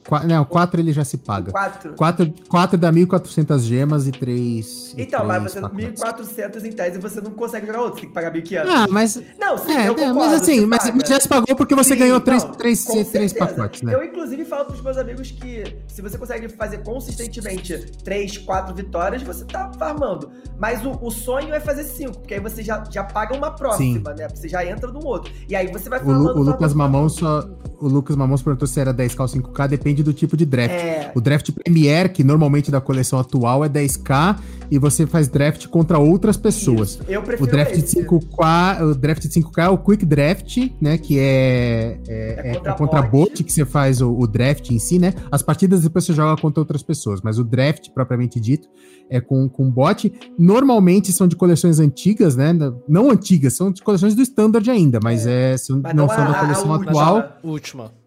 [0.10, 1.52] Qu não, 4 ele já se paga.
[1.52, 1.94] 4.
[1.94, 4.96] 4, 4 dá 1.400 gemas e 3.
[4.98, 8.34] Então, mas você 1.400 em tese você não consegue jogar outro, você tem que pagar
[8.34, 8.66] 1.500.
[8.68, 9.22] Ah, mas.
[9.40, 12.00] Não, sim, é, eu concordo, Mas assim, mas, mas, já se pagou porque você sim,
[12.00, 13.94] ganhou 3, não, 3, 3 pacotes, né?
[13.94, 19.22] Eu, inclusive, falo pros meus amigos que se você consegue fazer consistentemente 3, 4 vitórias,
[19.22, 20.32] você tá farmando.
[20.58, 24.12] Mas o, o sonho é fazer 5, porque aí você já, já paga uma próxima,
[24.12, 24.18] sim.
[24.18, 24.28] né?
[24.28, 25.32] Você já entra num outro.
[25.48, 26.32] E aí você vai farmando.
[26.32, 27.48] O, o Lucas Mamão só.
[27.80, 30.74] O Lucas Mamão perguntou se era 10k ou 5k, depende depende do tipo de draft.
[30.74, 31.12] É...
[31.14, 34.38] O draft Premier, que normalmente da coleção atual é 10k,
[34.72, 36.92] e você faz draft contra outras pessoas.
[36.92, 37.04] Isso.
[37.08, 37.96] Eu prefiro o draft esse.
[37.96, 40.98] de 5K, o draft de 5K é o Quick Draft, né?
[40.98, 43.44] Que é, é, é, é contra, é contra bot.
[43.44, 45.14] que você faz o, o, draft em si, né?
[45.32, 48.68] As partidas depois você joga contra outras pessoas, mas o draft, propriamente dito,
[49.10, 50.12] é com, com bot.
[50.38, 52.54] Normalmente são de coleções antigas, né?
[52.88, 55.58] Não antigas, são de coleções do standard ainda, mas, é.
[55.58, 57.18] são, mas não, não, são da coleção a, a atual.
[57.18, 57.99] A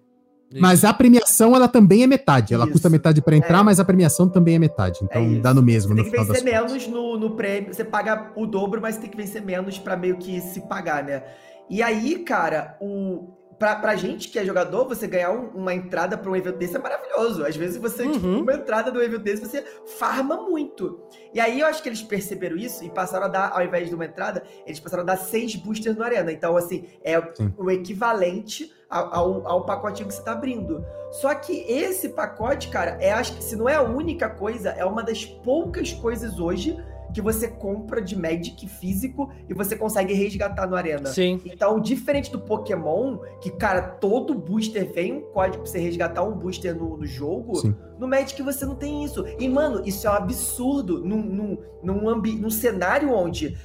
[0.60, 2.54] Mas a premiação, ela também é metade.
[2.54, 2.72] Ela Isso.
[2.72, 3.62] custa metade para entrar, é.
[3.62, 5.00] mas a premiação também é metade.
[5.02, 5.94] Então é dá no mesmo.
[5.94, 7.72] Você tem que vencer menos no, no prêmio.
[7.72, 11.22] Você paga o dobro, mas tem que vencer menos para meio que se pagar, né?
[11.70, 16.18] E aí, cara, o, pra, pra gente que é jogador, você ganhar um, uma entrada
[16.18, 17.44] para um evento desse é maravilhoso.
[17.44, 18.38] Às vezes você, tipo, uhum.
[18.38, 19.62] tipo, uma entrada do evento desse, você
[19.98, 21.00] farma muito.
[21.32, 23.94] E aí eu acho que eles perceberam isso e passaram a dar, ao invés de
[23.94, 26.32] uma entrada, eles passaram a dar seis boosters no Arena.
[26.32, 27.54] Então, assim, é Sim.
[27.56, 30.85] o equivalente ao, ao pacotinho que você tá abrindo.
[31.10, 34.85] Só que esse pacote, cara, é acho que se não é a única coisa, é
[34.85, 36.77] uma das poucas coisas hoje
[37.12, 41.10] que você compra de Magic físico e você consegue resgatar no Arena.
[41.10, 41.40] Sim.
[41.44, 46.32] Então, diferente do Pokémon, que, cara, todo booster vem um código pra você resgatar um
[46.32, 47.74] booster no, no jogo, Sim.
[47.98, 49.24] no Magic você não tem isso.
[49.39, 53.56] E, mano, isso é um absurdo num, num, num, ambi num cenário onde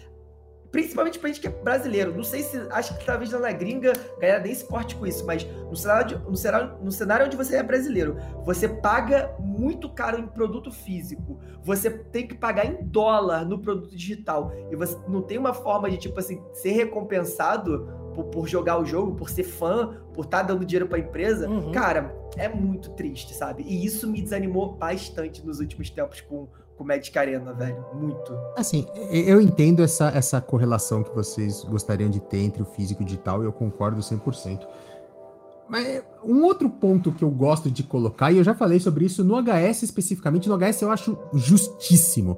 [0.71, 2.15] principalmente pra gente que é brasileiro.
[2.15, 2.57] Não sei se.
[2.71, 5.75] Acho que talvez lá na gringa a galera nem se porte com isso, mas no
[5.75, 10.71] cenário, no, cenário, no cenário onde você é brasileiro, você paga muito caro em produto
[10.71, 11.39] físico.
[11.63, 14.51] Você tem que pagar em dólar no produto digital.
[14.71, 18.85] E você não tem uma forma de, tipo assim, ser recompensado por, por jogar o
[18.85, 21.47] jogo, por ser fã, por estar tá dando dinheiro pra empresa.
[21.47, 21.71] Uhum.
[21.71, 23.63] Cara, é muito triste, sabe?
[23.63, 27.83] E isso me desanimou bastante nos últimos tempos com com Magic Arena, velho.
[27.91, 28.37] Muito.
[28.55, 33.03] Assim, eu entendo essa, essa correlação que vocês gostariam de ter entre o físico e
[33.03, 34.59] o digital, e eu concordo 100%.
[35.67, 39.23] Mas um outro ponto que eu gosto de colocar, e eu já falei sobre isso
[39.23, 42.37] no HS especificamente, no HS eu acho justíssimo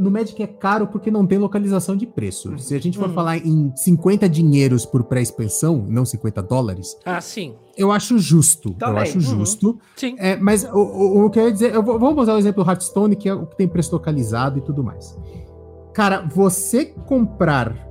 [0.00, 2.58] no Magic é caro porque não tem localização de preço.
[2.58, 3.14] Se a gente for uhum.
[3.14, 6.96] falar em 50 dinheiros por pré-expansão, não 50 dólares.
[7.04, 7.54] Ah, sim.
[7.76, 8.72] Eu acho justo.
[8.74, 8.94] Também.
[8.94, 9.20] Eu acho uhum.
[9.20, 9.78] justo.
[9.96, 10.16] Sim.
[10.18, 12.64] É, mas o, o, o, que eu ia dizer, eu vou, vamos usar o exemplo
[12.64, 15.16] do Hearthstone, que é o que tem preço localizado e tudo mais.
[15.92, 17.90] Cara, você comprar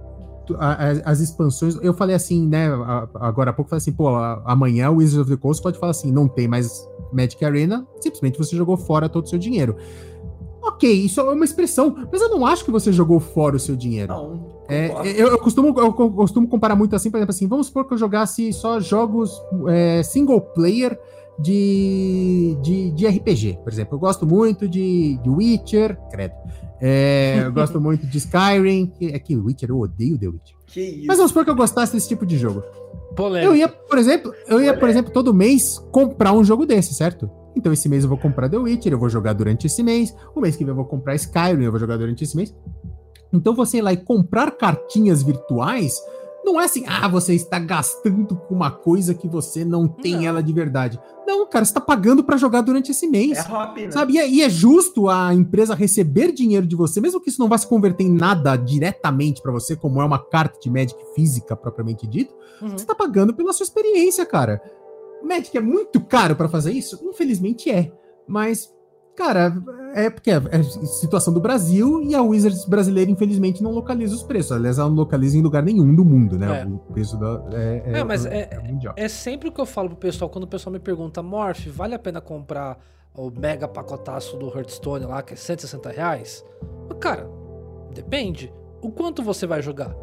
[0.57, 2.67] as, as, expansões, eu falei assim, né,
[3.15, 4.07] agora há pouco, falei assim, pô,
[4.45, 8.37] amanhã o Wizards of the Coast pode falar assim, não tem mais Magic Arena, simplesmente
[8.37, 9.75] você jogou fora todo o seu dinheiro.
[10.61, 13.75] Ok, isso é uma expressão, mas eu não acho que você jogou fora o seu
[13.75, 14.13] dinheiro.
[14.13, 14.59] Não.
[14.67, 17.93] É, eu, eu, costumo, eu costumo comparar muito assim, por exemplo, assim, vamos supor que
[17.93, 19.31] eu jogasse só jogos
[19.67, 20.99] é, single player
[21.39, 23.95] de, de, de, RPG, por exemplo.
[23.95, 26.33] Eu gosto muito de, de Witcher, credo.
[26.81, 30.55] É, eu gosto muito de Skyrim, que, é que Witcher, eu odeio The Witcher.
[30.67, 31.07] Que isso?
[31.07, 32.61] Mas vamos supor que eu gostasse desse tipo de jogo.
[33.15, 33.51] Polêmica.
[33.51, 37.29] Eu ia, por exemplo, eu ia, por exemplo, todo mês comprar um jogo desse, certo?
[37.55, 40.15] Então esse mês eu vou comprar The Witcher, eu vou jogar durante esse mês.
[40.35, 42.55] O mês que vem eu vou comprar Skyrim, eu vou jogar durante esse mês.
[43.31, 46.01] Então você ir lá e comprar cartinhas virtuais
[46.43, 50.23] Não é assim, ah, você está gastando com uma coisa que você não tem não.
[50.23, 50.99] ela de verdade.
[51.27, 53.37] Não, cara, você está pagando para jogar durante esse mês.
[53.37, 53.91] É hobby, né?
[53.91, 54.13] Sabe?
[54.13, 57.47] E é, e é, justo a empresa receber dinheiro de você, mesmo que isso não
[57.47, 61.55] vá se converter em nada diretamente para você, como é uma carta de Magic física
[61.55, 62.69] propriamente dito, uhum.
[62.69, 64.59] você está pagando pela sua experiência, cara.
[65.23, 66.99] Magic é muito caro para fazer isso?
[67.03, 67.91] Infelizmente é.
[68.27, 68.69] Mas
[69.19, 69.53] Cara,
[69.95, 74.23] é porque é, é situação do Brasil e a Wizards brasileira, infelizmente, não localiza os
[74.23, 74.53] preços.
[74.53, 76.61] Aliás, ela não localiza em lugar nenhum do mundo, né?
[76.61, 76.65] É.
[76.65, 79.89] O preço da, é, é, é mas é, é, é, sempre o que eu falo
[79.89, 82.79] pro pessoal, quando o pessoal me pergunta, Morph, vale a pena comprar
[83.13, 86.45] o mega pacotaço do Hearthstone lá, que é 160 reais?
[87.01, 87.29] Cara,
[87.93, 88.53] depende.
[88.81, 89.93] O quanto você vai jogar?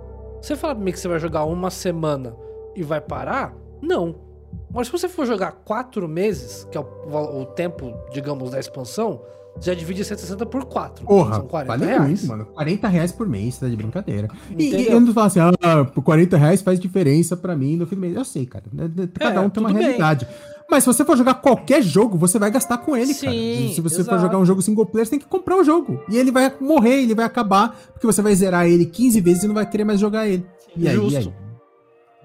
[0.43, 2.37] Você fala pra mim que você vai jogar uma semana
[2.75, 3.57] e vai parar?
[3.81, 4.26] Não.
[4.73, 9.23] Mas se você for jogar 4 meses, que é o, o, tempo, digamos, da expansão,
[9.61, 11.05] já divide 160 por 4.
[11.07, 12.07] Porra, são 40 vale reais.
[12.09, 12.47] Muito, mano.
[12.47, 14.29] 40 reais por mês, tá de brincadeira.
[14.57, 17.87] E, e eu não falo assim, ah, por 40 reais faz diferença pra mim no
[17.87, 18.15] fim do mês.
[18.15, 18.65] Eu sei, cara.
[18.73, 20.27] Né, né, cada é, um tem uma realidade.
[20.27, 20.35] Bem.
[20.69, 23.75] Mas se você for jogar qualquer jogo, você vai gastar com ele, Sim, cara.
[23.75, 24.11] Se você exato.
[24.11, 26.03] for jogar um jogo single player, você tem que comprar o jogo.
[26.09, 29.47] E ele vai morrer, ele vai acabar, porque você vai zerar ele 15 vezes e
[29.47, 30.45] não vai querer mais jogar ele.
[30.77, 31.13] E aí, Justo.
[31.13, 31.46] e aí?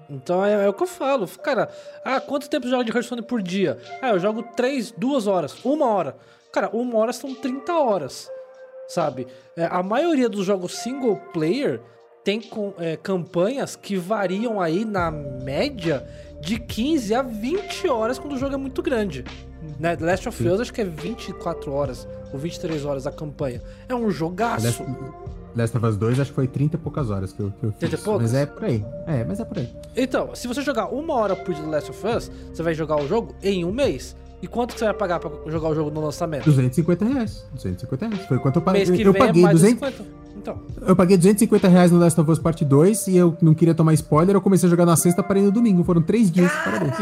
[0.08, 1.26] Então é, é, o que eu falo.
[1.42, 1.68] Cara,
[2.04, 3.78] ah, quanto tempo joga de Hearthstone por dia?
[4.00, 6.16] Ah, eu jogo 3, 2 horas, 1 hora.
[6.52, 8.30] Cara, 1 hora são 30 horas,
[8.88, 9.26] sabe?
[9.56, 11.80] É, a maioria dos jogos single player
[12.24, 16.06] tem com, é, campanhas que variam aí na média
[16.40, 19.24] de 15 a 20 horas quando o jogo é muito grande.
[19.78, 19.96] Né?
[19.96, 23.62] The Last of Us acho que é 24 horas ou 23 horas a campanha.
[23.88, 24.84] É um jogaço.
[25.54, 27.70] Last of Us 2 acho que foi 30 e poucas horas que eu, que eu
[27.72, 27.90] fiz.
[27.90, 28.22] 30 e poucas?
[28.22, 28.84] Mas é por aí.
[29.06, 29.70] É, mas é por aí.
[29.96, 33.06] Então, se você jogar uma hora por The Last of Us, você vai jogar o
[33.06, 34.16] jogo em um mês.
[34.42, 36.44] E quanto que você vai pagar pra jogar o jogo no lançamento?
[36.44, 37.46] 250 reais.
[37.54, 38.26] 250 reais.
[38.26, 38.84] Foi quanto eu paguei.
[38.84, 40.21] Mês que eu vem paguei é 250.
[40.42, 40.58] Então.
[40.84, 43.94] Eu paguei 250 reais no Last of Us Part 2 e eu não queria tomar
[43.94, 44.34] spoiler.
[44.34, 45.84] Eu comecei a jogar na sexta, parei no domingo.
[45.84, 46.50] Foram três dias.
[46.64, 46.94] Parabéns.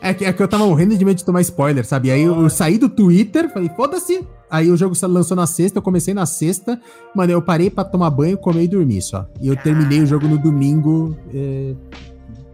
[0.00, 2.10] É que, é que eu tava morrendo de medo de tomar spoiler, sabe?
[2.10, 4.22] Aí eu, eu saí do Twitter, falei, foda-se,
[4.54, 6.80] Aí o jogo lançou na sexta, eu comecei na sexta.
[7.12, 9.26] Mano, eu parei pra tomar banho, comer e dormir só.
[9.40, 11.16] E eu terminei o jogo no domingo.
[11.34, 11.74] É,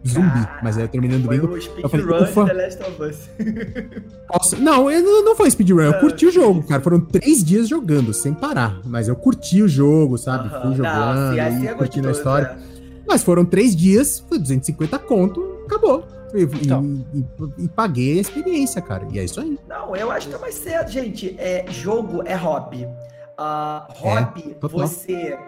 [0.07, 0.49] zumbi.
[0.63, 1.49] Mas aí eu terminei no domingo.
[1.49, 3.31] O speedrun The Last of Us.
[4.33, 5.81] Nossa, não, eu, não foi speedrun.
[5.81, 6.81] Eu curti o jogo, cara.
[6.81, 8.81] Foram três dias jogando, sem parar.
[8.85, 10.49] Mas eu curti o jogo, sabe?
[10.49, 12.47] Fui jogando, não, assim, curtindo a história.
[12.47, 12.71] É.
[13.07, 16.07] Mas foram três dias, foi 250 conto, acabou.
[16.33, 16.85] E, então.
[17.13, 19.07] e, e, e, paguei a experiência, cara.
[19.11, 19.59] E é isso aí.
[19.69, 21.35] Não, eu acho que é mais certo, gente.
[21.39, 22.85] É, jogo é hobby.
[22.85, 25.39] Uh, hobby, é, você.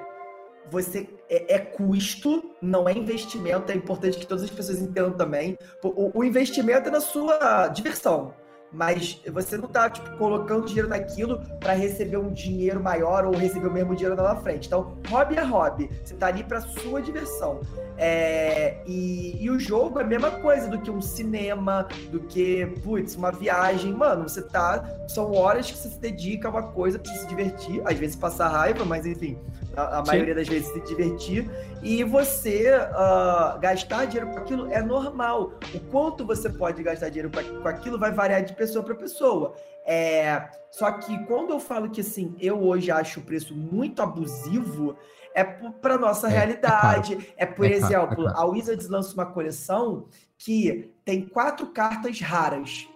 [0.72, 3.70] Você é, é, custo, não é investimento.
[3.70, 5.58] É importante que todas as pessoas entendam também.
[5.84, 8.32] O, o investimento é na sua diversão
[8.72, 13.66] mas você não tá tipo, colocando dinheiro naquilo para receber um dinheiro maior ou receber
[13.66, 14.66] o mesmo dinheiro lá na frente.
[14.66, 15.90] Então, hobby é hobby.
[16.02, 17.60] Você tá ali para sua diversão.
[17.98, 22.66] É, e, e, o jogo é a mesma coisa do que um cinema, do que,
[22.82, 23.92] putz, uma viagem.
[23.92, 24.82] Mano, você tá.
[25.06, 28.48] São horas que você se dedica a uma coisa pra se divertir, às vezes passar
[28.48, 29.38] raiva, mas enfim,
[29.76, 31.50] a, a maioria das vezes se divertir.
[31.82, 35.52] E você uh, gastar dinheiro com aquilo é normal.
[35.74, 39.54] O quanto você pode gastar dinheiro com aquilo vai variar de pessoa para pessoa.
[39.84, 44.96] É, só que quando eu falo que assim, eu hoje acho o preço muito abusivo,
[45.34, 47.34] é para nossa é, é realidade.
[47.36, 50.06] É, é por é exemplo, a Wizards lança uma coleção
[50.38, 52.88] que tem quatro cartas raras.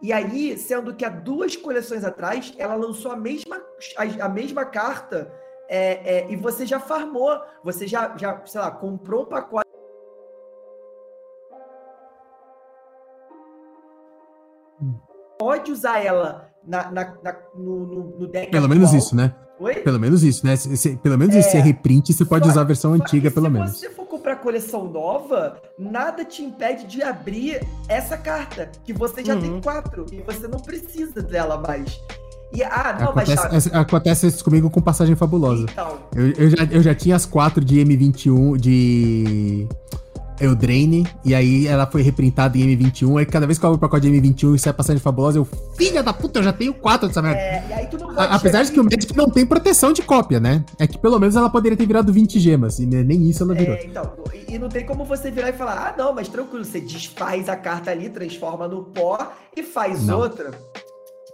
[0.00, 3.60] E aí, sendo que há duas coleções atrás, ela lançou a mesma,
[3.96, 5.32] a, a mesma carta
[5.68, 9.68] é, é, e você já farmou, você já, já, sei lá, comprou um pacote.
[15.38, 18.50] Pode usar ela na, na, na no, no, no, deck.
[18.50, 18.78] Pelo atual.
[18.78, 19.34] menos isso, né?
[19.60, 19.74] Oi?
[19.76, 20.56] Pelo menos isso, né?
[20.56, 23.30] Se, se, pelo menos é, isso, se é reprint, você pode usar a versão antiga,
[23.30, 23.72] pelo menos.
[23.72, 29.24] Se você for comprar coleção nova, nada te impede de abrir essa carta, que você
[29.24, 29.40] já uhum.
[29.40, 32.00] tem quatro, e você não precisa dela mais.
[32.52, 35.66] E, ah, não, acontece, mas acontece isso comigo com passagem fabulosa.
[35.70, 35.98] Então.
[36.14, 39.68] Eu, eu, já, eu já tinha as quatro de M21 de
[40.40, 43.18] Eldraine, e aí ela foi reprintada em M21.
[43.18, 45.46] Aí cada vez que eu abro o pacote de M21 e sai passagem fabulosa, eu,
[45.76, 47.38] filha da puta, eu já tenho quatro dessa merda.
[47.38, 50.02] É, e aí tu não pode Apesar de que o Magic não tem proteção de
[50.02, 50.64] cópia, né?
[50.78, 53.74] É que pelo menos ela poderia ter virado 20 gemas, e nem isso ela virou.
[53.74, 54.12] É, então,
[54.48, 57.56] e não tem como você virar e falar, ah, não, mas tranquilo, você desfaz a
[57.56, 60.18] carta ali, transforma no pó e faz não.
[60.18, 60.50] outra.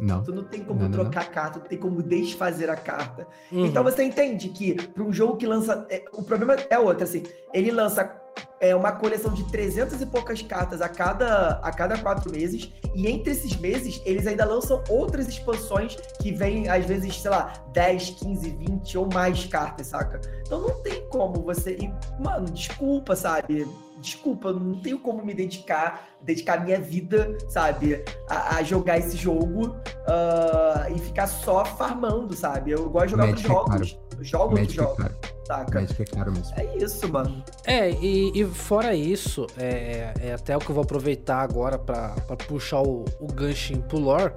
[0.00, 0.22] Não.
[0.22, 1.30] Tu não tem como não, trocar não.
[1.30, 3.26] a carta, tu tem como desfazer a carta.
[3.52, 3.66] Uhum.
[3.66, 5.86] Então você entende que para um jogo que lança.
[5.90, 7.22] É, o problema é outro, assim.
[7.52, 8.24] Ele lança
[8.60, 12.72] é uma coleção de 300 e poucas cartas a cada, a cada quatro meses.
[12.94, 17.52] E entre esses meses, eles ainda lançam outras expansões que vêm, às vezes, sei lá,
[17.72, 20.20] 10, 15, 20 ou mais cartas, saca?
[20.40, 21.76] Então não tem como você.
[21.76, 21.92] E,
[22.22, 23.68] mano, desculpa, sabe?
[24.04, 29.16] Desculpa, eu não tenho como me dedicar, dedicar minha vida, sabe, a, a jogar esse
[29.16, 32.72] jogo uh, e ficar só farmando, sabe?
[32.72, 33.98] Eu gosto de jogar Magic outros é jogos.
[34.20, 35.06] É jogo outros jogos.
[35.46, 35.80] Saca?
[35.80, 36.54] Magic é caro mesmo.
[36.56, 37.44] É isso, mano.
[37.64, 42.14] É, e, e fora isso, é, é, até o que eu vou aproveitar agora para
[42.46, 44.32] puxar o, o ganchinho pro lore,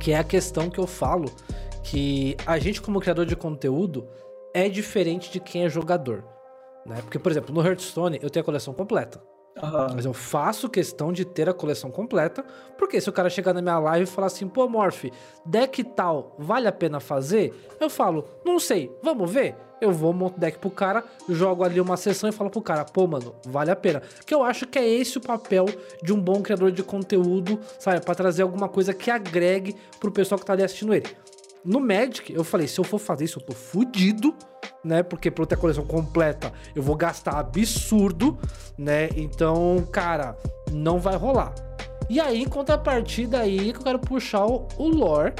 [0.00, 1.30] que é a questão que eu falo
[1.84, 4.08] que a gente, como criador de conteúdo,
[4.52, 6.24] é diferente de quem é jogador.
[6.86, 6.96] Né?
[7.02, 9.20] Porque, por exemplo, no Hearthstone eu tenho a coleção completa.
[9.62, 9.94] Uhum.
[9.94, 12.44] Mas eu faço questão de ter a coleção completa,
[12.76, 15.04] porque se o cara chegar na minha live e falar assim, pô, Morph,
[15.46, 17.54] deck tal, vale a pena fazer?
[17.80, 19.56] Eu falo, não sei, vamos ver?
[19.80, 23.06] Eu vou, monto deck pro cara, jogo ali uma sessão e falo pro cara, pô,
[23.06, 24.02] mano, vale a pena.
[24.24, 25.66] Que eu acho que é esse o papel
[26.02, 28.00] de um bom criador de conteúdo, sabe?
[28.00, 31.06] para trazer alguma coisa que agregue pro pessoal que tá ali assistindo ele.
[31.64, 34.34] No Magic, eu falei, se eu for fazer isso, eu tô fudido,
[34.84, 35.02] né?
[35.02, 38.38] Porque pra eu ter a coleção completa, eu vou gastar absurdo,
[38.78, 39.08] né?
[39.16, 40.36] Então, cara,
[40.70, 41.52] não vai rolar.
[42.08, 45.34] E aí, em contrapartida aí, que eu quero puxar o, o lore,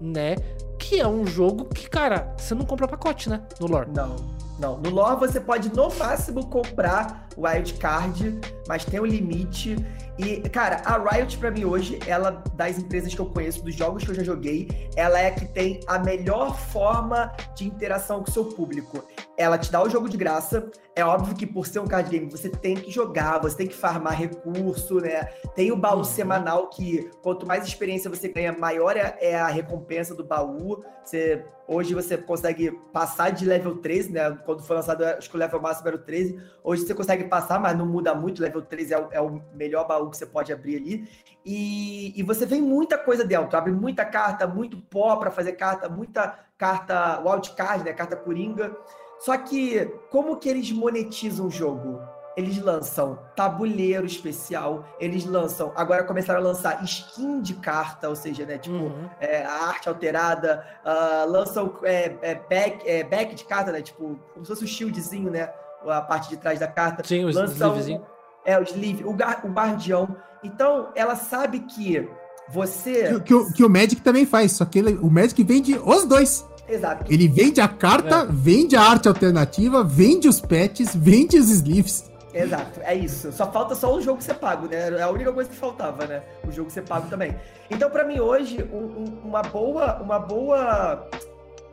[0.00, 0.36] né?
[0.78, 3.42] Que é um jogo que, cara, você não compra pacote, né?
[3.60, 3.90] No lore.
[3.94, 4.16] Não.
[4.58, 9.76] Não, no lore você pode no máximo comprar o wildcard, mas tem um limite.
[10.18, 14.02] E, cara, a Riot para mim hoje, ela das empresas que eu conheço, dos jogos
[14.02, 18.30] que eu já joguei, ela é a que tem a melhor forma de interação com
[18.30, 19.04] o seu público.
[19.36, 20.70] Ela te dá o jogo de graça.
[20.94, 23.74] É óbvio que por ser um card game, você tem que jogar, você tem que
[23.74, 25.24] farmar recurso, né?
[25.54, 26.04] Tem o baú uhum.
[26.04, 30.82] semanal que quanto mais experiência você ganha, maior é, é a recompensa do baú.
[31.04, 34.30] Você Hoje você consegue passar de level 13, né?
[34.44, 36.40] Quando foi lançado, acho que o level máximo era o 13.
[36.62, 38.40] Hoje você consegue passar, mas não muda muito.
[38.40, 41.08] Level 13 é o, é o melhor baú que você pode abrir ali.
[41.44, 43.56] E, e você vê muita coisa dentro.
[43.56, 47.92] Abre muita carta, muito pó para fazer carta, muita carta wildcard, né?
[47.92, 48.76] Carta coringa.
[49.18, 52.00] Só que como que eles monetizam o jogo?
[52.36, 58.44] Eles lançam tabuleiro especial, eles lançam, agora começaram a lançar skin de carta, ou seja,
[58.44, 59.08] né, tipo, uhum.
[59.18, 64.18] é, a arte alterada, uh, lançam é, é, back, é, back de carta, né, tipo,
[64.34, 65.50] como se fosse o shieldzinho, né,
[65.86, 67.02] a parte de trás da carta.
[67.06, 68.04] Sim, os lançam,
[68.44, 70.16] É, o sleeve, o, o guardião.
[70.42, 72.06] Então, ela sabe que
[72.48, 73.14] você...
[73.14, 76.04] Que, que, o, que o Magic também faz, só que ele, o Magic vende os
[76.04, 76.44] dois.
[76.68, 77.04] Exato.
[77.08, 78.26] Ele vende a carta, é.
[78.28, 82.04] vende a arte alternativa, vende os patches, vende os sleeves.
[82.36, 83.32] Exato, é isso.
[83.32, 84.90] Só falta só o jogo ser pago, né?
[84.90, 86.22] É a única coisa que faltava, né?
[86.46, 87.34] O jogo ser pago também.
[87.70, 90.00] Então, para mim, hoje, um, um, uma boa.
[90.02, 91.08] Uma boa.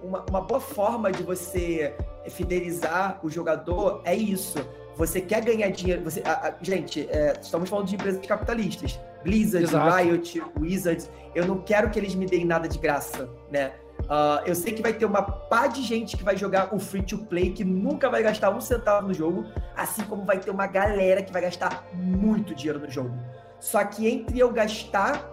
[0.01, 1.95] Uma, uma boa forma de você
[2.29, 4.57] fidelizar o jogador é isso.
[4.95, 6.03] Você quer ganhar dinheiro.
[6.03, 8.99] Você, a, a, gente, é, estamos falando de empresas capitalistas.
[9.23, 9.95] Blizzard, Exato.
[9.95, 11.09] Riot, Wizards.
[11.33, 13.71] Eu não quero que eles me deem nada de graça, né?
[14.01, 17.01] Uh, eu sei que vai ter uma pá de gente que vai jogar o free
[17.01, 19.45] to play que nunca vai gastar um centavo no jogo,
[19.75, 23.17] assim como vai ter uma galera que vai gastar muito dinheiro no jogo.
[23.59, 25.31] Só que entre eu gastar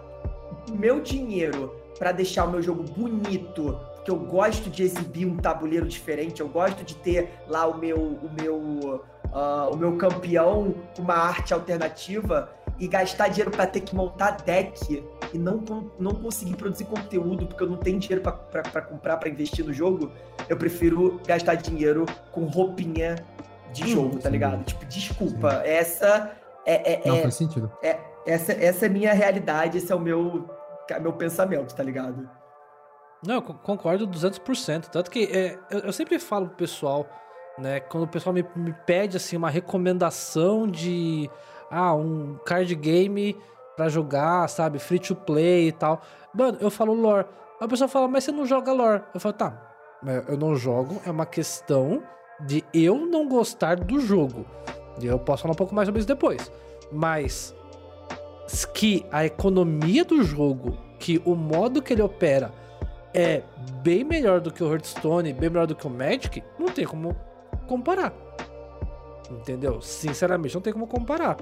[0.71, 5.85] meu dinheiro para deixar o meu jogo bonito, porque eu gosto de exibir um tabuleiro
[5.85, 11.01] diferente, eu gosto de ter lá o meu o meu uh, o meu campeão com
[11.01, 15.63] uma arte alternativa e gastar dinheiro para ter que montar deck e não,
[15.99, 20.11] não conseguir produzir conteúdo porque eu não tenho dinheiro para comprar, para investir no jogo,
[20.49, 23.15] eu prefiro gastar dinheiro com roupinha
[23.71, 24.63] de hum, jogo, tá ligado?
[24.63, 25.69] Tipo, desculpa, sim.
[25.69, 26.31] essa
[26.65, 27.71] é, é, não, é, faz sentido.
[27.81, 30.49] É, essa, essa é minha realidade, esse é o meu,
[30.99, 32.29] meu pensamento, tá ligado?
[33.25, 34.87] Não, eu concordo 200%.
[34.87, 37.05] Tanto que é, eu, eu, sempre falo pro pessoal,
[37.57, 41.29] né, quando o pessoal me, me pede assim uma recomendação de
[41.69, 43.37] ah, um card game
[43.81, 44.77] para jogar, sabe?
[44.77, 46.01] Free to play e tal.
[46.31, 47.25] Mano, eu falo lore.
[47.59, 49.01] A pessoa fala, mas você não joga lore.
[49.11, 49.59] Eu falo, tá,
[50.27, 52.03] eu não jogo, é uma questão
[52.41, 54.45] de eu não gostar do jogo.
[55.01, 56.51] E eu posso falar um pouco mais sobre isso depois.
[56.91, 57.55] Mas
[58.75, 62.51] que a economia do jogo, que o modo que ele opera
[63.13, 63.41] é
[63.81, 67.15] bem melhor do que o Hearthstone, bem melhor do que o Magic, não tem como
[67.67, 68.13] comparar.
[69.31, 69.81] Entendeu?
[69.81, 71.37] Sinceramente, não tem como comparar.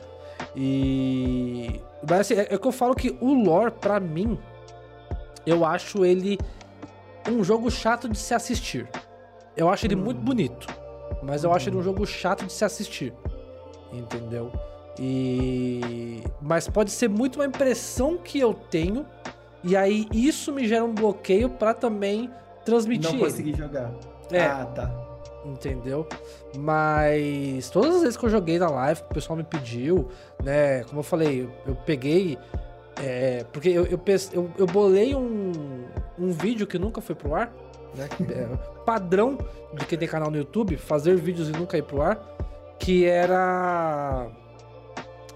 [0.55, 1.81] E.
[2.07, 4.37] Mas assim, é, é que eu falo que o lore, para mim,
[5.45, 6.37] eu acho ele
[7.29, 8.87] um jogo chato de se assistir.
[9.55, 10.03] Eu acho ele hum.
[10.03, 10.67] muito bonito,
[11.23, 11.53] mas eu hum.
[11.53, 13.13] acho ele um jogo chato de se assistir.
[13.91, 14.51] Entendeu?
[14.99, 16.21] E.
[16.41, 19.05] Mas pode ser muito uma impressão que eu tenho,
[19.63, 22.29] e aí isso me gera um bloqueio para também
[22.63, 23.11] transmitir.
[23.11, 23.91] Não conseguir jogar.
[24.31, 24.45] É.
[24.45, 25.08] Ah, tá.
[25.45, 26.07] Entendeu?
[26.57, 30.09] Mas todas as vezes que eu joguei na live, que o pessoal me pediu,
[30.43, 30.83] né?
[30.83, 32.37] Como eu falei, eu, eu peguei.
[33.01, 33.99] É, porque eu, eu,
[34.33, 35.85] eu, eu bolei um,
[36.17, 37.53] um vídeo que nunca foi pro ar,
[37.95, 38.09] né?
[38.29, 38.47] É,
[38.85, 39.37] padrão
[39.73, 42.19] de quem tem canal no YouTube, fazer vídeos e nunca ir pro ar,
[42.77, 44.27] que era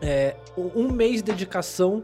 [0.02, 2.04] é, um mês de dedicação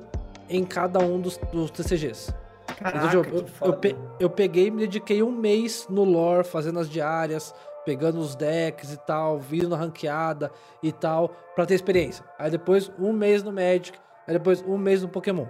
[0.49, 2.33] em cada um dos, dos TCGs.
[2.77, 6.89] Caraca, eu, eu, eu, eu, peguei e me dediquei um mês no lore, fazendo as
[6.89, 7.53] diárias,
[7.89, 10.51] pegando os decks e tal, vindo na ranqueada
[10.83, 12.23] e tal, pra ter experiência.
[12.37, 13.97] Aí depois um mês no Magic,
[14.27, 15.47] aí depois um mês no Pokémon.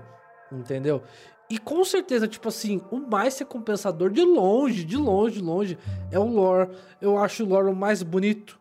[0.50, 1.04] Entendeu?
[1.50, 5.78] E com certeza, tipo assim, o mais recompensador de longe, de longe, de longe,
[6.10, 6.70] é o lore.
[7.02, 8.58] Eu acho o lore o mais bonito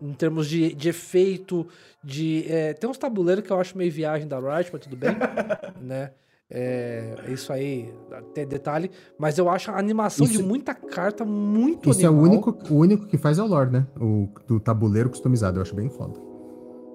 [0.00, 1.68] em termos de, de efeito,
[2.02, 2.46] de...
[2.48, 5.14] É, tem uns tabuleiros que eu acho meio viagem da Riot, mas tudo bem,
[5.78, 6.10] né?
[6.56, 7.92] É, isso aí,
[8.32, 8.88] tem detalhe.
[9.18, 12.14] Mas eu acho a animação isso, de muita carta muito Isso animal.
[12.14, 13.84] é o único, o único que faz é o Lord, né?
[14.00, 16.14] O do tabuleiro customizado, eu acho bem foda.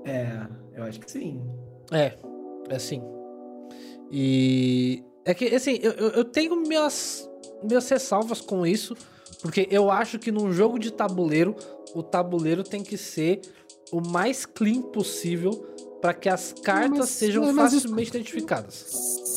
[0.05, 1.41] É, eu acho que sim.
[1.91, 2.13] É,
[2.69, 3.03] é sim.
[4.09, 7.29] E é que, assim, eu, eu tenho minhas,
[7.61, 8.95] minhas ressalvas com isso,
[9.41, 11.53] porque eu acho que num jogo de tabuleiro,
[11.93, 13.41] o tabuleiro tem que ser
[13.91, 15.51] o mais clean possível
[16.01, 18.17] para que as cartas mas, sejam facilmente isso...
[18.17, 18.73] identificadas.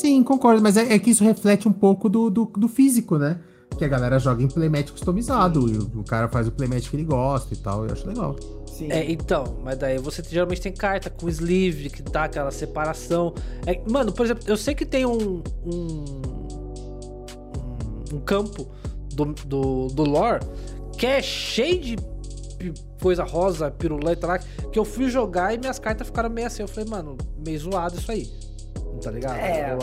[0.01, 3.41] Sim, concordo, mas é, é, que isso reflete um pouco do, do, do, físico, né?
[3.77, 6.97] Que a galera joga em playmat customizado, e o, o, cara faz o playmat que
[6.97, 8.37] ele gosta e tal, eu acho legal.
[8.67, 8.91] Sim.
[8.91, 13.35] É, então, mas daí você geralmente tem carta com sleeve, que dá aquela separação.
[13.67, 16.05] É, mano, por exemplo, eu sei que tem um, um,
[18.15, 18.67] um campo
[19.15, 20.45] do, do, do lore
[20.97, 21.97] que é cheio de
[23.03, 26.63] coisa rosa, piruleta lá, que eu fui jogar e minhas cartas ficaram meio assim.
[26.63, 28.31] Eu falei, mano, meio zoado isso aí.
[29.03, 29.37] Tá ligado?
[29.37, 29.77] É,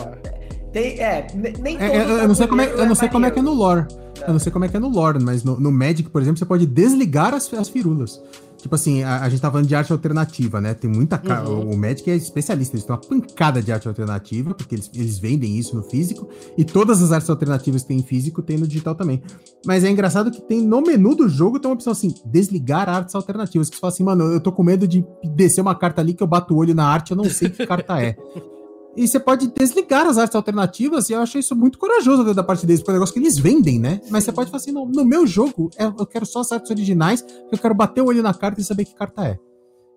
[0.72, 1.26] tem, é
[1.58, 3.42] nem é, eu, eu, não sei como é, eu não sei como é que é
[3.42, 3.86] no lore.
[4.26, 6.38] Eu não sei como é que é no lore, mas no, no Magic, por exemplo,
[6.38, 8.20] você pode desligar as, as firulas.
[8.60, 10.74] Tipo assim, a, a, gente tá falando de arte alternativa, né?
[10.74, 11.20] Tem muita.
[11.46, 11.72] Uhum.
[11.72, 15.56] O Magic é especialista, eles têm uma pancada de arte alternativa, porque eles, eles vendem
[15.56, 18.94] isso no físico, e todas as artes alternativas que tem em físico tem no digital
[18.94, 19.22] também.
[19.64, 23.14] Mas é engraçado que tem no menu do jogo tem uma opção assim: desligar artes
[23.14, 23.68] alternativas.
[23.68, 26.22] Que você fala assim, mano, eu tô com medo de descer uma carta ali que
[26.22, 28.16] eu bato o olho na arte, eu não sei que carta é.
[28.96, 32.66] E você pode desligar as artes alternativas, e eu achei isso muito corajoso da parte
[32.66, 34.00] deles, porque é um negócio que eles vendem, né?
[34.10, 36.70] Mas você pode falar assim: no, no meu jogo, é, eu quero só as artes
[36.70, 39.38] originais, porque eu quero bater o olho na carta e saber que carta é.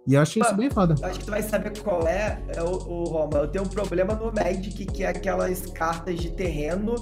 [0.06, 0.96] E eu achei isso bem foda.
[1.02, 3.38] Acho que tu vai saber qual é, é o, o Roma.
[3.38, 6.96] Eu tenho um problema no Magic, que é aquelas cartas de terreno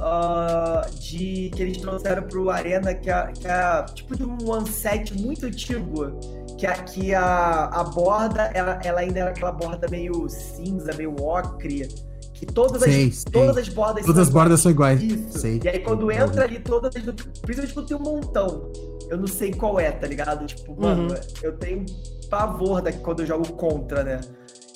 [0.00, 4.68] uh, de que eles trouxeram pro Arena, que é, que é tipo de um one
[4.68, 6.18] set muito antigo
[6.60, 11.88] que aqui a, a borda, ela, ela ainda era aquela borda meio cinza, meio ocre,
[12.34, 13.32] que todas sei, as, sei.
[13.32, 15.02] todas as bordas todas as bordas são iguais.
[15.02, 15.38] Isso.
[15.38, 15.58] Sei.
[15.64, 18.70] E aí quando entra ali todas, principalmente quando tem um montão,
[19.08, 20.46] eu não sei qual é, tá ligado?
[20.46, 20.80] Tipo, uhum.
[20.80, 21.86] mano, eu tenho
[22.28, 24.20] pavor daqui quando eu jogo contra, né?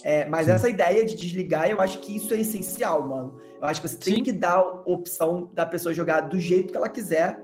[0.03, 0.53] É, mas Sim.
[0.53, 3.35] essa ideia de desligar, eu acho que isso é essencial, mano.
[3.61, 4.15] Eu acho que você Sim.
[4.15, 7.39] tem que dar a opção da pessoa jogar do jeito que ela quiser,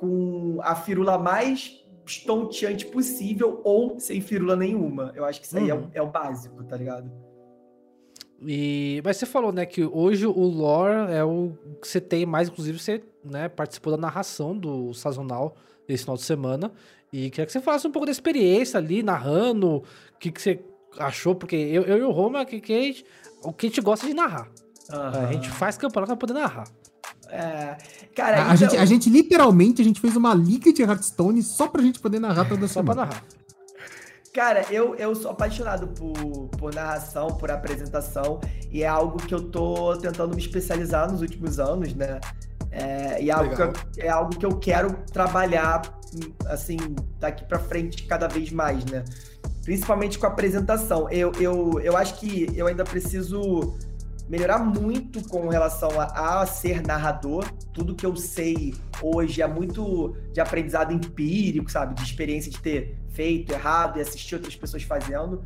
[0.00, 5.12] com a firula mais estonteante possível ou sem firula nenhuma.
[5.14, 7.10] Eu acho que isso aí é, o, é o básico, tá ligado?
[8.44, 12.48] E, mas você falou, né, que hoje o lore é o que você tem mais,
[12.48, 15.54] inclusive você né, participou da narração do sazonal
[15.86, 16.72] desse final de semana.
[17.12, 20.60] E queria que você falasse um pouco da experiência ali, narrando, o que, que você
[20.98, 23.04] achou, porque eu, eu e o Roma, que, que a gente,
[23.44, 24.48] o que a gente gosta de narrar.
[24.90, 25.28] Uhum.
[25.28, 26.66] A gente faz campeonato pra poder narrar.
[27.32, 27.78] É,
[28.14, 28.50] cara, a, então...
[28.50, 31.98] a, gente, a gente literalmente a gente fez uma liga de Hearthstone só pra gente
[31.98, 33.06] poder narrar toda só semana.
[33.06, 33.24] Pra narrar.
[34.34, 38.38] Cara, eu, eu sou apaixonado por, por narração, por apresentação,
[38.70, 42.20] e é algo que eu tô tentando me especializar nos últimos anos, né?
[42.70, 45.82] É, e é algo, que eu, é algo que eu quero trabalhar,
[46.46, 46.76] assim,
[47.18, 49.04] daqui para frente cada vez mais, né?
[49.64, 51.08] Principalmente com a apresentação.
[51.10, 53.74] Eu, eu, eu acho que eu ainda preciso
[54.32, 57.44] melhorar muito com relação a, a, ser narrador.
[57.70, 61.94] Tudo que eu sei hoje é muito de aprendizado empírico, sabe?
[61.94, 65.44] De experiência de ter feito errado e assistir outras pessoas fazendo.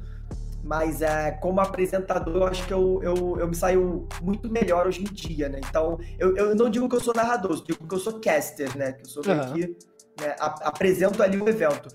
[0.63, 5.01] Mas é, como apresentador, eu acho que eu, eu, eu me saio muito melhor hoje
[5.01, 5.61] em dia, né?
[5.69, 8.77] Então, eu, eu não digo que eu sou narrador, eu digo que eu sou caster,
[8.77, 8.93] né?
[8.93, 9.53] Que eu sou uhum.
[9.53, 9.77] que
[10.21, 11.89] né, apresento ali o evento.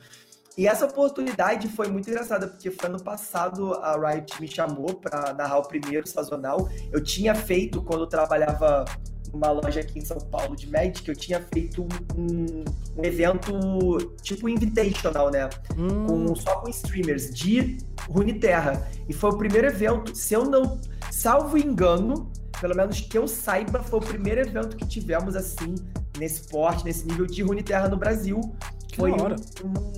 [0.58, 5.34] E essa oportunidade foi muito engraçada, porque foi ano passado a Riot me chamou para
[5.34, 6.70] narrar o primeiro sazonal.
[6.92, 8.86] Eu tinha feito, quando eu trabalhava
[9.32, 11.88] numa loja aqui em São Paulo de Magic, eu tinha feito
[12.18, 12.66] um,
[12.98, 13.54] um evento
[14.22, 15.50] tipo invitational, né?
[15.78, 16.06] Hum.
[16.06, 17.78] Com, só com streamers de
[18.10, 18.90] Runeterra.
[19.08, 20.80] E foi o primeiro evento, se eu não.
[21.10, 25.76] Salvo engano, pelo menos que eu saiba, foi o primeiro evento que tivemos assim,
[26.18, 28.40] nesse porte, nesse nível de Runeterra no Brasil
[28.96, 29.16] foi um,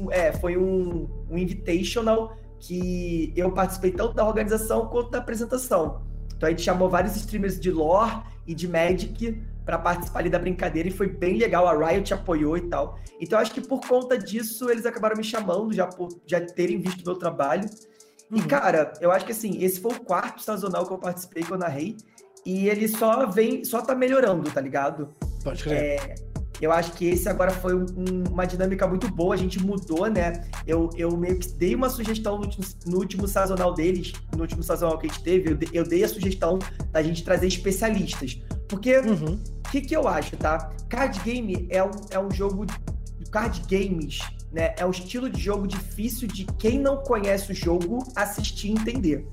[0.05, 6.01] um, é, foi um, um invitational que eu participei tanto da organização quanto da apresentação.
[6.35, 10.39] Então a gente chamou vários streamers de lore e de Magic para participar ali da
[10.39, 11.67] brincadeira e foi bem legal.
[11.67, 12.99] A Riot apoiou e tal.
[13.19, 17.05] Então acho que por conta disso eles acabaram me chamando já por já terem visto
[17.05, 17.69] meu trabalho.
[18.31, 18.37] Uhum.
[18.37, 21.51] E cara, eu acho que assim, esse foi o quarto sazonal que eu participei, que
[21.51, 21.95] eu narrei.
[22.45, 25.09] E ele só vem, só tá melhorando, tá ligado?
[25.43, 25.77] Pode crer.
[25.77, 26.15] É,
[26.61, 30.45] eu acho que esse agora foi um, uma dinâmica muito boa, a gente mudou, né?
[30.65, 34.63] Eu, eu meio que dei uma sugestão no último, no último sazonal deles, no último
[34.63, 36.59] sazonal que a gente teve, eu, de, eu dei a sugestão
[36.91, 38.41] da gente trazer especialistas.
[38.67, 39.39] Porque, o uhum.
[39.71, 40.71] que, que eu acho, tá?
[40.89, 42.65] Card game é um, é um jogo.
[43.31, 44.19] Card games,
[44.51, 44.75] né?
[44.77, 49.27] É um estilo de jogo difícil de quem não conhece o jogo assistir e entender.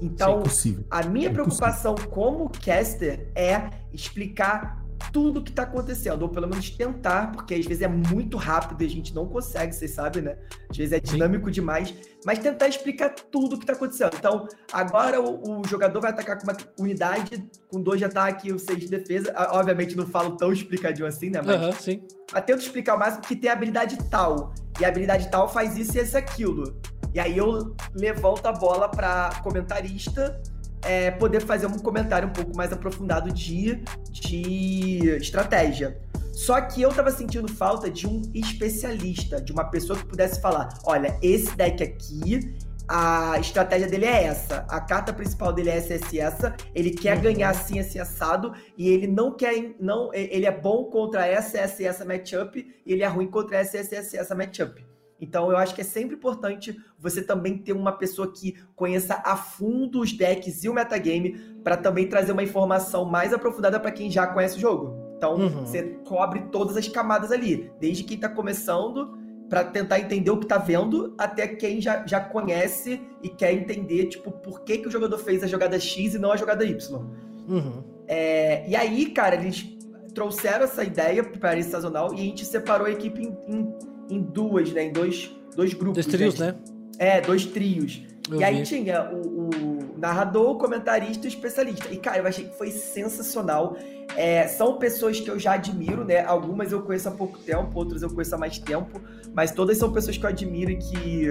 [0.00, 4.79] Então, é a minha é preocupação como caster é explicar
[5.12, 8.86] tudo que tá acontecendo, ou pelo menos tentar, porque às vezes é muito rápido e
[8.86, 10.36] a gente não consegue, vocês sabem, né?
[10.68, 11.52] Às vezes é dinâmico Sim.
[11.52, 11.94] demais,
[12.24, 14.12] mas tentar explicar tudo que tá acontecendo.
[14.16, 18.58] Então, agora o, o, jogador vai atacar com uma unidade, com dois de ataque e
[18.58, 19.34] seis de defesa.
[19.52, 21.40] Obviamente não falo tão explicadinho assim, né?
[21.44, 22.02] Mas, uhum, sim.
[22.32, 25.96] mas tento explicar o máximo que tem habilidade tal, e a habilidade tal faz isso
[25.96, 26.80] e esse aquilo.
[27.12, 30.40] E aí eu levanto a bola para comentarista
[30.82, 36.00] é, poder fazer um comentário um pouco mais aprofundado de, de estratégia.
[36.32, 40.68] Só que eu tava sentindo falta de um especialista, de uma pessoa que pudesse falar:
[40.84, 42.56] olha, esse deck aqui,
[42.88, 47.16] a estratégia dele é essa, a carta principal dele é essa, essa, essa, ele quer
[47.16, 47.22] uhum.
[47.22, 51.82] ganhar assim, assim, assado, e ele não quer, não, ele é bom contra essa, essa
[51.82, 54.89] e essa matchup, e ele é ruim contra essa, essa, essa, essa matchup.
[55.20, 59.36] Então eu acho que é sempre importante você também ter uma pessoa que conheça a
[59.36, 64.10] fundo os decks e o metagame para também trazer uma informação mais aprofundada para quem
[64.10, 65.10] já conhece o jogo.
[65.16, 65.66] Então uhum.
[65.66, 69.18] você cobre todas as camadas ali, desde quem está começando
[69.50, 74.06] para tentar entender o que está vendo, até quem já, já conhece e quer entender,
[74.06, 77.02] tipo, por que, que o jogador fez a jogada X e não a jogada Y.
[77.48, 77.82] Uhum.
[78.06, 79.76] É, e aí, cara, eles
[80.14, 83.74] trouxeram essa ideia para esse sazonal e a gente separou a equipe em, em
[84.10, 84.84] em duas, né?
[84.84, 86.04] Em dois, dois grupos.
[86.04, 86.54] Dois trios, né?
[86.98, 88.02] É, dois trios.
[88.30, 91.88] Eu e aí tinha o, o, narrador, o comentarista e o especialista.
[91.90, 93.76] E, cara, eu achei que foi sensacional.
[94.16, 96.24] É, são pessoas que eu já admiro, né?
[96.24, 99.00] Algumas eu conheço há pouco tempo, outras eu conheço há mais tempo.
[99.34, 101.28] Mas todas são pessoas que eu admiro e que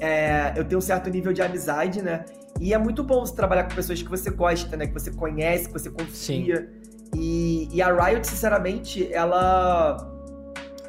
[0.00, 2.24] é, eu tenho um certo nível de amizade, né?
[2.60, 4.86] E é muito bom você trabalhar com pessoas que você gosta, né?
[4.86, 6.68] Que você conhece, que você confia.
[7.14, 10.17] E, e a Riot, sinceramente, ela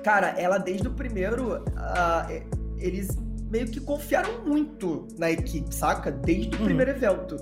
[0.04, 3.18] cara, ela desde o primeiro, uh, eles
[3.50, 6.12] meio que confiaram muito na equipe, saca?
[6.12, 6.66] Desde o uhum.
[6.66, 7.38] primeiro evento.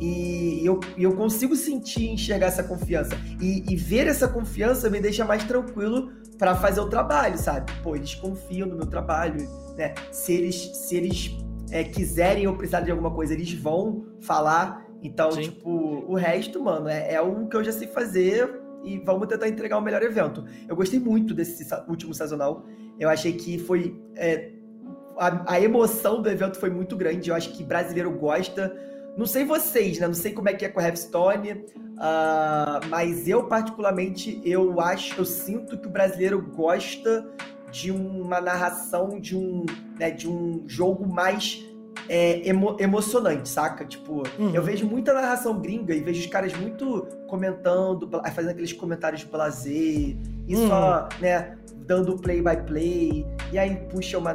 [0.00, 3.14] E eu, eu consigo sentir, enxergar essa confiança.
[3.40, 7.70] E, e ver essa confiança me deixa mais tranquilo para fazer o trabalho, sabe?
[7.82, 9.46] Pô, eles confiam no meu trabalho,
[9.76, 9.94] né?
[10.10, 11.36] Se eles, se eles
[11.70, 14.86] é, quiserem ou precisarem de alguma coisa, eles vão falar.
[15.02, 15.42] Então, Sim.
[15.42, 19.48] tipo, o resto, mano, é, é o que eu já sei fazer e vamos tentar
[19.48, 20.44] entregar o melhor evento.
[20.68, 22.64] Eu gostei muito desse último sazonal.
[22.98, 24.00] Eu achei que foi.
[24.16, 24.50] É,
[25.18, 27.30] a, a, emoção do evento foi muito grande.
[27.30, 28.74] Eu acho que brasileiro gosta.
[29.16, 30.06] Não sei vocês, né?
[30.06, 35.20] Não sei como é que é com a Hearthstone, uh, mas eu, particularmente, eu acho,
[35.20, 37.28] eu sinto que o brasileiro gosta
[37.70, 39.64] de uma narração, de um,
[39.98, 41.64] né, de um jogo mais
[42.10, 43.84] é, emo emocionante, saca?
[43.84, 44.52] Tipo, uhum.
[44.52, 49.28] eu vejo muita narração gringa e vejo os caras muito comentando, fazendo aqueles comentários de
[49.28, 50.16] prazer,
[50.48, 50.66] e uhum.
[50.66, 51.56] só, né,
[51.86, 54.32] dando play by play, e aí puxa uma,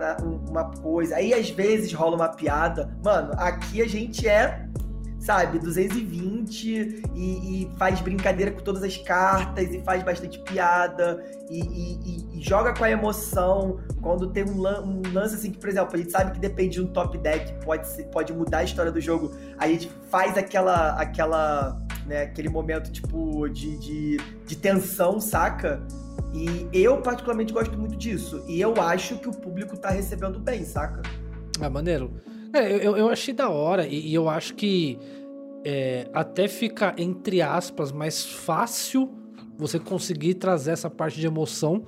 [0.49, 2.97] uma coisa, aí às vezes rola uma piada.
[3.03, 4.64] Mano, aqui a gente é
[5.25, 11.59] sabe, 220 e, e, faz brincadeira com todas as cartas e faz bastante piada e,
[11.59, 13.79] e, e joga com a emoção.
[14.01, 16.75] Quando tem um, lan um, lance assim que, por exemplo, a gente sabe que depende
[16.75, 20.91] de um top deck, pode, pode mudar a história do jogo, a gente faz aquela,
[20.91, 25.81] aquela, né, aquele momento tipo de, de, de tensão, saca?
[26.31, 28.43] E eu particularmente gosto muito disso.
[28.47, 31.01] E eu acho que o público tá recebendo bem, saca?
[31.59, 32.11] Ah, maneiro.
[32.55, 34.97] É, eu, eu achei da hora e, e eu acho que
[35.65, 39.13] é, até fica, entre aspas, mais fácil
[39.57, 41.85] você conseguir trazer essa parte de emoção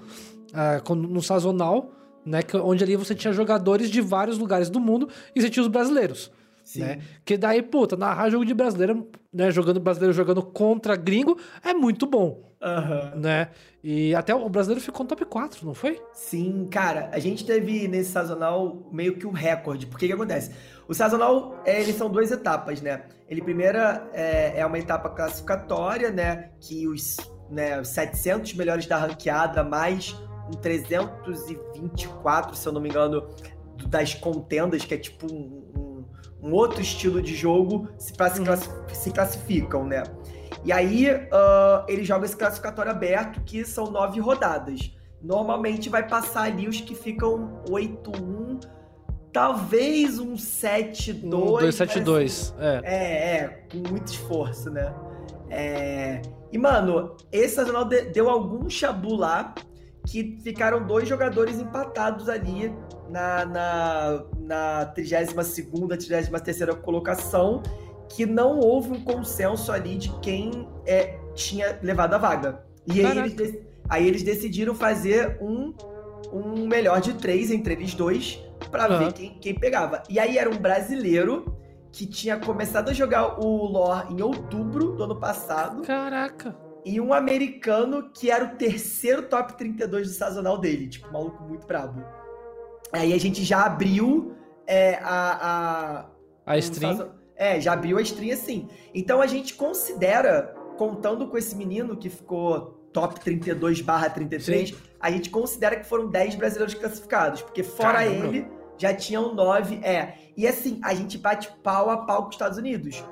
[0.53, 1.91] uh, no sazonal,
[2.25, 2.39] né?
[2.63, 6.31] Onde ali você tinha jogadores de vários lugares do mundo e você tinha os brasileiros.
[6.63, 6.81] Sim.
[6.81, 6.99] Né?
[7.23, 9.51] Que daí, puta, narrar jogo de brasileiro, né?
[9.51, 12.47] Jogando brasileiro jogando contra gringo é muito bom.
[12.61, 13.21] Uhum.
[13.21, 13.49] Né?
[13.89, 16.01] E até o brasileiro ficou no top 4, não foi?
[16.11, 19.87] Sim, cara, a gente teve nesse sazonal meio que um recorde.
[19.87, 20.51] Porque que acontece?
[20.89, 23.03] O sazonal, é, eles são duas etapas, né?
[23.29, 26.49] Ele primeira é, é uma etapa classificatória, né?
[26.59, 27.15] Que os,
[27.49, 30.13] né, os 700 melhores da ranqueada, mais
[30.49, 33.25] um 324, se eu não me engano,
[33.87, 38.93] das contendas, que é tipo um, um, um outro estilo de jogo, se, uhum.
[38.93, 40.03] se classificam, né?
[40.63, 44.91] E aí uh, ele joga esse classificatório aberto, que são nove rodadas.
[45.21, 48.63] Normalmente vai passar ali os que ficam 8-1,
[49.31, 51.23] talvez um 7-2.
[51.25, 52.81] Um 2-7-2, é.
[52.83, 54.93] É, é, com muito esforço, né?
[55.49, 56.21] É...
[56.51, 59.53] E, mano, esse Nacional deu algum chabu lá
[60.05, 62.73] que ficaram dois jogadores empatados ali
[63.09, 66.29] na, na, na 32 33
[66.81, 67.61] colocação,
[68.09, 72.63] que não houve um consenso ali de quem é, tinha levado a vaga.
[72.85, 73.59] E aí eles,
[73.89, 75.73] aí eles, decidiram fazer um,
[76.31, 78.99] um melhor de três entre eles dois para uhum.
[78.99, 80.03] ver quem, quem pegava.
[80.09, 81.57] E aí era um brasileiro
[81.91, 85.81] que tinha começado a jogar o lore em outubro do ano passado.
[85.83, 86.55] Caraca!
[86.85, 90.87] E um americano que era o terceiro top 32 do sazonal dele.
[90.87, 92.01] Tipo, um maluco muito brabo.
[92.93, 94.33] Aí a gente já abriu
[94.65, 96.05] é, a.
[96.45, 97.09] A, a stream.
[97.37, 98.67] É, já abriu a stream assim.
[98.93, 104.75] Então a gente considera, contando com esse menino que ficou top 32 barra 33, Sim.
[104.99, 107.41] a gente considera que foram 10 brasileiros classificados.
[107.41, 108.27] Porque fora Caramba.
[108.27, 108.47] ele,
[108.77, 109.79] já tinham 9.
[109.83, 110.15] É.
[110.35, 113.03] E assim, a gente bate pau a pau com os Estados Unidos.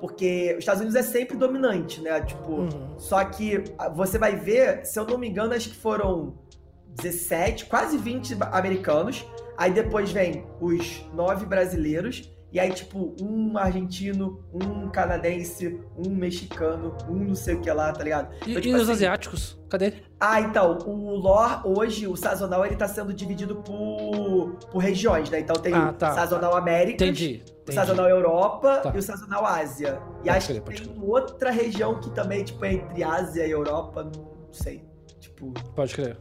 [0.00, 2.20] Porque os Estados Unidos é sempre dominante, né?
[2.20, 2.98] Tipo, uhum.
[2.98, 6.38] só que você vai ver, se eu não me engano, acho que foram
[7.00, 9.24] 17, quase 20 americanos.
[9.56, 12.30] Aí depois vem os nove brasileiros.
[12.54, 17.92] E aí, tipo, um argentino, um canadense, um mexicano, um não sei o que lá,
[17.92, 18.32] tá ligado?
[18.46, 19.58] E, então, tipo, e os assim, asiáticos?
[19.68, 19.94] Cadê?
[20.20, 25.40] Ah, então, o lore hoje, o sazonal, ele tá sendo dividido por, por regiões, né?
[25.40, 26.12] Então tem ah, tá.
[26.12, 27.52] o sazonal América, entendi, entendi.
[27.68, 28.92] o sazonal Europa tá.
[28.94, 30.00] e o sazonal Ásia.
[30.22, 34.04] E pode acho que tem outra região que também, tipo, é entre Ásia e Europa,
[34.04, 34.84] não sei.
[35.18, 35.52] Tipo.
[35.74, 36.16] Pode crer.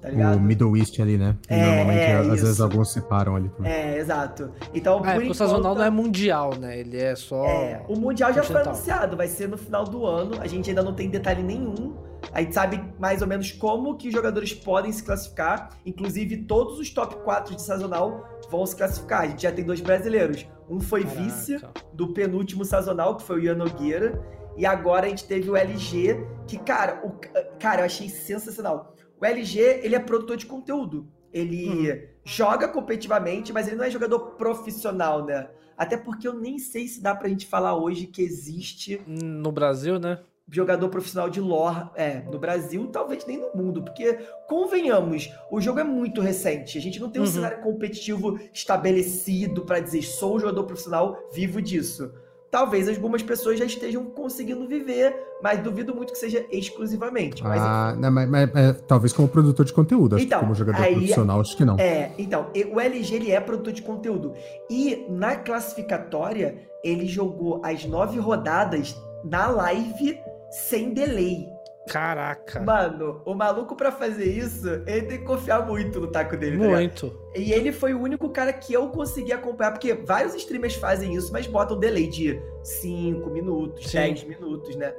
[0.00, 1.36] Tá o Middle East ali, né?
[1.48, 2.44] É, Normalmente, é, às isso.
[2.44, 3.72] vezes, alguns separam ali também.
[3.72, 4.52] É, exato.
[4.72, 5.34] Então, ah, é, por enquanto...
[5.34, 6.78] o sazonal não é mundial, né?
[6.78, 7.44] Ele é só.
[7.44, 10.40] É, o mundial já foi anunciado, vai ser no final do ano.
[10.40, 11.96] A gente ainda não tem detalhe nenhum.
[12.32, 15.70] A gente sabe mais ou menos como que os jogadores podem se classificar.
[15.84, 19.22] Inclusive, todos os top 4 de sazonal vão se classificar.
[19.22, 20.46] A gente já tem dois brasileiros.
[20.70, 21.22] Um foi Caraca.
[21.22, 21.60] vice
[21.92, 24.20] do penúltimo sazonal, que foi o Ian Nogueira.
[24.56, 27.12] E agora a gente teve o LG, que, cara, o,
[27.58, 31.08] cara, eu achei sensacional o LG, ele é produtor de conteúdo.
[31.32, 32.00] Ele uhum.
[32.24, 35.48] joga competitivamente, mas ele não é jogador profissional, né?
[35.76, 39.00] Até porque eu nem sei se dá pra gente falar hoje que existe.
[39.06, 40.18] No Brasil, né?
[40.50, 41.90] Jogador profissional de lore.
[41.94, 43.82] É, no Brasil, talvez nem no mundo.
[43.82, 44.14] Porque,
[44.48, 46.78] convenhamos, o jogo é muito recente.
[46.78, 47.30] A gente não tem um uhum.
[47.30, 52.10] cenário competitivo estabelecido para dizer sou um jogador profissional, vivo disso
[52.50, 57.42] talvez algumas pessoas já estejam conseguindo viver, mas duvido muito que seja exclusivamente.
[57.42, 60.54] Mas, ah, não, mas, mas, mas, talvez como produtor de conteúdo, acho então, que como
[60.54, 61.78] jogador aí, profissional, acho que não.
[61.78, 64.34] É, então, o LG ele é produtor de conteúdo.
[64.70, 70.18] E na classificatória, ele jogou as nove rodadas na live
[70.50, 71.46] sem delay.
[71.88, 72.60] Caraca.
[72.60, 76.58] Mano, o maluco para fazer isso, ele tem que confiar muito no taco dele.
[76.58, 77.10] Tá muito.
[77.10, 81.14] Tá e ele foi o único cara que eu consegui acompanhar, porque vários streamers fazem
[81.14, 84.92] isso, mas botam delay de 5 minutos, 10 minutos, né?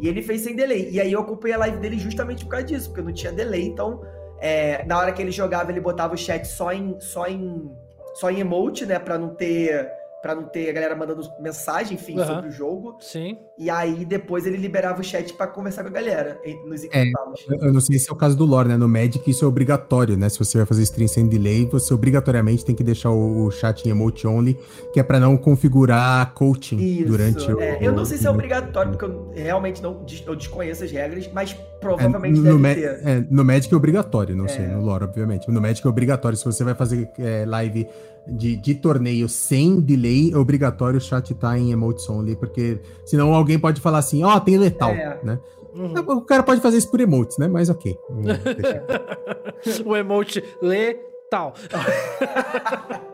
[0.00, 0.90] E ele fez sem delay.
[0.90, 3.64] E aí eu acompanhei a live dele justamente por causa disso, porque não tinha delay.
[3.64, 4.02] Então,
[4.40, 7.70] é, na hora que ele jogava, ele botava o chat só em, só em,
[8.14, 8.98] só em emote, né?
[8.98, 9.88] Pra não ter
[10.24, 12.24] para não ter a galera mandando mensagem, enfim, uhum.
[12.24, 12.96] sobre o jogo.
[12.98, 13.36] Sim.
[13.58, 17.04] E aí depois ele liberava o chat para conversar com a galera nos é,
[17.60, 18.78] Eu não sei se é o caso do lore, né?
[18.78, 20.30] No Magic isso é obrigatório, né?
[20.30, 23.84] Se você vai fazer stream sem delay, você obrigatoriamente tem que deixar o, o chat
[23.84, 24.58] em emote only,
[24.94, 27.54] que é para não configurar coaching isso, durante é.
[27.54, 31.28] o, Eu não sei se é obrigatório, porque eu realmente não eu desconheço as regras,
[31.34, 31.54] mas
[31.84, 33.08] provavelmente é, no, deve ter.
[33.08, 34.68] É, no Magic é obrigatório, não sei, é.
[34.68, 35.50] no lore, obviamente.
[35.50, 36.36] No Magic é obrigatório.
[36.36, 37.86] Se você vai fazer é, live
[38.26, 42.80] de, de torneio sem delay, é obrigatório o chat estar tá em emotes only, porque
[43.04, 45.18] senão alguém pode falar assim, ó, oh, tem letal, é.
[45.22, 45.38] né?
[45.74, 46.18] Uhum.
[46.18, 47.48] O cara pode fazer isso por emotes, né?
[47.48, 47.98] Mas ok.
[49.84, 51.54] o emote letal.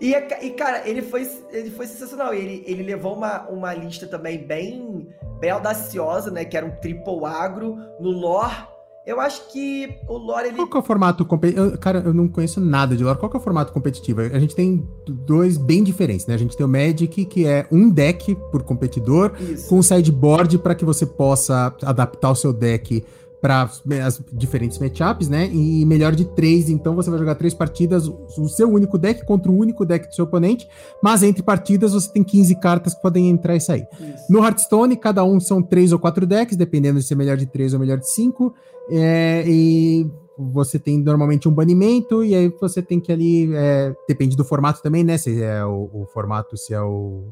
[0.00, 2.32] e, e, cara, ele foi, ele foi sensacional.
[2.32, 5.08] Ele, ele levou uma, uma lista também bem,
[5.40, 6.44] bem audaciosa, né?
[6.44, 8.74] Que era um triple agro no lore
[9.06, 10.56] eu acho que o lore ele...
[10.56, 11.76] Qual que é o formato competitivo?
[11.76, 13.18] Cara, eu não conheço nada de lore.
[13.18, 14.22] Qual que é o formato competitivo?
[14.22, 16.34] A gente tem dois bem diferentes, né?
[16.34, 19.68] A gente tem o Magic, que é um deck por competidor, Isso.
[19.68, 23.04] com um sideboard para que você possa adaptar o seu deck
[23.44, 23.68] para
[24.06, 25.50] as diferentes matchups, né?
[25.52, 29.52] E melhor de três, então você vai jogar três partidas, o seu único deck contra
[29.52, 30.66] o único deck do seu oponente,
[31.02, 33.86] mas entre partidas você tem 15 cartas que podem entrar e sair.
[34.00, 34.32] Isso.
[34.32, 37.74] No Hearthstone, cada um são três ou quatro decks, dependendo de ser melhor de três
[37.74, 38.54] ou melhor de cinco.
[38.88, 43.54] É, e você tem normalmente um banimento, e aí você tem que ali.
[43.54, 45.18] É, depende do formato também, né?
[45.18, 47.24] Se é o, o formato, se é o,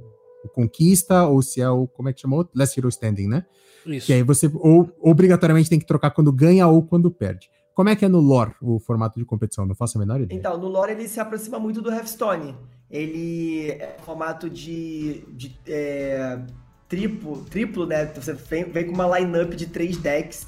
[0.44, 1.86] o, Conquista, ou se é o.
[1.86, 2.46] Como é que chamou?
[2.54, 3.46] Last Hero Standing, né?
[3.86, 4.06] Isso.
[4.06, 7.50] Que aí você ou, obrigatoriamente tem que trocar quando ganha ou quando perde.
[7.74, 9.64] Como é que é no lore o formato de competição?
[9.64, 10.38] Não faço a menor ideia.
[10.38, 12.54] Então, no lore ele se aproxima muito do Hearthstone.
[12.90, 16.38] Ele é formato de, de é,
[16.86, 18.04] triplo, triplo, né?
[18.14, 20.46] Você vem, vem com uma lineup de três decks.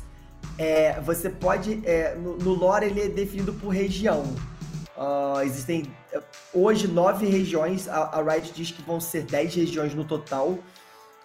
[0.59, 1.81] É, você pode.
[1.85, 4.23] É, no, no, lore ele é definido por região.
[4.95, 6.21] Uh, existem é,
[6.53, 7.89] hoje nove regiões.
[7.89, 10.59] A, a Riot diz que vão ser dez regiões no total.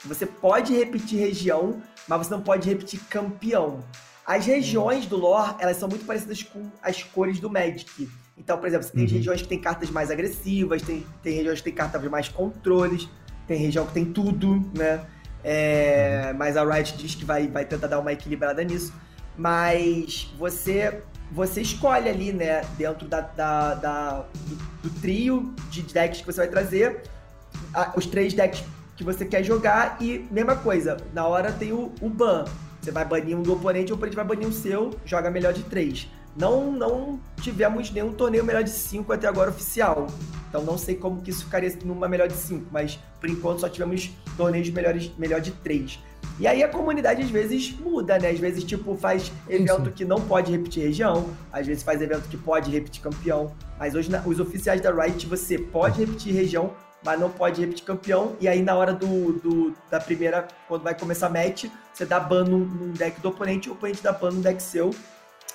[0.05, 3.83] Você pode repetir região, mas você não pode repetir campeão.
[4.25, 8.09] As regiões do lore, elas são muito parecidas com as cores do Magic.
[8.37, 9.11] Então, por exemplo, você tem uhum.
[9.11, 13.07] regiões que tem cartas mais agressivas, tem, tem regiões que tem cartas mais controles,
[13.47, 15.05] tem região que tem tudo, né?
[15.43, 16.37] É, uhum.
[16.37, 18.93] Mas a Riot diz que vai, vai tentar dar uma equilibrada nisso.
[19.37, 26.21] Mas você você escolhe ali, né, dentro da, da, da do, do, trio de decks
[26.21, 27.03] que você vai trazer,
[27.71, 28.63] a, os três decks
[28.99, 32.43] que você quer jogar e mesma coisa, na hora tem o, o ban.
[32.81, 35.63] Você vai banir um do oponente, o oponente vai banir o seu, joga melhor de
[35.63, 36.05] 3.
[36.35, 40.07] Não, não tivemos nenhum torneio melhor de 5 até agora oficial.
[40.49, 43.69] Então não sei como que isso ficaria numa melhor de 5, mas por enquanto só
[43.69, 45.97] tivemos torneios melhores, melhor de 3.
[46.37, 48.31] E aí a comunidade às vezes muda, né?
[48.31, 49.91] Às vezes, tipo, faz evento Sim.
[49.91, 53.53] que não pode repetir região, às vezes faz evento que pode repetir campeão.
[53.77, 56.73] Mas hoje, os oficiais da Riot, você pode repetir região,
[57.03, 58.35] mas não pode repetir campeão.
[58.39, 62.43] E aí, na hora do, do da primeira, quando vai começar match, você dá ban
[62.43, 64.93] num, num deck do oponente, o oponente dá ban num deck seu.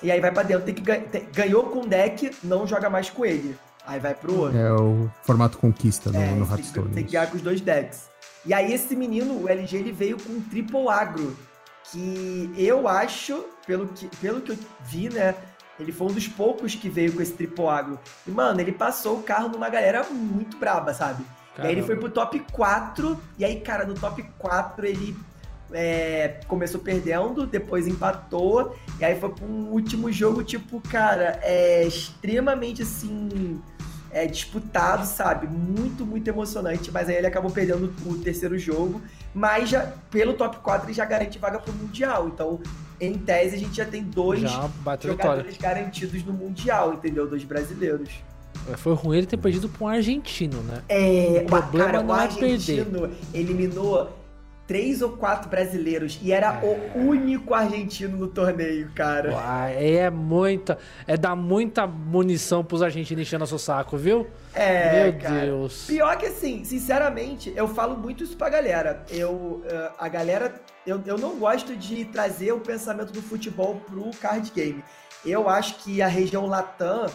[0.03, 0.65] E aí vai pra dentro.
[0.65, 3.57] Tem que tem, ganhou com o deck, não joga mais com ele.
[3.87, 4.59] Aí vai pro outro.
[4.59, 6.87] É o formato conquista no, é, no Hearthstone.
[6.87, 8.09] Tem, tem que ganhar com os dois decks.
[8.47, 11.37] E aí esse menino, o LG, ele veio com um triple agro.
[11.91, 15.35] Que eu acho, pelo que, pelo que eu vi, né?
[15.79, 17.99] Ele foi um dos poucos que veio com esse triple agro.
[18.27, 21.25] E, mano, ele passou o carro numa galera muito braba, sabe?
[21.55, 21.63] Caramba.
[21.63, 23.21] E aí ele foi pro top 4.
[23.39, 25.17] E aí, cara, no top 4 ele
[25.73, 28.77] é, começou perdendo, depois empatou.
[29.01, 33.61] E aí foi pro um último jogo, tipo, cara, é extremamente assim.
[34.13, 35.49] É, disputado, sabe?
[35.49, 36.89] Muito, muito emocionante.
[36.93, 39.03] Mas aí ele acabou perdendo o terceiro jogo.
[39.35, 42.29] Mas já, pelo top 4 ele já garante vaga pro Mundial.
[42.29, 42.61] Então,
[43.07, 44.71] em tese, a gente já tem dois já
[45.03, 47.29] jogadores garantidos no Mundial, entendeu?
[47.29, 48.11] Dois brasileiros.
[48.71, 50.83] É, foi ruim ele ter perdido para um argentino, né?
[50.89, 53.11] É, o problema cara, não o é argentino perder.
[53.35, 54.24] eliminou
[54.67, 56.93] três ou quatro brasileiros e era é.
[56.97, 59.33] o único argentino no torneio, cara.
[59.33, 60.79] Uai, é muita.
[61.07, 64.27] É dar muita munição pros argentinos enchendo nosso saco, viu?
[64.55, 65.05] É.
[65.05, 65.41] Meu cara.
[65.41, 65.87] Deus.
[65.87, 69.05] Pior que assim, sinceramente, eu falo muito isso pra galera.
[69.11, 69.33] Eu.
[69.33, 69.63] Uh,
[69.99, 70.55] a galera.
[70.87, 74.85] Eu, eu não gosto de trazer o pensamento do futebol pro card game.
[75.25, 77.07] Eu acho que a região Latam,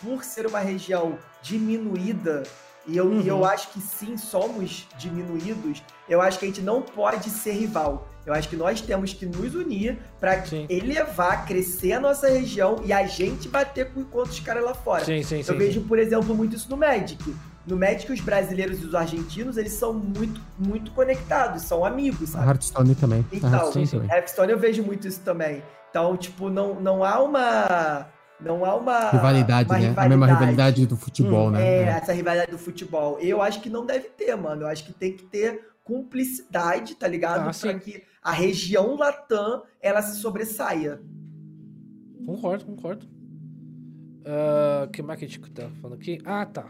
[0.00, 2.44] por ser uma região diminuída
[2.86, 3.20] e eu, uhum.
[3.22, 5.82] eu acho que sim, somos diminuídos.
[6.08, 8.08] Eu acho que a gente não pode ser rival.
[8.24, 12.92] Eu acho que nós temos que nos unir para elevar, crescer a nossa região e
[12.92, 15.04] a gente bater com outros caras lá fora.
[15.04, 17.34] Sim, sim, eu sim, vejo, por exemplo, muito isso no Magic.
[17.66, 22.44] No Magic, os brasileiros e os argentinos, eles são muito, muito conectados, são amigos, sabe?
[22.44, 23.26] A Hearthstone também.
[23.32, 25.62] Então, Hearthstone, Hearthstone eu vejo muito isso também.
[25.90, 28.06] Então, tipo, não, não há uma
[28.40, 29.88] não há uma rivalidade, uma né?
[29.88, 30.06] Rivalidade.
[30.06, 31.66] A mesma rivalidade do futebol, hum, né?
[31.66, 33.18] É, é, essa rivalidade do futebol.
[33.18, 34.62] Eu acho que não deve ter, mano.
[34.62, 37.48] Eu acho que tem que ter cumplicidade, tá ligado?
[37.48, 41.00] Ah, para que a região Latam ela se sobressaia.
[42.26, 43.06] Concordo, concordo.
[44.26, 46.18] Uh, que mais que a gente tá falando aqui?
[46.24, 46.68] Ah, tá.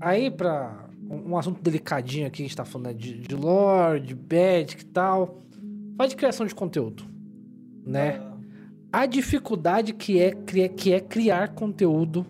[0.00, 4.00] Aí, pra um, um assunto delicadinho aqui, a gente tá falando né, de, de lore,
[4.00, 5.42] de bad e tal.
[5.96, 7.04] Faz de criação de conteúdo,
[7.86, 8.18] né?
[8.18, 8.33] Uh
[8.94, 10.30] a dificuldade que é,
[10.68, 12.24] que é criar conteúdo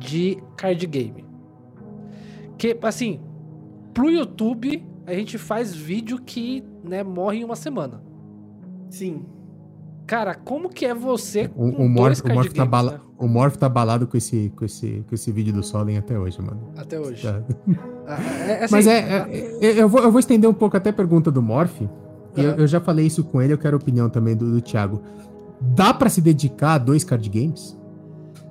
[0.00, 1.24] de card game.
[2.58, 3.20] Que, assim,
[3.94, 8.02] pro YouTube, a gente faz vídeo que, né, morre em uma semana.
[8.90, 9.24] Sim.
[10.04, 13.00] Cara, como que é você com o, o Morph, o Morph, tá bala, né?
[13.16, 16.42] o Morph tá balado com esse, com, esse, com esse vídeo do Solen até hoje,
[16.42, 16.72] mano.
[16.76, 17.22] Até hoje.
[17.22, 17.42] Tá.
[18.04, 20.76] Ah, é, é, assim, Mas é, é, é, eu, vou, eu vou estender um pouco
[20.76, 21.80] até a pergunta do Morph.
[21.80, 21.88] Uhum.
[22.36, 25.00] Eu, eu, já falei isso com ele, eu quero a opinião também do, do Thiago.
[25.62, 27.78] Dá para se dedicar a dois card games?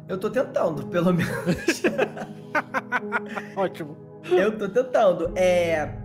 [0.07, 1.83] Eu tô tentando, pelo menos.
[3.55, 3.95] Ótimo.
[4.29, 5.31] Eu tô tentando.
[5.35, 5.97] É.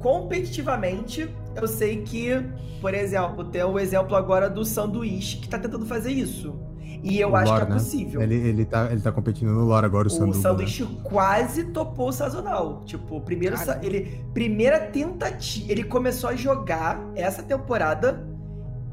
[0.00, 2.44] Competitivamente, eu sei que,
[2.80, 6.54] por exemplo, tem o exemplo agora do Sanduíche que tá tentando fazer isso.
[7.02, 7.80] E eu o acho lore, que é né?
[7.80, 8.22] possível.
[8.22, 10.38] Ele, ele, tá, ele tá competindo no lore agora, o, o Sanduíche.
[10.38, 11.00] O Sanduíche né?
[11.04, 12.82] quase topou o sazonal.
[12.84, 15.70] Tipo, primeiro, ele, primeira tentativa.
[15.70, 18.26] Ele começou a jogar essa temporada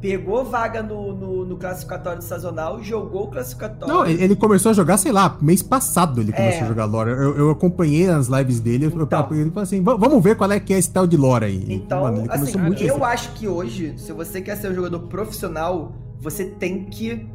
[0.05, 3.91] pegou vaga no, no, no, classificatório sazonal, jogou o classificatório.
[3.91, 6.63] Não, ele começou a jogar, sei lá, mês passado ele começou é.
[6.63, 7.09] a jogar Lore.
[7.09, 10.59] Eu, eu, acompanhei as lives dele, então, eu, ele falou assim, vamos ver qual é
[10.59, 11.65] que é esse tal de Lore aí.
[11.67, 13.03] Então, Mano, assim, eu assim.
[13.03, 17.27] acho que hoje, se você quer ser um jogador profissional, você tem que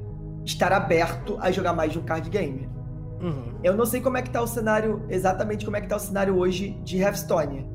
[0.44, 2.68] estar aberto a jogar mais de um card game.
[3.20, 3.54] Uhum.
[3.64, 6.00] Eu não sei como é que tá o cenário, exatamente como é que tá o
[6.00, 7.66] cenário hoje de Hearthstone.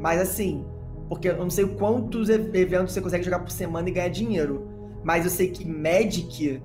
[0.00, 0.64] Mas assim,
[1.12, 4.66] porque eu não sei quantos eventos você consegue jogar por semana e ganhar dinheiro.
[5.04, 6.62] Mas eu sei que Magic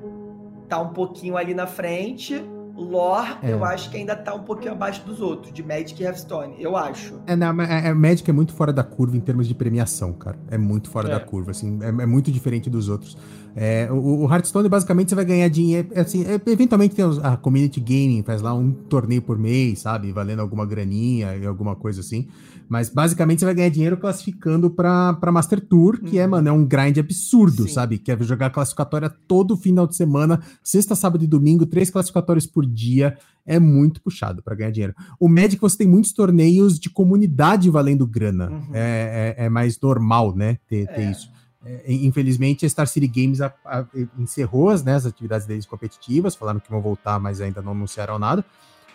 [0.69, 2.41] tá um pouquinho ali na frente.
[2.73, 3.51] Lore, é.
[3.51, 6.77] eu acho que ainda tá um pouquinho abaixo dos outros, de Magic e Hearthstone, eu
[6.77, 7.19] acho.
[7.25, 10.37] É, não, é, é, Magic é muito fora da curva em termos de premiação, cara.
[10.49, 11.11] É muito fora é.
[11.11, 13.17] da curva, assim, é, é, muito diferente dos outros.
[13.53, 17.81] É, o, o, Hearthstone, basicamente, você vai ganhar dinheiro, é, assim, eventualmente tem a Community
[17.81, 22.27] Gaming, faz lá um torneio por mês, sabe, valendo alguma graninha e alguma coisa assim.
[22.69, 26.31] Mas basicamente você vai ganhar dinheiro classificando pra, pra Master Tour, que é, uhum.
[26.31, 27.73] mano, é um grind absurdo, Sim.
[27.73, 27.97] sabe?
[27.97, 32.65] Que é jogar classificatória todo final de semana, sexta, sábado e domingo, três classificatórios por
[32.65, 33.17] dia.
[33.45, 34.93] É muito puxado para ganhar dinheiro.
[35.17, 38.49] O Magic você tem muitos torneios de comunidade valendo grana.
[38.49, 38.69] Uhum.
[38.73, 40.57] É, é, é, mais normal, né?
[40.67, 41.11] Ter, ter é.
[41.11, 41.31] isso.
[41.65, 43.85] É, infelizmente, a Star City Games a, a,
[44.17, 48.19] encerrou as, né, as atividades deles competitivas, falaram que vão voltar, mas ainda não anunciaram
[48.19, 48.43] nada.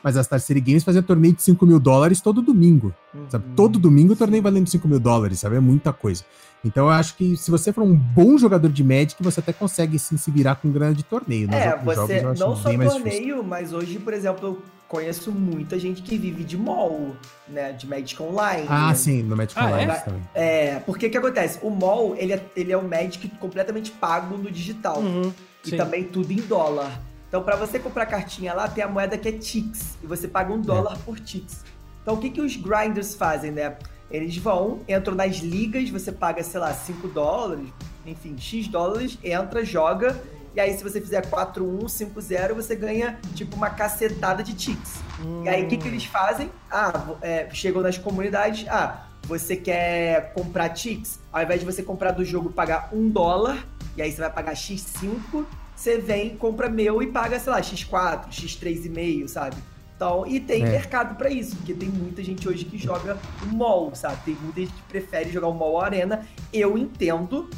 [0.02, 2.94] Mas a Star City Games fazia torneio de 5 mil dólares todo domingo.
[3.14, 3.26] Uhum.
[3.28, 3.44] Sabe?
[3.54, 5.56] Todo domingo o torneio valendo 5 mil dólares, sabe?
[5.56, 6.24] É muita coisa.
[6.64, 9.98] Então eu acho que se você for um bom jogador de Magic, você até consegue
[9.98, 11.52] sim, se virar com grana de torneio.
[11.52, 16.16] É, você jogos, não só torneio, mas hoje, por exemplo, eu conheço muita gente que
[16.16, 17.16] vive de mall,
[17.48, 17.72] né?
[17.72, 18.66] De Magic Online.
[18.68, 18.94] Ah, né?
[18.94, 19.94] sim, no Magic ah, Online é?
[19.96, 20.22] também.
[20.34, 21.58] É, porque o que acontece?
[21.62, 24.98] O mall, ele é, ele é o Magic completamente pago no digital.
[24.98, 25.32] Uhum,
[25.64, 25.76] e sim.
[25.76, 27.00] também tudo em dólar.
[27.32, 29.96] Então, para você comprar cartinha lá, tem a moeda que é Tix.
[30.02, 30.64] E você paga um é.
[30.64, 31.64] dólar por Tix.
[32.02, 33.78] Então, o que, que os grinders fazem, né?
[34.10, 37.66] Eles vão, entram nas ligas, você paga, sei lá, 5 dólares,
[38.04, 40.20] enfim, X dólares, entra, joga.
[40.54, 45.00] E aí, se você fizer 4-1, 5-0, você ganha, tipo, uma cacetada de Tix.
[45.24, 45.44] Hum.
[45.44, 46.50] E aí, o que, que eles fazem?
[46.70, 48.68] Ah, é, chegam nas comunidades.
[48.68, 51.18] Ah, você quer comprar Tix?
[51.32, 54.52] Ao invés de você comprar do jogo pagar um dólar, e aí você vai pagar
[54.52, 55.46] X5,
[55.82, 59.56] você vem, compra meu e paga, sei lá, X4, X3,5, sabe?
[59.96, 60.68] Então, e tem é.
[60.68, 64.16] mercado para isso, porque tem muita gente hoje que joga o mall, sabe?
[64.24, 66.24] Tem muita gente que prefere jogar o mall arena.
[66.52, 67.50] Eu entendo,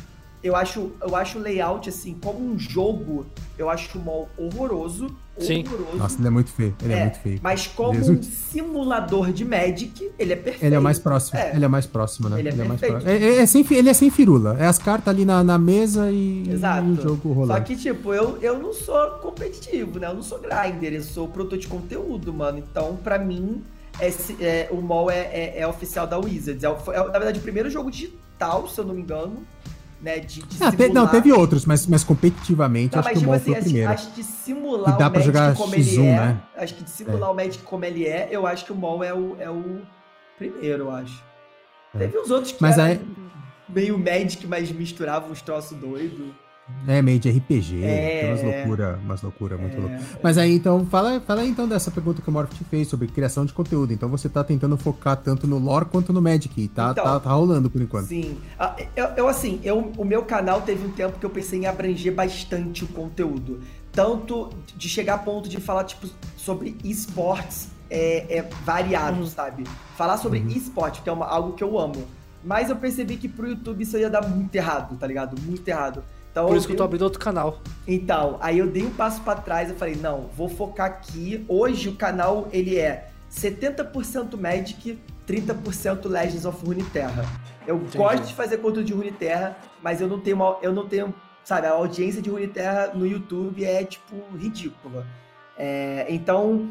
[0.42, 3.26] eu acho, eu acho o layout, assim, como um jogo,
[3.58, 5.14] eu acho o mall horroroso.
[5.38, 5.64] Sim.
[5.66, 5.96] Horroroso.
[5.96, 6.76] Nossa, ele é muito feio.
[6.82, 7.40] Ele é, é muito feio.
[7.42, 8.18] Mas como Jesus.
[8.18, 10.64] um simulador de Magic, ele é perfeito.
[10.64, 11.38] Ele é o mais próximo.
[11.38, 11.54] É.
[11.54, 12.38] Ele é mais próximo, né?
[12.38, 13.10] Ele é, ele é mais próximo.
[13.10, 14.56] É, é, é, sem, ele é sem firula.
[14.58, 16.86] É as cartas ali na, na mesa e, Exato.
[16.86, 17.58] e o jogo rolando.
[17.58, 20.08] Só que, tipo, eu, eu não sou competitivo, né?
[20.08, 22.58] Eu não sou grinder, eu sou produtor de conteúdo, mano.
[22.58, 23.62] Então, pra mim,
[24.00, 26.62] esse, é, o mall é, é, é, oficial da Wizards.
[26.62, 29.44] É, é, na verdade, o primeiro jogo digital, se eu não me engano,
[30.04, 30.18] né?
[30.18, 33.32] De, de ah, não, teve outros, mas, mas competitivamente não, acho mas, que o tipo
[33.32, 33.90] assim, foi o primeiro.
[33.90, 36.42] Acho que de simular dá o jogar como X1, ele é, né?
[36.56, 37.32] acho que de simular é.
[37.32, 39.80] o Magic como ele é, eu acho que o MOL é o, é o
[40.36, 41.24] primeiro, eu acho.
[41.94, 41.98] É.
[41.98, 43.00] Teve os outros que mas aí...
[43.66, 46.34] meio Magic, mas misturavam uns troços doidos.
[46.88, 50.02] É, meio de RPG, é, tem umas loucuras, umas loucura muito é, loucas.
[50.22, 53.06] Mas aí então, fala, fala aí, então dessa pergunta que o Morph te fez sobre
[53.06, 53.92] criação de conteúdo.
[53.92, 57.30] Então você tá tentando focar tanto no lore quanto no Magic, tá, então, tá, tá
[57.30, 58.06] rolando por enquanto.
[58.06, 58.38] Sim.
[58.58, 61.66] Ah, eu, eu, assim, eu, o meu canal teve um tempo que eu pensei em
[61.66, 63.60] abranger bastante o conteúdo.
[63.92, 69.26] Tanto de chegar a ponto de falar, tipo, sobre esportes é, é variado, uhum.
[69.26, 69.64] sabe?
[69.96, 70.48] Falar sobre uhum.
[70.48, 72.04] esporte, que é uma, algo que eu amo.
[72.42, 75.40] Mas eu percebi que pro YouTube isso ia dar muito errado, tá ligado?
[75.42, 76.02] Muito errado.
[76.34, 77.60] Então, Por isso que eu tô abrindo outro canal.
[77.86, 81.44] Então, aí eu dei um passo para trás, eu falei, não, vou focar aqui.
[81.46, 84.98] Hoje o canal, ele é 70% Magic,
[85.28, 87.24] 30% Legends of Runeterra.
[87.64, 87.96] Eu Entendi.
[87.96, 91.68] gosto de fazer conteúdo de Runeterra, mas eu não tenho uma, eu não tenho, sabe,
[91.68, 95.06] a audiência de Runeterra no YouTube é tipo ridícula.
[95.56, 96.68] É, então,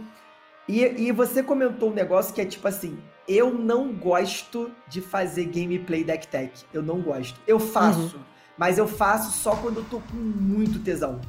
[0.67, 5.45] e, e você comentou um negócio que é tipo assim, eu não gosto de fazer
[5.45, 6.65] gameplay deck tech.
[6.73, 7.39] Eu não gosto.
[7.47, 8.17] Eu faço.
[8.17, 11.19] Uhum mas eu faço só quando eu tô com muito tesão.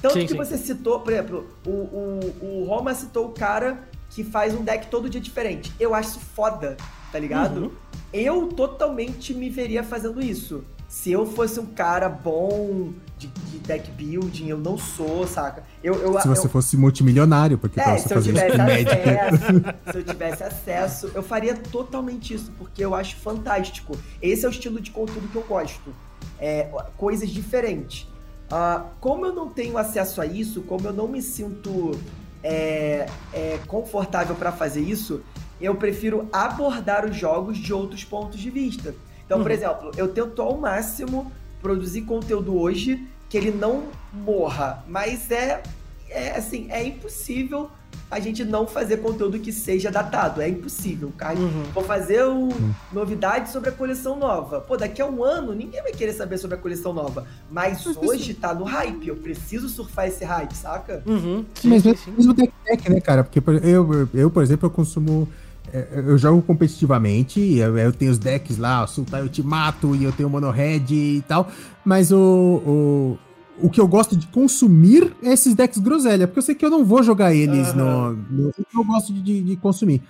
[0.00, 0.36] Tanto sim, que sim.
[0.36, 4.88] você citou, por exemplo, o, o, o Roma citou o cara que faz um deck
[4.88, 5.72] todo dia diferente.
[5.80, 6.76] Eu acho isso foda,
[7.10, 7.64] tá ligado?
[7.64, 7.70] Uhum.
[8.12, 10.64] Eu totalmente me veria fazendo isso.
[10.88, 15.64] Se eu fosse um cara bom de, de deck building, eu não sou, saca?
[15.82, 16.50] Eu, eu se você eu...
[16.50, 22.34] fosse multimilionário, porque é, se eu tivesse acesso, se eu tivesse acesso, eu faria totalmente
[22.34, 23.98] isso, porque eu acho fantástico.
[24.22, 25.92] Esse é o estilo de conteúdo que eu gosto
[26.38, 28.06] é, coisas diferentes.
[28.46, 31.98] Uh, como eu não tenho acesso a isso, como eu não me sinto
[32.42, 35.22] é, é, confortável para fazer isso,
[35.60, 38.94] eu prefiro abordar os jogos de outros pontos de vista.
[39.24, 39.42] Então, uhum.
[39.42, 44.84] por exemplo, eu tento ao máximo produzir conteúdo hoje que ele não morra.
[44.86, 45.62] Mas é,
[46.08, 47.68] é assim, é impossível
[48.10, 50.40] a gente não fazer conteúdo que seja datado.
[50.40, 51.38] É impossível, cara.
[51.38, 51.64] Uhum.
[51.74, 52.48] Vou fazer o
[52.92, 54.60] novidade sobre a coleção nova.
[54.60, 57.26] Pô, daqui a um ano ninguém vai querer saber sobre a coleção nova.
[57.50, 59.08] Mas hoje tá no hype.
[59.08, 61.02] Eu preciso surfar esse hype, saca?
[61.06, 61.44] Uhum.
[61.54, 63.24] Sim, Mas sim, mesmo deck tech, né, cara?
[63.24, 65.28] Porque eu, eu, por exemplo, eu consumo.
[65.72, 70.28] É, eu jogo competitivamente, eu, eu tenho os decks lá, Sultai Ultimato e eu tenho
[70.28, 71.50] o Mono Red e tal,
[71.84, 72.16] mas o,
[72.64, 73.18] o,
[73.60, 76.70] o que eu gosto de consumir é esses decks groselha, porque eu sei que eu
[76.70, 77.76] não vou jogar eles uhum.
[77.76, 80.02] no, no, que eu gosto de, de, consumir.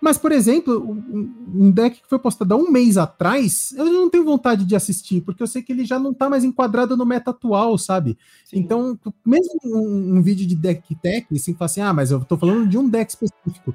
[0.00, 4.10] Mas, por exemplo, um, um, deck que foi postado há um mês atrás, eu não
[4.10, 7.06] tenho vontade de assistir, porque eu sei que ele já não tá mais enquadrado no
[7.06, 8.18] meta atual, sabe?
[8.44, 8.58] Sim.
[8.58, 12.36] Então, mesmo um, um, vídeo de deck tech, assim, fala assim, ah, mas eu tô
[12.36, 13.74] falando de um deck específico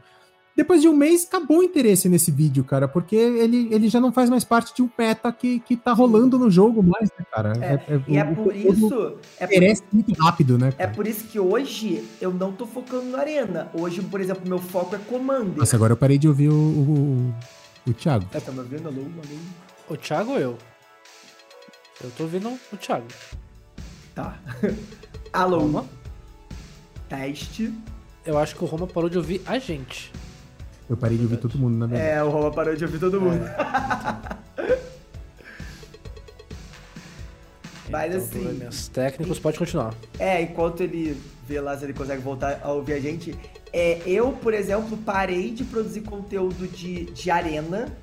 [0.60, 4.12] depois de um mês, acabou o interesse nesse vídeo, cara, porque ele, ele já não
[4.12, 7.54] faz mais parte de um meta que, que tá rolando no jogo mais, né, cara?
[7.62, 9.18] É, é, é, e é por isso.
[9.40, 10.74] É interesse por, muito rápido, né?
[10.74, 10.84] Cara?
[10.84, 13.72] É por isso que hoje eu não tô focando na arena.
[13.74, 15.60] Hoje, por exemplo, meu foco é comando.
[15.60, 17.34] Nossa, agora eu parei de ouvir o, o,
[17.88, 18.26] o Thiago.
[18.34, 18.90] É, tá me ouvindo?
[18.90, 19.40] Alô, alô?
[19.88, 20.58] O Thiago ou eu?
[22.04, 23.08] Eu tô ouvindo o Thiago.
[24.14, 24.38] Tá.
[25.32, 25.60] alô?
[25.60, 25.86] Roma?
[27.08, 27.74] Teste.
[28.26, 30.12] Eu acho que o Roma parou de ouvir a gente.
[30.90, 32.10] Eu parei de ouvir todo mundo, na verdade.
[32.12, 33.46] É, o Roma parou de ouvir todo mundo.
[33.46, 34.80] É.
[37.90, 38.44] Mas então, assim.
[38.44, 39.94] Problemas técnicos, e, pode continuar.
[40.18, 41.16] É, enquanto ele
[41.48, 43.36] vê lá se ele consegue voltar a ouvir a gente.
[43.72, 47.96] É, eu, por exemplo, parei de produzir conteúdo de, de arena.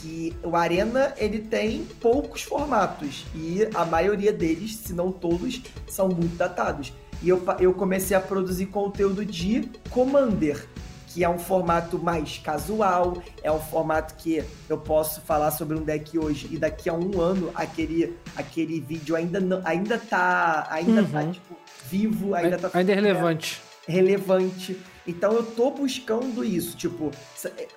[0.00, 6.08] Que o Arena ele tem poucos formatos e a maioria deles, se não todos, são
[6.08, 6.92] muito datados.
[7.22, 10.66] E eu, eu comecei a produzir conteúdo de Commander
[11.12, 15.82] que é um formato mais casual, é um formato que eu posso falar sobre um
[15.82, 21.02] deck hoje e daqui a um ano aquele, aquele vídeo ainda não, ainda tá, ainda
[21.02, 21.26] tá, uhum.
[21.26, 21.56] tá tipo
[21.90, 23.60] vivo, ainda tá ainda é relevante.
[23.86, 24.80] É, relevante.
[25.06, 27.10] Então eu tô buscando isso, tipo,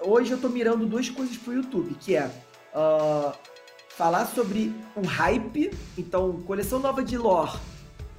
[0.02, 2.28] hoje eu tô mirando duas coisas pro YouTube, que é
[2.74, 3.34] uh,
[3.90, 7.58] falar sobre um hype, então coleção nova de lore,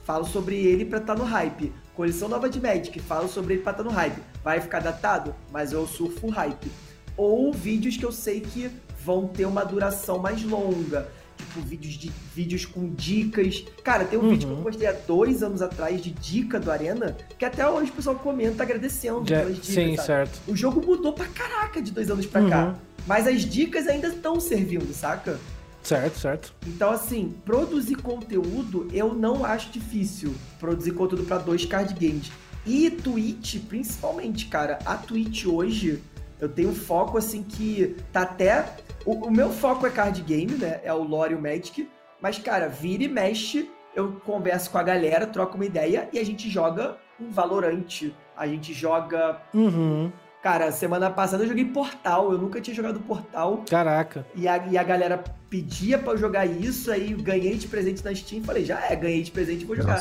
[0.05, 3.63] falo sobre ele para estar tá no hype Coleção nova de Magic, falo sobre ele
[3.63, 4.21] pra estar no hype.
[4.47, 6.71] Vai ficar datado, mas eu surfo hype.
[7.17, 8.71] Ou vídeos que eu sei que
[9.05, 11.09] vão ter uma duração mais longa.
[11.37, 13.65] Tipo, vídeos, de, vídeos com dicas.
[13.83, 14.31] Cara, tem um uhum.
[14.31, 17.91] vídeo que eu postei há dois anos atrás de dica do Arena, que até hoje
[17.91, 19.67] o pessoal comenta agradecendo pelas dicas.
[19.67, 20.07] Sim, sabe?
[20.07, 20.41] certo.
[20.47, 22.49] O jogo mudou pra caraca de dois anos pra uhum.
[22.49, 22.75] cá.
[23.05, 25.41] Mas as dicas ainda estão servindo, saca?
[25.83, 26.55] Certo, certo.
[26.65, 30.33] Então, assim, produzir conteúdo eu não acho difícil.
[30.61, 32.31] Produzir conteúdo para dois card games.
[32.67, 34.79] E Twitch, principalmente, cara.
[34.85, 36.03] A Twitch hoje,
[36.41, 38.67] eu tenho um foco, assim, que tá até.
[39.05, 40.81] O, o meu foco é card game, né?
[40.83, 41.89] É o lore e o Magic.
[42.21, 46.25] Mas, cara, vira e mexe, eu converso com a galera, troco uma ideia e a
[46.25, 48.15] gente joga um Valorante.
[48.37, 49.41] A gente joga.
[49.55, 50.11] Uhum.
[50.43, 53.65] Cara, semana passada eu joguei Portal, eu nunca tinha jogado Portal.
[53.69, 54.27] Caraca.
[54.35, 58.15] E a, e a galera pedia pra eu jogar isso, aí ganhei de presente na
[58.15, 60.01] Steam falei, já é, ganhei de presente vou jogar.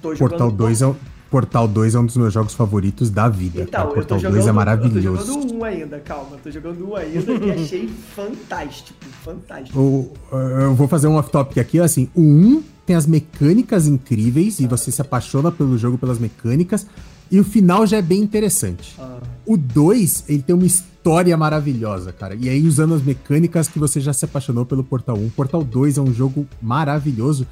[0.00, 0.94] Tô Portal 2 é,
[1.30, 3.62] Portal 2 é um dos meus jogos favoritos da vida.
[3.62, 3.94] Então, cara.
[3.94, 5.06] Portal jogando, 2 é maravilhoso.
[5.06, 6.36] Eu tô jogando um ainda, calma.
[6.42, 9.78] Tô jogando um ainda e achei fantástico, fantástico.
[9.78, 14.64] O, eu vou fazer um off-topic aqui, assim, o 1 tem as mecânicas incríveis ah.
[14.64, 16.84] e você se apaixona pelo jogo pelas mecânicas.
[17.30, 18.96] E o final já é bem interessante.
[18.98, 19.20] Ah.
[19.46, 22.34] O 2, ele tem uma história maravilhosa, cara.
[22.34, 25.30] E aí, usando as mecânicas que você já se apaixonou pelo Portal 1.
[25.30, 27.46] Portal 2 é um jogo maravilhoso.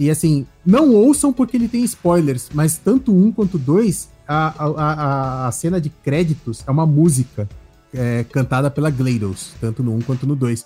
[0.00, 4.64] E assim, não ouçam porque ele tem spoilers, mas tanto um quanto dois, a, a,
[4.64, 7.46] a, a cena de créditos é uma música
[7.92, 10.64] é, cantada pela GLaDOS, tanto no 1 quanto no 2.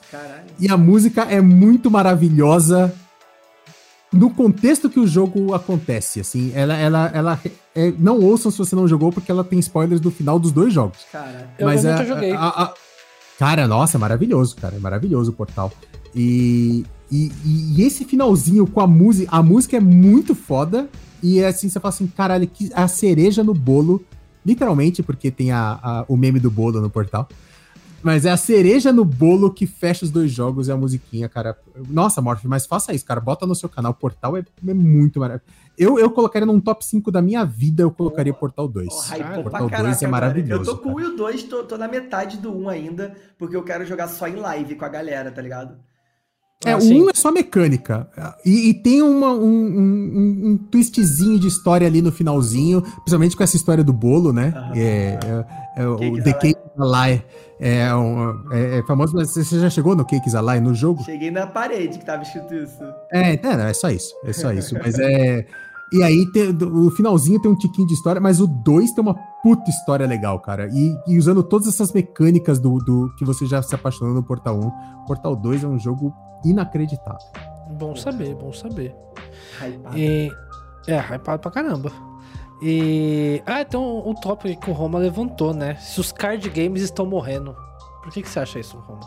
[0.61, 2.95] E a música é muito maravilhosa
[4.13, 7.41] no contexto que o jogo acontece, assim, ela, ela, ela
[7.75, 10.73] é, não ouçam se você não jogou, porque ela tem spoilers do final dos dois
[10.73, 10.99] jogos.
[11.11, 12.33] Cara, eu Mas nunca a, joguei.
[12.33, 12.75] A, a,
[13.37, 15.73] cara, nossa, é maravilhoso, cara, é maravilhoso o portal.
[16.15, 20.89] E, e, e, esse finalzinho com a música, a música é muito foda,
[21.23, 24.05] e é assim, você fala assim, caralho, que a cereja no bolo,
[24.45, 27.29] literalmente, porque tem a, a, o meme do bolo no portal.
[28.05, 31.57] Mas é a cereja no bolo que fecha os dois jogos e a musiquinha, cara.
[31.89, 33.19] Nossa, Morph, mas faça isso, cara.
[33.19, 33.93] Bota no seu canal.
[33.93, 35.51] O Portal é, é muito maravilhoso.
[35.79, 38.89] Eu, eu colocaria num top 5 da minha vida, eu colocaria oh, Portal 2.
[38.89, 40.71] Oh, Portal 2 é maravilhoso.
[40.71, 43.17] Eu tô com o 1 e o 2, tô, tô, na metade do 1 ainda,
[43.39, 45.75] porque eu quero jogar só em live com a galera, tá ligado?
[46.65, 48.09] É, ah, o 1 um é só mecânica.
[48.45, 53.43] E, e tem uma, um, um, um, twistzinho de história ali no finalzinho, principalmente com
[53.43, 54.53] essa história do bolo, né?
[54.57, 54.73] Uhum.
[54.75, 55.19] É,
[55.77, 57.23] é, é o The Cake Alive.
[57.61, 61.03] É, um, é, é, famoso, mas você já chegou no Cakes Alive no jogo?
[61.05, 62.83] Cheguei na parede que tava escrito isso.
[63.13, 64.15] É, é, não, é só isso.
[64.25, 64.75] É só isso.
[64.83, 65.47] mas é.
[65.95, 69.15] E aí, tem, o finalzinho tem um tiquinho de história, mas o 2 tem uma
[69.15, 70.69] puta história legal, cara.
[70.73, 74.59] E, e, usando todas essas mecânicas do, do que você já se apaixonou no Portal
[74.59, 75.05] 1.
[75.07, 76.13] Portal 2 é um jogo
[76.45, 77.25] inacreditável.
[77.79, 78.93] Bom saber, bom saber.
[79.61, 79.97] Hypado.
[79.97, 80.33] E,
[80.89, 81.93] é, hypado pra caramba.
[82.61, 83.41] E.
[83.47, 85.77] Ah, então um tópico que o Roma levantou, né?
[85.77, 87.55] Se os card games estão morrendo.
[88.03, 89.01] Por que, que você acha isso, Roma?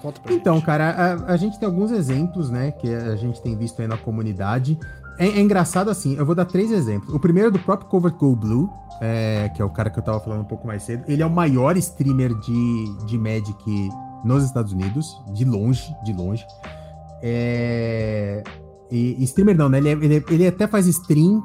[0.00, 0.66] Conta pra então, gente.
[0.66, 2.70] cara, a, a, gente tem alguns exemplos, né?
[2.72, 4.78] Que a gente tem visto aí na comunidade.
[5.18, 7.14] É, é engraçado assim, eu vou dar três exemplos.
[7.14, 8.70] O primeiro é do próprio Covert Go Blue,
[9.00, 11.04] é, que é o cara que eu tava falando um pouco mais cedo.
[11.06, 13.90] Ele é o maior streamer de, de Magic
[14.24, 16.44] nos Estados Unidos, de longe, de longe.
[17.22, 18.42] É...
[18.90, 19.78] E, streamer não, né?
[19.78, 21.42] Ele, é, ele, ele, até faz stream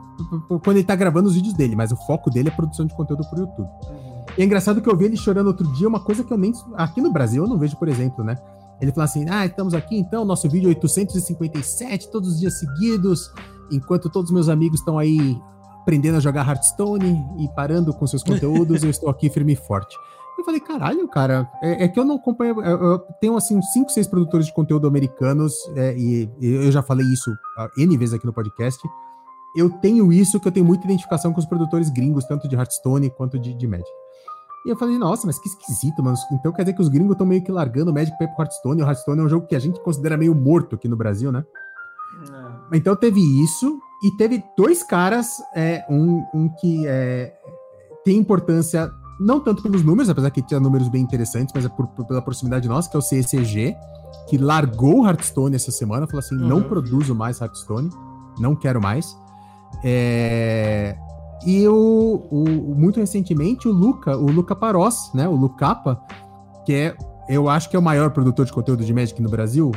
[0.64, 3.28] quando ele tá gravando os vídeos dele, mas o foco dele é produção de conteúdo
[3.30, 3.70] pro YouTube.
[3.90, 4.20] Uhum.
[4.38, 6.54] E é engraçado que eu vi ele chorando outro dia, uma coisa que eu nem.
[6.76, 8.36] Aqui no Brasil eu não vejo, por exemplo, né?
[8.80, 13.32] Ele fala assim: ah, estamos aqui então, nosso vídeo 857, todos os dias seguidos,
[13.72, 15.40] enquanto todos os meus amigos estão aí
[15.82, 19.96] aprendendo a jogar Hearthstone e parando com seus conteúdos, eu estou aqui firme e forte.
[20.38, 22.62] Eu falei, caralho, cara, é, é que eu não acompanho.
[22.62, 26.72] Eu, eu tenho, assim, uns 5, 6 produtores de conteúdo americanos, é, e, e, eu
[26.72, 27.30] já falei isso
[27.78, 28.80] N vezes aqui no podcast.
[29.56, 33.10] Eu tenho isso, que eu tenho muita identificação com os produtores gringos, tanto de Hearthstone
[33.10, 33.90] quanto de, de Magic.
[34.66, 36.16] E eu falei, nossa, mas que esquisito, mano.
[36.32, 38.82] Então quer dizer que os gringos estão meio que largando o Magic para Hearthstone.
[38.82, 41.44] O Hearthstone é um jogo que a gente considera meio morto aqui no Brasil, né?
[42.74, 47.34] Então teve isso, e teve dois caras, é, um, um que é,
[48.04, 51.88] tem importância não tanto pelos números, apesar que tinha números bem interessantes, mas é por,
[51.88, 53.76] por, pela proximidade nossa, que é o CECG,
[54.30, 56.48] que largou o Hearthstone essa semana, falou assim: uhum.
[56.48, 57.90] não produzo mais Hearthstone,
[58.40, 59.18] não quero mais.
[59.84, 60.96] É...
[61.46, 65.28] E o, o, muito recentemente, o Luca, o Luca Paros, né?
[65.28, 66.02] O Lucapa,
[66.66, 66.98] que é
[67.30, 69.72] eu acho que é o maior produtor de conteúdo de Magic no Brasil,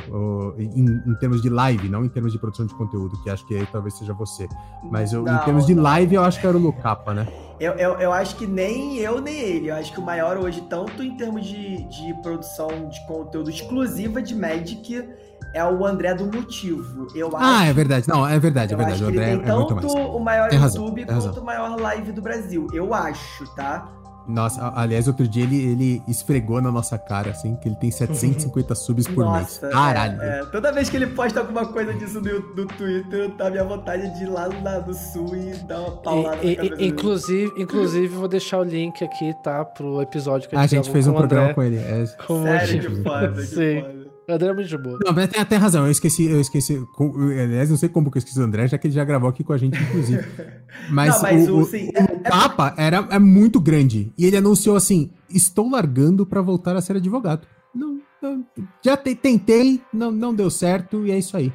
[0.57, 3.55] em, em, termos de live, não em termos de produção de conteúdo, que acho que
[3.55, 4.49] aí talvez seja você.
[4.91, 7.29] Mas eu, não, em termos de live, eu acho que era o Lucapa, né?
[7.61, 9.71] Eu, eu, eu, acho que nem eu nem ele.
[9.71, 14.23] Eu acho que o maior hoje, tanto em termos de, de produção de conteúdo exclusiva
[14.23, 15.07] de Magic,
[15.53, 17.07] é o André do Motivo.
[17.15, 18.09] Eu ah, acho, é verdade.
[18.09, 19.05] Não, é verdade, é verdade.
[19.05, 22.67] o André ele tem é tanto o maior YouTube quanto o maior live do Brasil.
[22.73, 24.02] Eu acho, tá?
[24.27, 28.75] Nossa, aliás, outro dia ele, ele esfregou na nossa cara, assim, que ele tem 750
[28.77, 29.75] subs por nossa, mês.
[29.75, 30.23] Caralho.
[30.23, 30.45] É, é.
[30.47, 34.25] Toda vez que ele posta alguma coisa disso no, no Twitter, tá minha vontade de
[34.25, 38.59] ir lá no sul e dar uma paulada e, na e, Inclusive, inclusive, vou deixar
[38.59, 39.65] o link aqui, tá?
[39.65, 41.79] Pro episódio que a gente, a gente fez um programa André, com ele.
[41.79, 42.05] É.
[42.27, 43.81] Com Sério, que foda, que Sim.
[43.81, 44.02] foda.
[44.33, 44.99] O André é muito de boa.
[45.05, 45.85] Não, mas tem até razão.
[45.85, 46.83] Eu esqueci, eu esqueci.
[46.99, 49.45] Aliás, não sei como que eu esqueci o André, já que ele já gravou aqui
[49.45, 50.25] com a gente, inclusive.
[50.89, 52.85] Mas, não, mas o, o, sim, o, é, o capa é...
[52.87, 54.11] era, é muito grande.
[54.17, 57.47] E ele anunciou assim: estou largando para voltar a ser advogado.
[57.75, 58.45] Não, não
[58.83, 61.53] já te, tentei, não, não deu certo, e é isso aí.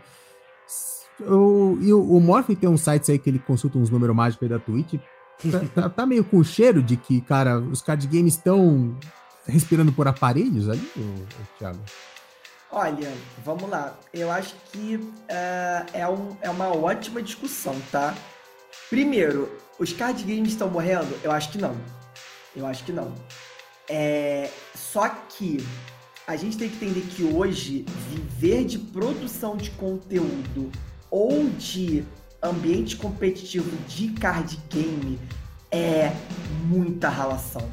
[1.21, 4.43] O, e o, o Morphe tem uns sites aí que ele consulta uns números mágicos
[4.43, 4.93] aí da Twitch.
[5.51, 8.95] Tá, tá, tá, meio com cheiro de que, cara, os card games estão
[9.47, 10.87] respirando por aparelhos ali,
[11.57, 11.79] Thiago?
[12.71, 13.13] Olha,
[13.43, 13.97] vamos lá.
[14.13, 18.13] Eu acho que uh, é, um, é uma ótima discussão, tá?
[18.89, 19.49] Primeiro,
[19.79, 21.17] os card games estão morrendo?
[21.23, 21.75] Eu acho que não.
[22.55, 23.13] Eu acho que não.
[23.89, 25.65] É, só que
[26.25, 30.69] a gente tem que entender que hoje viver de produção de conteúdo
[31.09, 32.03] ou de
[32.43, 35.17] ambiente competitivo de card game
[35.71, 36.11] é
[36.65, 37.69] muita relação.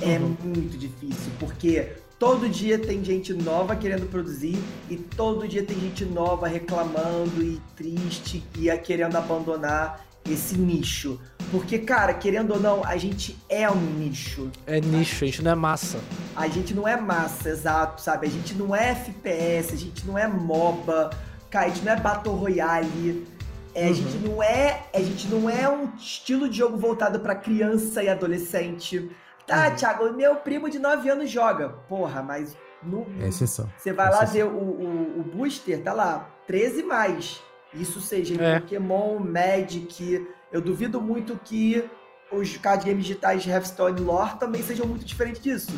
[0.00, 0.36] É uhum.
[0.42, 4.58] muito difícil, porque Todo dia tem gente nova querendo produzir
[4.90, 11.20] e todo dia tem gente nova reclamando e triste e querendo abandonar esse nicho.
[11.52, 14.50] Porque, cara, querendo ou não, a gente é um nicho.
[14.66, 16.00] É nicho, a gente não é massa.
[16.34, 18.26] A gente não é massa, exato, sabe?
[18.26, 21.10] A gente não é FPS, a gente não é MOBA,
[21.48, 23.26] cara, a gente não é Battle Royale.
[23.74, 23.90] É, uhum.
[23.90, 28.02] A gente não é, a gente não é um estilo de jogo voltado para criança
[28.02, 29.08] e adolescente.
[29.48, 29.76] Tá, uhum.
[29.76, 31.70] Thiago, meu primo de 9 anos joga.
[31.88, 33.66] Porra, mas no, é exceção.
[33.78, 37.42] Você vai lá ver o, o, o, booster, tá lá, 13 mais.
[37.72, 38.60] Isso seja em é.
[38.60, 40.28] Pokémon, Magic.
[40.52, 41.82] Eu duvido muito que
[42.30, 45.72] os card games digitais de Hearthstone Lore também sejam muito diferentes disso.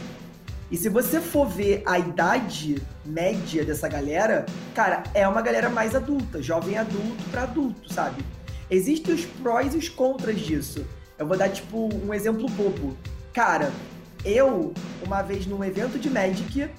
[0.69, 5.95] E se você for ver a idade média dessa galera, cara, é uma galera mais
[5.95, 8.25] adulta, jovem adulto para adulto, sabe?
[8.69, 10.85] Existem os prós e os contras disso.
[11.17, 12.97] Eu vou dar, tipo, um exemplo bobo.
[13.33, 13.73] Cara,
[14.25, 14.75] eu,
[15.05, 16.71] uma vez num evento de Magic, uh,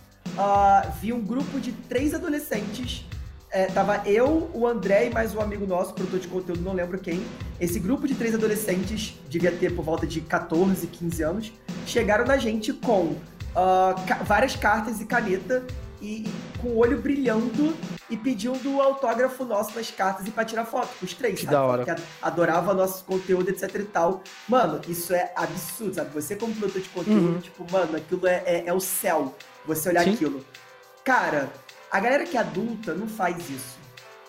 [1.02, 3.06] vi um grupo de três adolescentes
[3.54, 6.98] é, tava eu, o André e mais um amigo nosso, produtor de conteúdo, não lembro
[6.98, 7.22] quem.
[7.60, 11.54] Esse grupo de três adolescentes, devia ter por volta de 14, 15 anos,
[11.86, 15.66] chegaram na gente com uh, ca várias cartas e caneta
[16.02, 17.76] e, e, com o olho brilhando
[18.12, 21.56] e pedindo autógrafo nosso nas cartas e pra tirar foto, os três, que sabe?
[21.56, 21.86] Da hora.
[21.86, 24.22] Que adorava nosso conteúdo, etc e tal.
[24.50, 26.14] Mano, isso é absurdo, sabe?
[26.14, 27.40] Você como produtor de conteúdo, uhum.
[27.40, 29.34] tipo, mano, aquilo é, é, é, o céu,
[29.66, 30.14] você olhar Sim.
[30.14, 30.46] aquilo.
[31.06, 31.50] Cara,
[31.90, 33.80] a galera que é adulta não faz isso.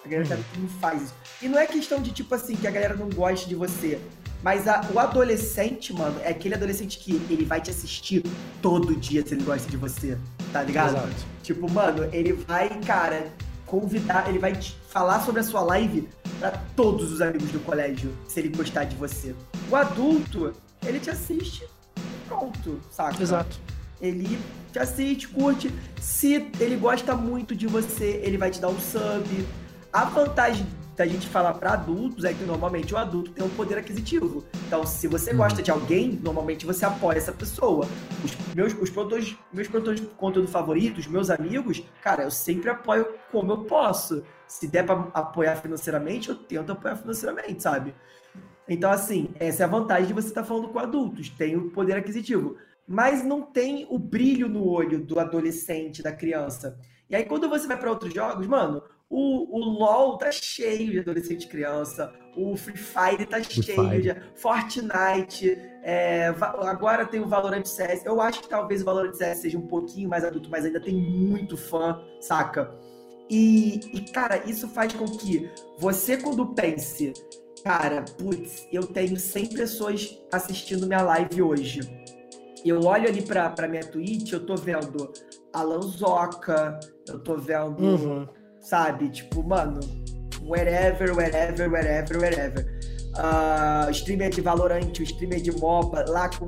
[0.05, 1.15] A galera que é adulta não faz isso.
[1.43, 4.01] E não é questão de, tipo assim, que a galera não gosta de você.
[4.45, 8.25] Mas a, o adolescente, mano, é aquele adolescente que ele vai te assistir
[8.61, 10.17] todo dia se ele gosta de você.
[10.53, 10.97] Tá ligado?
[10.97, 11.27] Exato.
[11.43, 13.33] Tipo, mano, ele vai, cara,
[13.73, 16.07] convidar, ele vai te falar sobre a sua live
[16.39, 19.35] para todos os amigos do colégio, se ele gostar de você.
[19.71, 20.53] O adulto,
[20.85, 21.67] ele te assiste
[22.29, 23.23] pronto, saca?
[23.23, 23.59] Exato.
[23.99, 24.39] Ele
[24.71, 25.73] te assiste, curte.
[25.99, 29.47] Se ele gosta muito de você, ele vai te dar um sub.
[29.91, 30.67] A vantagem
[31.03, 34.45] da gente falar para adultos é que normalmente o adulto tem um poder aquisitivo.
[34.69, 35.39] Então, se você uhum.
[35.39, 37.89] gosta de alguém, normalmente você apoia essa pessoa.
[38.25, 43.15] Os meus, os produtores, meus produtores de conteúdo favoritos, meus amigos, cara, eu sempre apoio
[43.33, 44.23] como eu posso.
[44.47, 47.93] Se der para apoiar financeiramente, eu tento apoiar financeiramente, sabe?
[48.69, 51.69] Então, assim, essa é a vantagem de você estar tá falando com adultos, tem o
[51.71, 56.79] poder aquisitivo mas não tem o brilho no olho do adolescente, da criança.
[57.09, 58.83] E aí, quando você vai para outros jogos, mano,
[59.13, 64.03] o, o LoL tá cheio de adolescente criança, o Free Fire tá Free cheio Fire.
[64.03, 68.07] de Fortnite, é, agora tem o Valorant CS.
[68.07, 70.95] Eu acho que talvez o Valorant CS seja um pouquinho mais adulto, mas ainda tem
[70.95, 72.75] muito fã, saca?
[73.29, 77.13] E, e cara, isso faz com que você, quando pense,
[77.63, 81.81] cara, putz, eu tenho 100 pessoas assistindo minha live hoje
[82.65, 85.13] eu olho ali pra, pra minha Twitch, eu tô vendo
[85.53, 86.79] Alan Zoca,
[87.09, 88.29] eu tô vendo, uhum.
[88.63, 89.81] Sabe, tipo, mano,
[90.47, 92.83] wherever, wherever, wherever, wherever.
[93.15, 96.47] Uh, streamer de Valorant, o streamer de MOBA, lá com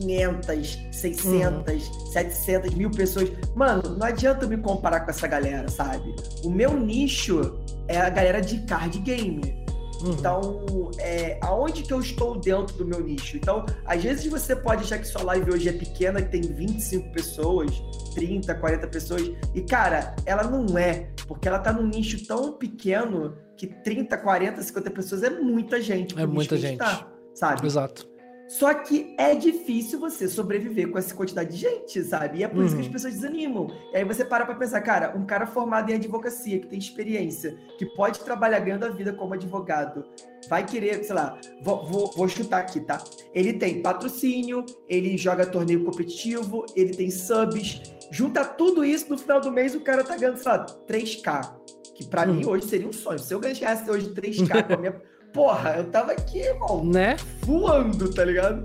[0.00, 2.06] 500, 600, uhum.
[2.12, 3.32] 700 mil pessoas.
[3.56, 6.14] Mano, não adianta me comparar com essa galera, sabe?
[6.44, 7.58] O meu nicho
[7.88, 9.66] é a galera de card game.
[10.02, 10.12] Uhum.
[10.12, 13.36] Então, é, aonde que eu estou dentro do meu nicho?
[13.36, 17.12] Então, às vezes você pode achar que sua live hoje é pequena, que tem 25
[17.12, 17.82] pessoas,
[18.14, 23.36] 30, 40 pessoas, e cara, ela não é, porque ela tá num nicho tão pequeno
[23.56, 26.18] que 30, 40, 50 pessoas é muita gente.
[26.18, 26.78] É muita gente.
[26.78, 27.66] Tá, sabe?
[27.66, 28.08] Exato.
[28.48, 32.38] Só que é difícil você sobreviver com essa quantidade de gente, sabe?
[32.38, 32.64] E é por uhum.
[32.64, 32.92] isso que as uhum.
[32.92, 33.68] pessoas desanimam.
[33.92, 37.58] E aí você para pra pensar, cara, um cara formado em advocacia, que tem experiência,
[37.76, 40.02] que pode trabalhar ganhando a vida como advogado,
[40.48, 43.04] vai querer, sei lá, vou, vou, vou chutar aqui, tá?
[43.34, 49.42] Ele tem patrocínio, ele joga torneio competitivo, ele tem subs, junta tudo isso, no final
[49.42, 51.58] do mês o cara tá ganhando, sei lá, 3K.
[51.94, 52.34] Que pra uhum.
[52.34, 53.18] mim hoje seria um sonho.
[53.18, 56.84] Se eu ganhasse hoje 3K com a minha porra, eu tava aqui, irmão.
[56.84, 57.16] Né?
[57.42, 58.64] Voando, tá ligado?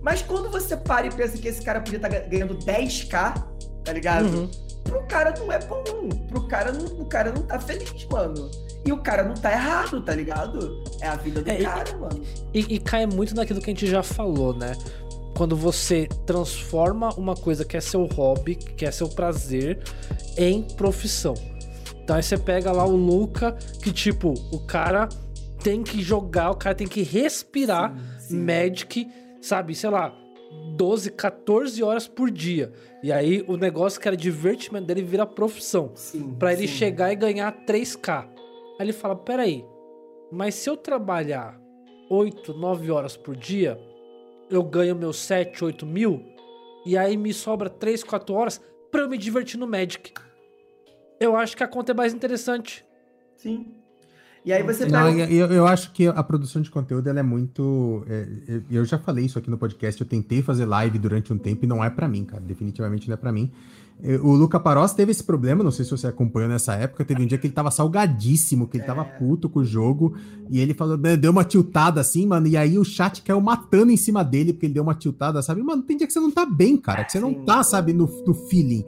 [0.00, 3.44] Mas quando você para e pensa que esse cara podia estar tá ganhando 10k,
[3.84, 4.26] tá ligado?
[4.26, 4.50] Uhum.
[4.84, 5.82] Pro cara não é bom.
[6.28, 8.50] Pro cara não, o cara não tá feliz, mano.
[8.84, 10.84] E o cara não tá errado, tá ligado?
[11.00, 12.22] É a vida do é, cara, e, mano.
[12.54, 14.76] E, e cai muito naquilo que a gente já falou, né?
[15.36, 19.80] Quando você transforma uma coisa que é seu hobby, que é seu prazer,
[20.36, 21.34] em profissão.
[22.02, 23.52] Então aí você pega lá o Luca,
[23.82, 25.08] que tipo, o cara
[25.66, 28.38] tem que jogar, o cara tem que respirar sim, sim.
[28.38, 29.08] Magic,
[29.40, 30.16] sabe, sei lá,
[30.76, 32.72] 12, 14 horas por dia.
[33.02, 35.92] E aí o negócio que era divertimento dele vira profissão.
[36.38, 38.28] para ele chegar e ganhar 3k.
[38.78, 39.64] Aí ele fala: peraí,
[40.30, 41.60] mas se eu trabalhar
[42.08, 43.76] 8, 9 horas por dia,
[44.48, 46.22] eu ganho meus 7, 8 mil,
[46.86, 50.12] e aí me sobra 3, 4 horas pra eu me divertir no Magic.
[51.18, 52.86] Eu acho que a conta é mais interessante.
[53.34, 53.75] Sim.
[54.46, 58.04] E aí você Não, eu, eu, acho que a produção de conteúdo ela é muito.
[58.08, 60.00] É, é, eu já falei isso aqui no podcast.
[60.00, 62.40] Eu tentei fazer live durante um tempo e não é para mim, cara.
[62.40, 63.50] Definitivamente não é para mim.
[64.00, 67.04] É, o Luca Paros teve esse problema, não sei se você acompanhou nessa época.
[67.04, 69.04] Teve um dia que ele tava salgadíssimo, que ele tava é.
[69.04, 70.14] puto com o jogo.
[70.48, 72.46] E ele falou, deu uma tiltada assim, mano.
[72.46, 75.60] E aí o chat caiu matando em cima dele, porque ele deu uma tiltada, sabe?
[75.60, 77.02] Mano, tem dia que você não tá bem, cara.
[77.02, 78.84] Que você não tá, sabe, no, no feeling.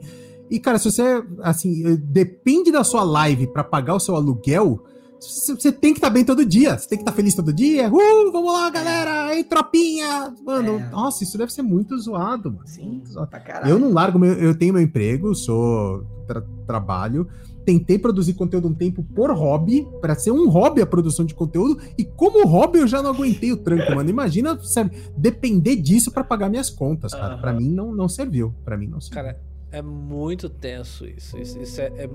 [0.49, 4.85] E, cara, se você, assim, depende da sua live para pagar o seu aluguel
[5.19, 6.77] você tem que estar tá bem todo dia.
[6.77, 7.89] Você tem que estar tá feliz todo dia.
[7.89, 9.27] Uh, vamos lá, galera!
[9.27, 10.33] Aí, tropinha!
[10.45, 10.89] Mano, é.
[10.89, 12.67] nossa, isso deve ser muito zoado, mano.
[12.67, 13.29] Sim, zoado.
[13.65, 17.27] Eu não largo, meu, eu tenho meu emprego, sou tra trabalho.
[17.65, 21.79] Tentei produzir conteúdo um tempo por hobby, para ser um hobby a produção de conteúdo,
[21.97, 24.09] e como hobby eu já não aguentei o tranco, mano.
[24.09, 27.35] Imagina, sabe, depender disso para pagar minhas contas, cara.
[27.35, 27.41] Uhum.
[27.41, 28.55] Para mim não, não serviu.
[28.63, 29.23] Para mim não serviu.
[29.23, 29.39] Cara,
[29.71, 31.37] é muito tenso isso.
[31.37, 32.09] Isso, isso é, é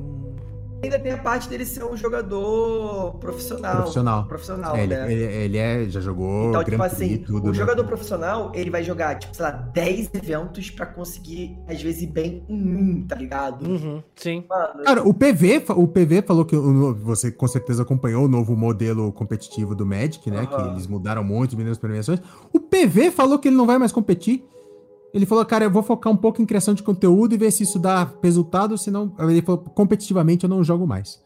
[0.85, 3.77] ainda tem a parte dele ser um jogador profissional.
[3.77, 4.24] Profissional.
[4.27, 5.12] Profissional, é, né?
[5.12, 6.48] Ele, ele, é, já jogou.
[6.51, 7.55] Então, tipo assim, tudo, o né?
[7.55, 12.06] jogador profissional, ele vai jogar, tipo, sei lá, 10 eventos pra conseguir, às vezes, ir
[12.09, 13.66] bem em um, tá ligado?
[13.66, 14.44] Uhum, sim.
[14.48, 18.56] Mano, Cara, o PV, o PV falou que o- você com certeza acompanhou o novo
[18.56, 20.47] modelo competitivo do Magic, né?
[20.47, 20.70] Que Aham.
[20.73, 22.20] eles mudaram muito, diminuíram as premiações.
[22.52, 24.44] O PV falou que ele não vai mais competir.
[25.15, 27.62] Ele falou, cara, eu vou focar um pouco em criação de conteúdo e ver se
[27.62, 29.12] isso dá resultado, senão.
[29.20, 31.23] Ele falou, competitivamente eu não jogo mais.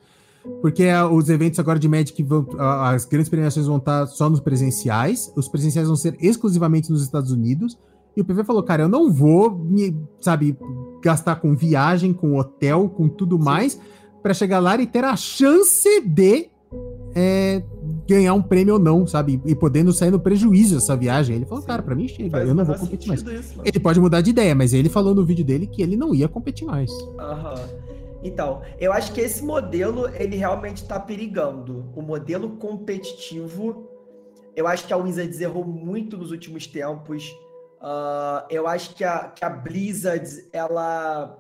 [0.61, 4.41] Porque ah, os eventos agora de Magic, vão, as grandes premiações vão estar só nos
[4.41, 7.79] presenciais, os presenciais vão ser exclusivamente nos Estados Unidos.
[8.15, 10.55] E o PV falou, cara, eu não vou me, sabe,
[11.03, 13.81] gastar com viagem, com hotel, com tudo mais,
[14.23, 16.51] pra chegar lá e ter a chance de
[17.21, 17.63] é,
[18.09, 19.43] ganhar um prêmio ou não, sabe?
[19.45, 21.35] E podendo sair no prejuízo essa viagem.
[21.35, 21.67] Ele falou, Sim.
[21.67, 23.23] cara, pra mim chega, eu não vou competir mais.
[23.23, 23.69] isso, mano.
[23.69, 26.29] Ele pode mudar de ideia, mas ele falou no vídeo dele que ele não ia
[26.29, 26.91] competir mais.
[27.19, 27.57] Aham.
[28.23, 31.93] Então, eu acho que esse modelo, ele realmente tá perigando.
[31.95, 33.89] O modelo competitivo,
[34.55, 37.33] eu acho que a Wizards errou muito nos últimos tempos.
[37.81, 41.37] Ah, eu acho que a, que a Blizzard, ela,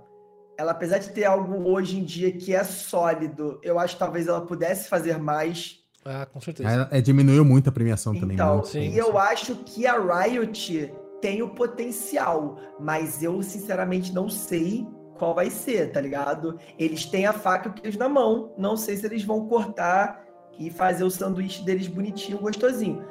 [0.58, 4.26] ela, apesar de ter algo hoje em dia que é sólido, eu acho que talvez
[4.26, 5.76] ela pudesse fazer mais.
[6.04, 6.68] Ah, com certeza.
[6.68, 8.34] Ela- é, diminuiu muito a premiação também.
[8.34, 8.68] Então, muito.
[8.68, 14.84] sim, e eu acho que a Riot tem o potencial, mas eu sinceramente não sei
[15.16, 16.58] qual vai ser, tá ligado?
[16.76, 20.24] Eles têm a faca e o queijo na mão, não sei se eles vão cortar
[20.58, 23.04] e fazer o sanduíche deles bonitinho, gostosinho.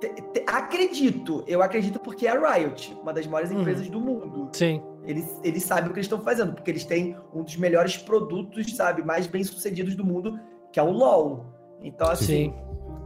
[0.00, 3.60] Te- te- Acredito, eu acredito porque é a Riot, uma das maiores Uhum.
[3.60, 4.48] empresas do mundo.
[4.52, 4.82] Sim.
[5.04, 8.76] Eles, eles sabem o que eles estão fazendo, porque eles têm um dos melhores produtos,
[8.76, 10.38] sabe, mais bem sucedidos do mundo,
[10.72, 11.46] que é o LoL.
[11.82, 12.54] Então, assim, Sim.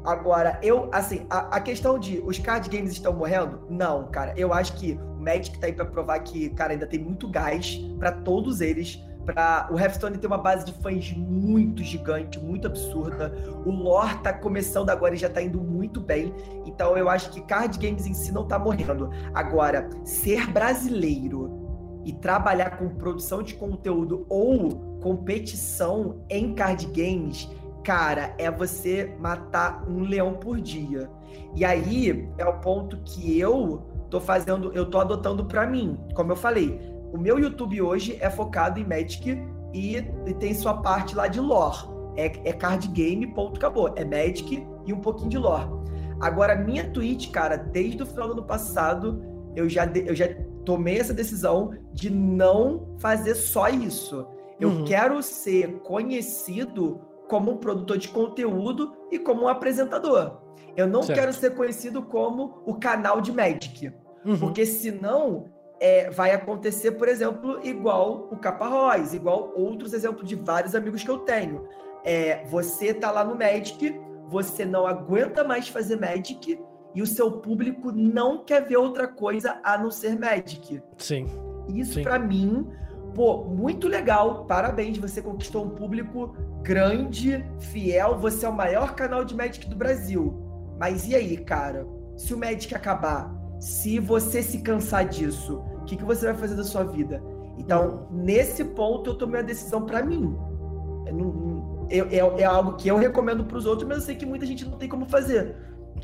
[0.07, 3.67] Agora, eu, assim, a, a questão de os card games estão morrendo?
[3.69, 4.33] Não, cara.
[4.37, 7.77] Eu acho que o Magic tá aí pra provar que, cara, ainda tem muito gás
[7.99, 9.03] pra todos eles.
[9.25, 9.69] Pra...
[9.69, 13.35] O Hearthstone tem uma base de fãs muito gigante, muito absurda.
[13.65, 16.33] O lore tá começando agora e já tá indo muito bem.
[16.65, 19.11] Então eu acho que card games em si não tá morrendo.
[19.35, 21.66] Agora, ser brasileiro
[22.07, 27.49] e trabalhar com produção de conteúdo ou competição em card games
[27.87, 31.09] cara, é você matar um leão por dia.
[31.55, 33.81] E aí é o ponto que eu
[34.11, 35.97] tô fazendo, eu tô adotando pra mim.
[36.13, 36.81] Como eu falei,
[37.13, 39.41] o meu YouTube hoje é focado em Magic
[39.73, 41.87] e, e tem sua parte lá de lore.
[42.17, 43.95] É, é card game, ponto, acabou.
[43.95, 45.69] É Magic e um pouquinho de lore.
[46.21, 49.23] Agora, minha Twitch, cara, desde o final do ano passado,
[49.55, 50.27] eu já, eu já
[50.67, 54.27] tomei essa decisão de não fazer só isso.
[54.61, 54.85] Eu Uhum.
[54.85, 60.39] quero ser conhecido como um produtor de conteúdo e como um apresentador.
[60.77, 61.19] Eu não Certo.
[61.19, 63.93] quero ser conhecido como o canal de Magic.
[64.25, 64.39] Uhum.
[64.39, 65.47] Porque senão
[65.79, 71.03] é, vai acontecer, por exemplo, igual o Capa Royce, igual outros exemplos de vários amigos
[71.03, 71.69] que eu tenho.
[72.05, 73.99] É, você tá lá no Magic,
[74.29, 76.59] você não aguenta mais fazer Magic
[76.97, 80.81] e o seu público não quer ver outra coisa a não ser Magic.
[80.97, 81.27] Sim.
[81.69, 82.67] Isso pra mim,
[83.15, 84.47] pô, muito legal.
[84.47, 88.19] Parabéns, você conquistou um público grande, fiel.
[88.19, 90.43] Você é o maior canal de Magic do Brasil.
[90.79, 91.87] Mas e aí, cara?
[92.17, 96.55] Se o Magic acabar, se você se cansar disso, o que, que você vai fazer
[96.55, 97.23] da sua vida?
[97.59, 100.35] Então, nesse ponto, eu tomei a decisão pra mim.
[101.91, 104.65] Eu- é, é algo que eu recomendo pros outros, mas eu sei que muita gente
[104.65, 105.55] não tem como fazer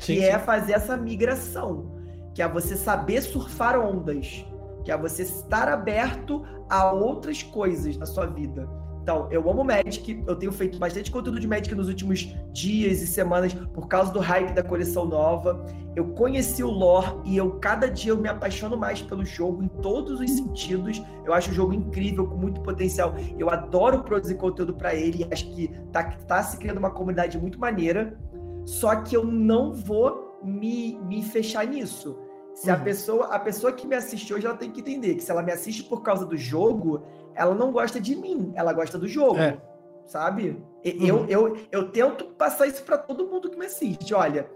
[0.03, 0.27] Sim, que sim.
[0.27, 1.91] é fazer essa migração,
[2.35, 4.45] que é você saber surfar ondas,
[4.83, 8.67] que é você estar aberto a outras coisas na sua vida.
[9.01, 13.07] Então, eu amo Magic, eu tenho feito bastante conteúdo de Magic nos últimos dias e
[13.07, 15.65] semanas por causa do hype da coleção nova.
[15.93, 19.67] Eu conheci o lore e eu cada dia eu me apaixono mais pelo jogo em
[19.67, 21.03] todos os sentidos.
[21.25, 23.13] Eu acho o jogo incrível, com muito potencial.
[23.37, 27.37] Eu adoro produzir conteúdo para ele e acho que tá, tá se criando uma comunidade
[27.37, 28.17] muito maneira.
[28.65, 32.17] Só que eu não vou me, me fechar nisso.
[32.53, 32.83] Se a Uhum.
[32.83, 35.51] pessoa, a pessoa que me assiste hoje, ela tem que entender que se ela me
[35.51, 37.01] assiste por causa do jogo,
[37.33, 39.39] ela não gosta de mim, ela gosta do jogo.
[39.39, 39.57] É.
[40.05, 40.61] Sabe?
[40.83, 41.25] E- Uhum.
[41.27, 44.13] Eu, eu, eu tento passar isso para todo mundo que me assiste.
[44.13, 44.49] Olha,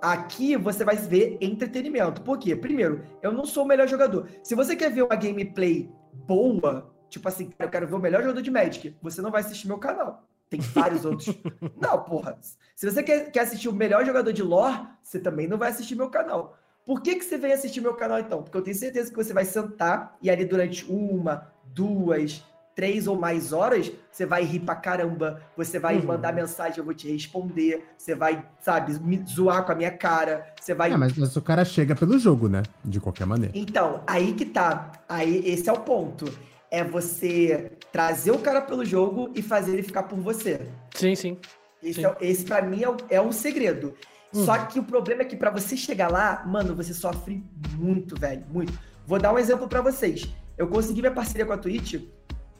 [0.00, 2.22] aqui você vai ver entretenimento.
[2.22, 2.56] Por quê?
[2.56, 4.28] Primeiro, eu não sou o melhor jogador.
[4.42, 5.90] Se você quer ver uma gameplay
[6.26, 9.66] boa, tipo assim, eu quero ver o melhor jogador de Magic, você não vai assistir
[9.68, 10.24] meu canal.
[10.52, 11.34] Tem vários outros.
[11.80, 12.36] Não, porra.
[12.76, 15.94] Se você quer, quer assistir o melhor jogador de lore, você também não vai assistir
[15.96, 16.58] meu canal.
[16.84, 18.42] Por que, que você vem assistir meu canal então?
[18.42, 23.16] Porque eu tenho certeza que você vai sentar e ali durante uma, duas, três ou
[23.16, 26.06] mais horas, você vai rir pra caramba, você vai Uhum.
[26.06, 30.52] mandar mensagem, eu vou te responder, você vai, sabe, me zoar com a minha cara,
[30.60, 32.62] você vai É, mas, mas o cara chega pelo jogo, né?
[32.84, 33.56] De qualquer maneira.
[33.56, 34.92] então, aí que tá.
[35.08, 36.26] Aí esse é o ponto.
[36.70, 40.68] É você trazer o cara pelo jogo e fazer ele ficar por você.
[40.94, 41.38] Sim, sim.
[41.82, 42.06] Esse, sim.
[42.06, 43.94] é, esse para mim é, o, é um segredo.
[44.32, 44.44] Uhum.
[44.46, 47.44] Só que o problema é que para você chegar lá, mano, você sofre
[47.76, 48.72] muito, velho, muito.
[49.06, 50.26] Vou dar um exemplo para vocês.
[50.56, 52.02] Eu consegui minha parceria com a Twitch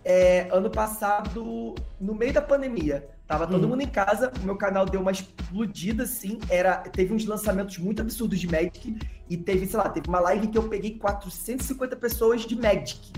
[0.05, 3.09] é, ano passado, no meio da pandemia.
[3.27, 3.71] Tava todo uhum.
[3.71, 6.39] mundo em casa, o meu canal deu uma explodida, assim.
[6.51, 8.99] Era, teve uns lançamentos muito absurdos de Magic.
[9.31, 13.13] E teve, sei lá, teve uma live que eu peguei 450 pessoas de Magic.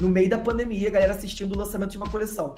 [0.00, 2.54] No meio da pandemia, a galera assistindo o lançamento de uma coleção.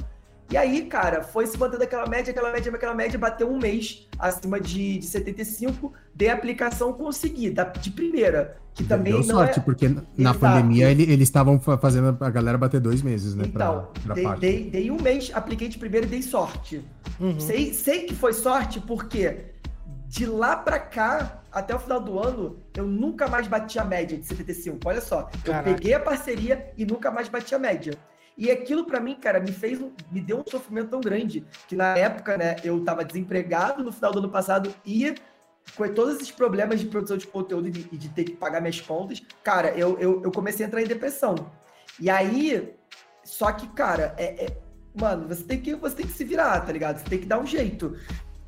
[0.51, 4.07] E aí, cara, foi se mantendo aquela média, aquela média, aquela média, bateu um mês
[4.17, 8.57] acima de, de 75, dei a aplicação, consegui, da, de primeira.
[8.73, 9.63] Que também Deu não sorte, é...
[9.63, 10.39] porque na Exato.
[10.39, 13.45] pandemia ele, eles estavam fazendo a galera bater dois meses, né?
[13.47, 16.85] Então, pra, pra dei, dei, dei, um mês, apliquei de primeira e dei sorte.
[17.19, 17.41] Uhum.
[17.41, 19.47] Sei, sei que foi sorte, porque
[20.09, 24.17] de lá pra cá, até o final do ano, eu nunca mais bati a média
[24.17, 24.79] de 75.
[24.85, 25.69] Olha só, Caraca.
[25.69, 27.95] eu peguei a parceria e nunca mais bati a média.
[28.39, 29.81] E aquilo para mim, cara, me fez,
[30.13, 34.13] me deu um sofrimento tão grande que na época, né, eu tava desempregado no final
[34.13, 35.15] do ano passado e
[35.75, 38.81] com todos esses problemas de produção de conteúdo e de, de ter que pagar minhas
[38.81, 41.51] contas, cara, eu, eu, eu, comecei a entrar em depressão.
[41.99, 42.75] E aí,
[43.25, 44.59] só que, cara, é, é,
[44.95, 46.99] mano, você tem que você tem que se virar, tá ligado?
[46.99, 47.97] Você tem que dar um jeito.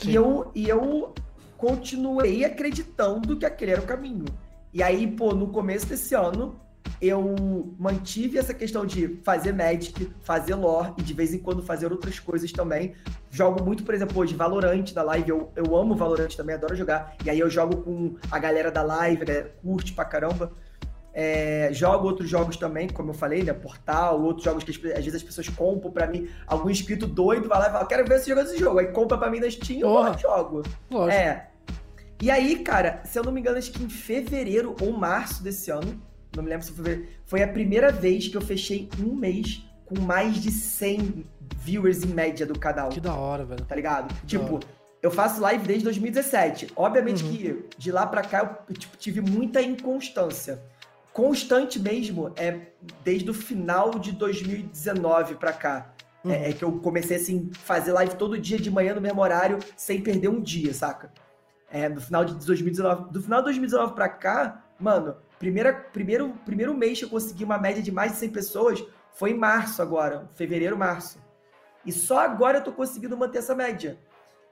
[0.05, 1.13] E eu, e eu
[1.59, 4.25] continuei acreditando que aquele era o caminho.
[4.73, 6.59] E aí, pô, no começo desse ano,
[7.03, 11.91] eu mantive essa questão de fazer Magic, fazer lore e de vez em quando fazer
[11.91, 12.95] outras coisas também.
[13.29, 15.31] Jogo muito, por exemplo, hoje Valorant da live.
[15.31, 17.17] Eu, eu amo Valorant também, adoro jogar.
[17.25, 20.53] E aí eu jogo com a galera da live, a galera curte pra caramba.
[21.13, 23.53] É, jogo outros jogos também, como eu falei, né?
[23.53, 26.29] Portal, outros jogos que às vezes as pessoas compram pra mim.
[26.47, 28.79] Algum inscrito doido vai lá e fala: Quero ver você jogando esse jogo.
[28.79, 30.63] Aí compra pra mim na Steam e eu jogo.
[30.91, 31.21] Lógico.
[31.21, 31.49] É.
[32.21, 35.71] E aí, cara, se eu não me engano, acho que em fevereiro ou março desse
[35.71, 36.01] ano,
[36.35, 37.09] não me lembro se foi.
[37.25, 41.25] Foi a primeira vez que eu fechei um mês com mais de 100
[41.59, 42.91] viewers em média do canal.
[42.91, 43.65] Que da hora, velho.
[43.65, 44.15] Tá ligado?
[44.21, 44.61] Que tipo,
[45.03, 46.69] eu faço live desde 2017.
[46.77, 47.31] Obviamente uhum.
[47.31, 50.61] que de lá pra cá eu tipo, tive muita inconstância.
[51.19, 52.69] Constante mesmo é
[53.03, 55.93] desde o final de 2019 pra cá.
[56.25, 56.33] É, uhum.
[56.33, 59.59] É, é, que eu comecei assim, fazer live todo dia de manhã no mesmo horário,
[59.77, 61.13] sem perder um dia, saca?
[61.69, 63.11] É, no final de 2019.
[63.11, 67.59] Do final de 2019 pra cá, mano, Primeira, primeiro, primeiro mês que eu consegui uma
[67.59, 71.21] média de mais de 100 pessoas foi em março agora, fevereiro, março.
[71.85, 73.99] E só agora eu tô conseguindo manter essa média.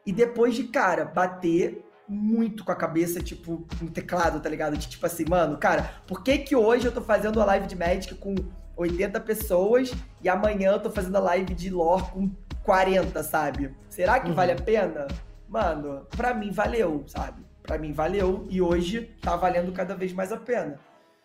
[0.05, 4.76] E depois de, cara, bater muito com a cabeça, tipo, no teclado, tá ligado?
[4.76, 7.76] De tipo assim, mano, cara, por que que hoje eu tô fazendo a live de
[7.76, 8.34] Magic com
[8.76, 9.92] 80 pessoas
[10.22, 12.30] e amanhã eu tô fazendo a live de lore com
[12.62, 13.74] 40, sabe?
[13.88, 14.34] Será que uhum.
[14.34, 15.06] vale a pena?
[15.48, 17.46] Mano, pra mim valeu, sabe?
[17.66, 20.78] para mim valeu e hoje tá valendo cada vez mais a pena.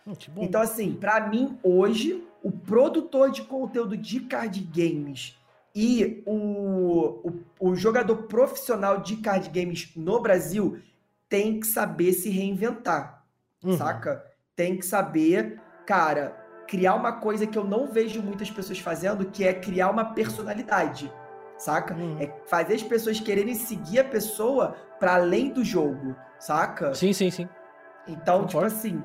[0.05, 5.37] Hum, então, assim, para mim, hoje, o produtor de conteúdo de card games
[5.73, 10.79] e o, o, o, jogador profissional de card games no Brasil
[11.29, 13.23] tem que saber se reinventar,
[13.63, 13.77] uhum.
[13.77, 14.25] saca?
[14.55, 16.37] Tem que saber, cara,
[16.67, 21.11] criar uma coisa que eu não vejo muitas pessoas fazendo, que é criar uma personalidade
[21.61, 21.93] saca?
[21.93, 22.17] Hum.
[22.19, 26.93] É fazer as pessoas quererem seguir a pessoa para além do jogo, saca?
[26.93, 27.47] Sim, sim, sim.
[28.07, 29.01] Então, tipo assim,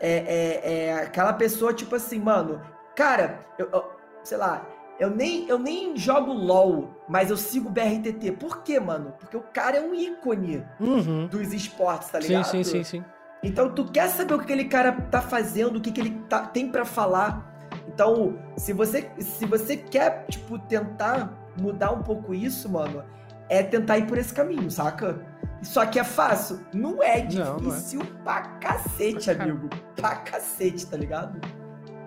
[0.00, 2.62] é, é, é, aquela pessoa, tipo assim, mano,
[2.94, 3.84] cara, eu, eu,
[4.22, 4.64] sei lá,
[4.98, 8.32] eu nem, eu nem jogo LOL, mas eu sigo BRTT.
[8.32, 9.12] Por quê, mano?
[9.18, 11.26] Porque o cara é um ícone uhum.
[11.26, 12.44] dos esportes, tá ligado?
[12.44, 13.04] Sim, sim, sim, sim.
[13.42, 16.46] Então, tu quer saber o que aquele cara tá fazendo, o que, que ele tá,
[16.46, 17.54] tem para falar.
[17.86, 23.04] Então, se você, se você quer, tipo, tentar mudar um pouco isso, mano,
[23.48, 25.20] é tentar ir por esse caminho, saca?
[25.62, 26.60] Só que é fácil.
[26.72, 28.22] Não é difícil não, não é.
[28.22, 29.68] pra cacete, amigo.
[29.94, 31.40] Pra cacete, tá ligado?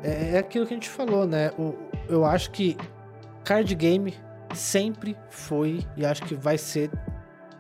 [0.03, 1.51] É, é aquilo que a gente falou, né?
[1.57, 1.75] O,
[2.09, 2.75] eu acho que
[3.43, 4.13] card game
[4.53, 6.89] sempre foi e acho que vai ser,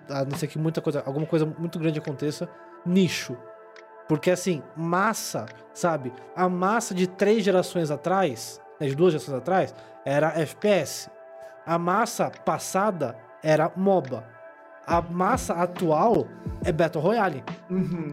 [0.09, 2.49] a não ser que muita coisa, alguma coisa muito grande aconteça,
[2.85, 3.37] nicho.
[4.07, 6.11] Porque assim, massa, sabe?
[6.35, 11.09] A massa de três gerações atrás, né, de duas gerações atrás, era FPS.
[11.65, 14.23] A massa passada era MOBA.
[14.87, 16.27] A massa atual
[16.65, 17.43] é Battle Royale.
[17.69, 18.11] Uhum.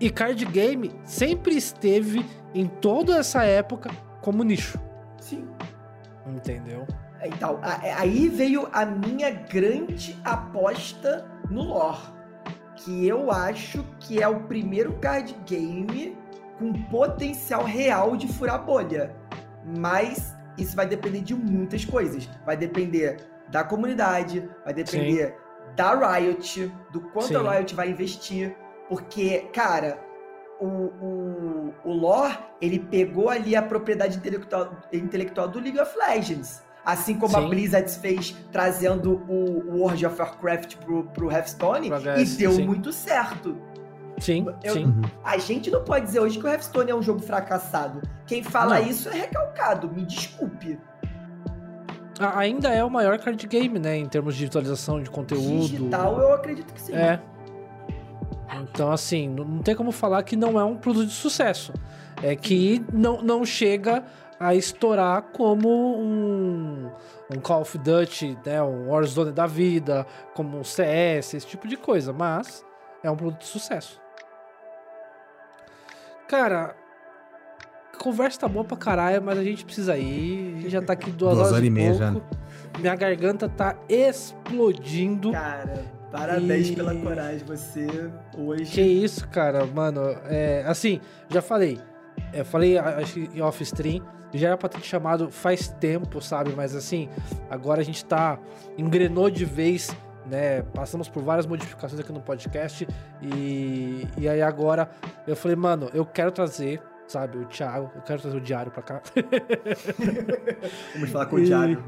[0.00, 2.24] E card game sempre esteve
[2.54, 3.90] em toda essa época
[4.22, 4.78] como nicho.
[6.26, 6.86] Entendeu?
[7.22, 12.14] Então, aí veio a minha grande aposta no lore.
[12.76, 16.16] Que eu acho que é o primeiro card game
[16.58, 19.14] com potencial real de furar bolha.
[19.78, 22.28] Mas isso vai depender de muitas coisas.
[22.44, 25.74] Vai depender da comunidade, vai depender Sim.
[25.74, 27.36] da Riot, do quanto Sim.
[27.36, 28.56] a Riot vai investir.
[28.88, 29.98] Porque, cara,
[30.60, 31.45] o, o,
[31.84, 36.62] o lore, ele pegou ali a propriedade intelectual, intelectual do League of Legends.
[36.84, 37.44] Assim como Sim.
[37.44, 42.64] a Blizzard fez trazendo o World of Warcraft pro, pro Hearthstone e deu sim.
[42.64, 43.56] muito certo.
[44.20, 44.84] Sim, eu, sim.
[44.84, 45.02] Uhum.
[45.24, 48.00] A gente não pode dizer hoje que o Hearthstone é um jogo fracassado.
[48.24, 48.86] Quem fala não.
[48.86, 50.78] isso é recalcado, me desculpe.
[52.18, 53.96] Ainda é o maior card game, né?
[53.98, 55.68] Em termos de visualização de conteúdo.
[55.68, 56.94] Digital, eu acredito que sim.
[56.94, 57.20] É.
[58.54, 61.72] Então, assim, não tem como falar que não é um produto de sucesso.
[62.22, 64.04] É que não, não chega
[64.38, 65.68] a estourar como
[65.98, 66.90] um,
[67.34, 71.76] um Call of Duty, né, um Warzone da vida, como um CS, esse tipo de
[71.76, 72.64] coisa, mas
[73.02, 74.00] é um produto de sucesso.
[76.28, 76.74] Cara,
[77.94, 80.56] a conversa tá boa pra caralho, mas a gente precisa ir.
[80.56, 82.14] A gente já tá aqui duas, duas horas, e meia já.
[82.78, 85.32] Minha garganta tá explodindo.
[85.32, 86.76] Cara, parabéns e...
[86.76, 88.70] pela coragem, você hoje.
[88.72, 90.00] Que isso, cara, mano.
[90.24, 91.80] É, assim, já falei.
[92.32, 94.02] Eu falei acho em off-stream
[94.36, 96.52] já era pra ter te chamado faz tempo, sabe?
[96.54, 97.08] Mas assim,
[97.50, 98.38] agora a gente tá.
[98.76, 99.94] engrenou de vez,
[100.26, 100.62] né?
[100.62, 102.86] Passamos por várias modificações aqui no podcast.
[103.22, 104.90] E, e aí agora
[105.26, 108.82] eu falei, mano, eu quero trazer, sabe, o Thiago, eu quero trazer o Diário pra
[108.82, 109.02] cá.
[110.94, 111.84] vamos falar com o Diário.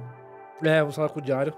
[0.62, 1.54] É, vamos falar com o Diário.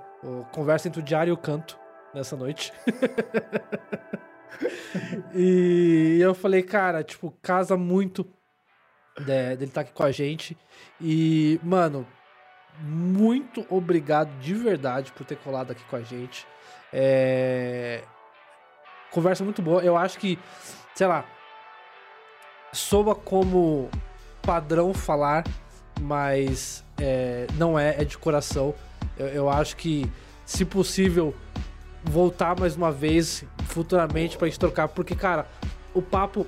[0.53, 1.79] Conversa entre o Diário e o Canto
[2.15, 2.73] nessa noite.
[5.35, 8.25] e eu falei, cara, tipo, casa muito
[9.19, 10.57] de, dele estar tá aqui com a gente.
[11.01, 12.07] E, mano,
[12.81, 16.47] muito obrigado de verdade por ter colado aqui com a gente.
[16.93, 18.03] É...
[19.11, 19.83] Conversa muito boa.
[19.83, 20.39] Eu acho que,
[20.95, 21.25] sei lá,
[22.73, 23.91] soa como
[24.43, 25.45] padrão falar,
[26.01, 28.75] mas é, não é, é de coração.
[29.19, 30.11] Eu, eu, acho que,
[30.47, 31.35] se possível,
[32.05, 35.47] voltar mais uma vez futuramente pra gente trocar, porque, cara,
[35.95, 36.47] o papo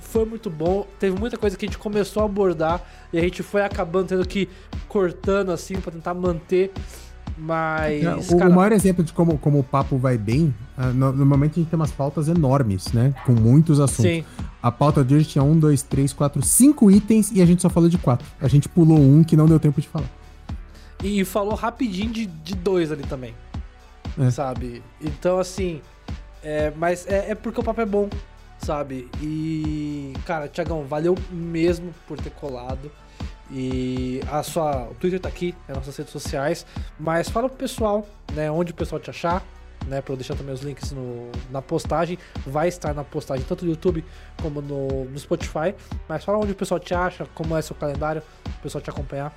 [0.00, 0.86] foi muito bom.
[0.98, 4.26] Teve muita coisa que a gente começou a abordar e a gente foi acabando tendo
[4.26, 4.48] que
[4.88, 6.72] cortando assim para tentar manter.
[7.38, 8.30] Mas.
[8.30, 8.50] O, cara...
[8.50, 11.78] o, maior exemplo de como, como o papo vai bem, uh, normalmente a gente tem
[11.78, 13.14] umas pautas enormes, né?
[13.24, 14.04] Com muitos assuntos.
[14.10, 14.24] Sim.
[14.62, 17.70] A pauta de hoje tinha um, dois, três, quatro, cinco itens e a gente só
[17.70, 18.26] falou de quatro.
[18.40, 20.10] A gente pulou um que não deu tempo de falar.
[21.02, 23.34] E falou rapidinho de, de dois ali também.
[24.20, 24.30] É.
[24.30, 24.82] Sabe?
[25.00, 25.80] Então, assim.
[26.42, 28.08] É, mas é, é porque o papo é bom
[28.60, 29.08] sabe?
[29.20, 32.90] E, cara, Tiagão, valeu mesmo por ter colado.
[33.50, 34.88] E a sua.
[34.90, 36.64] O Twitter tá aqui, as nossas redes sociais.
[36.98, 38.50] Mas fala pro pessoal, né?
[38.50, 39.44] Onde o pessoal te achar,
[39.86, 40.00] né?
[40.00, 42.16] Pra eu deixar também os links no, na postagem.
[42.46, 44.04] Vai estar na postagem tanto no YouTube
[44.40, 45.74] como no, no Spotify.
[46.08, 49.36] Mas fala onde o pessoal te acha, como é seu calendário, o pessoal te acompanhar.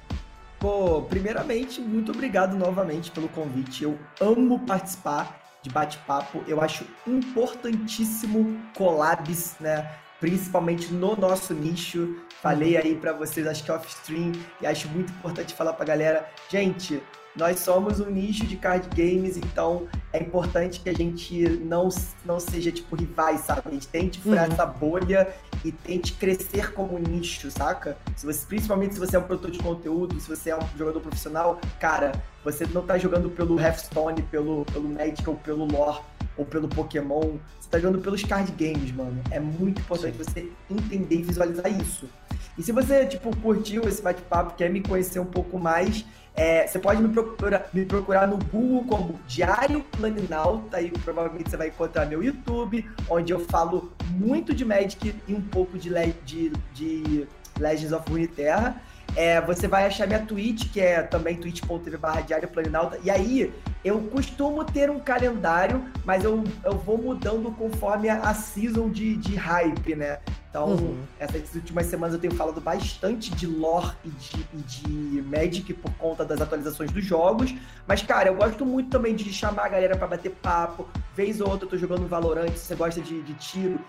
[0.64, 3.84] Pô, primeiramente, muito obrigado novamente pelo convite.
[3.84, 6.42] Eu amo participar de bate-papo.
[6.48, 9.92] Eu acho importantíssimo collabs, né?
[10.22, 12.16] Principalmente no nosso nicho.
[12.42, 16.30] Falei aí para vocês, acho que é off-stream, e acho muito importante falar pra galera,
[16.50, 17.04] gente,
[17.36, 21.90] nós somos um nicho de card games, então é importante que a gente não,
[22.24, 23.62] não seja tipo rivais, sabe?
[23.66, 24.54] A gente tente furar uhum.
[24.54, 25.34] essa bolha
[25.66, 27.98] e tente crescer como nicho, saca?
[28.16, 31.00] Se você, principalmente se você é um produtor de conteúdo, se você é um jogador
[31.00, 32.12] profissional, cara,
[32.44, 36.02] você não tá jogando pelo Hearthstone, pelo, pelo Magic ou pelo Lore
[36.38, 39.22] ou pelo Pokémon, você tá jogando pelos card games, mano.
[39.32, 40.24] É muito importante Sim.
[40.24, 42.10] você entender e visualizar isso.
[42.58, 46.06] E se você, tipo, curtiu esse bate-papo, quer me conhecer um pouco mais,
[46.36, 51.58] é, você pode me procurar, me procurar no Google como Diário Planinalta e provavelmente você
[51.58, 55.90] vai encontrar meu YouTube, onde eu falo muito de Magic e um pouco de,
[56.26, 57.28] de, de
[57.60, 58.82] Legends of Runeterra.
[59.16, 62.98] É, você vai achar minha Twitch, que é também twitch.tv barra Diário Planinalta.
[63.04, 68.90] E aí, eu costumo ter um calendário, mas eu, eu vou mudando conforme a, season
[68.90, 70.20] de, de hype, né?
[70.54, 71.02] Então, uhum.
[71.20, 75.92] essas últimas semanas eu tenho falado bastante de lore e de, e de Magic por
[75.96, 77.56] conta das atualizações dos jogos.
[77.88, 80.88] Mas, cara, eu gosto muito também de chamar a galera para bater papo.
[81.16, 83.80] Vez ou outra eu tô jogando Valorant, se você gosta de, de tiro.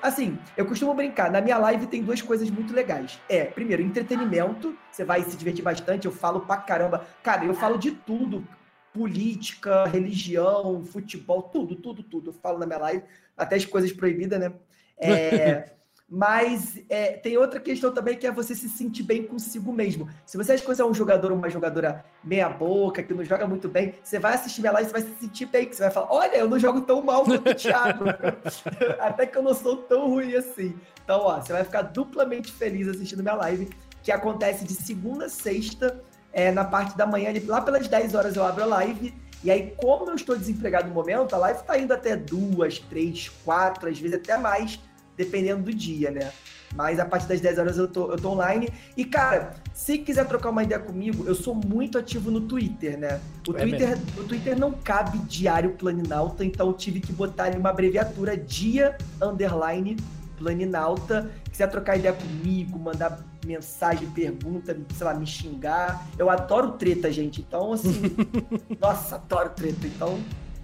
[0.00, 1.30] assim, eu costumo brincar.
[1.30, 3.20] Na minha live tem duas coisas muito legais.
[3.28, 4.74] É, primeiro, entretenimento.
[4.90, 6.06] Você vai se divertir bastante.
[6.06, 7.04] Eu falo pra caramba.
[7.22, 8.42] Cara, eu falo de tudo
[8.90, 12.30] política, religião, futebol, tudo, tudo, tudo.
[12.30, 13.04] Eu falo na minha live,
[13.36, 14.50] até as coisas proibidas, né?
[14.98, 15.72] É,
[16.12, 20.08] Mas é, tem outra questão também que é você se sentir bem consigo mesmo.
[20.26, 23.46] Se você acha que você é um jogador ou uma jogadora meia-boca, que não joga
[23.46, 25.84] muito bem, você vai assistir minha live e você vai se sentir bem, que você
[25.84, 28.06] vai falar: olha, eu não jogo tão mal quanto o Thiago.
[28.98, 30.74] Até que eu não sou tão ruim assim.
[31.04, 33.70] Então, ó, você vai ficar duplamente feliz assistindo minha live,
[34.02, 38.34] que acontece de segunda a sexta, é, na parte da manhã, lá pelas 10 horas
[38.34, 39.14] eu abro a live.
[39.44, 43.28] E aí, como eu estou desempregado no momento, a live está indo até duas, três,
[43.44, 44.78] quatro, às vezes até mais
[45.20, 46.32] dependendo do dia, né?
[46.74, 48.68] Mas a partir das 10 horas eu tô, eu tô online.
[48.96, 53.20] E, cara, se quiser trocar uma ideia comigo, eu sou muito ativo no Twitter, né?
[53.46, 57.58] O, é Twitter, o Twitter não cabe diário planinalta, então eu tive que botar ali
[57.58, 59.96] uma abreviatura dia underline
[60.38, 61.30] planinalta.
[61.50, 66.06] Quiser trocar ideia comigo, mandar mensagem, pergunta, sei lá, me xingar.
[66.16, 67.42] Eu adoro treta, gente.
[67.42, 68.00] Então, assim,
[68.80, 69.86] nossa, adoro treta.
[69.86, 70.18] Então,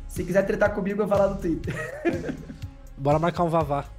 [0.09, 1.75] se quiser tretar comigo, eu vou lá no Twitter.
[2.97, 3.96] Bora marcar um vavá.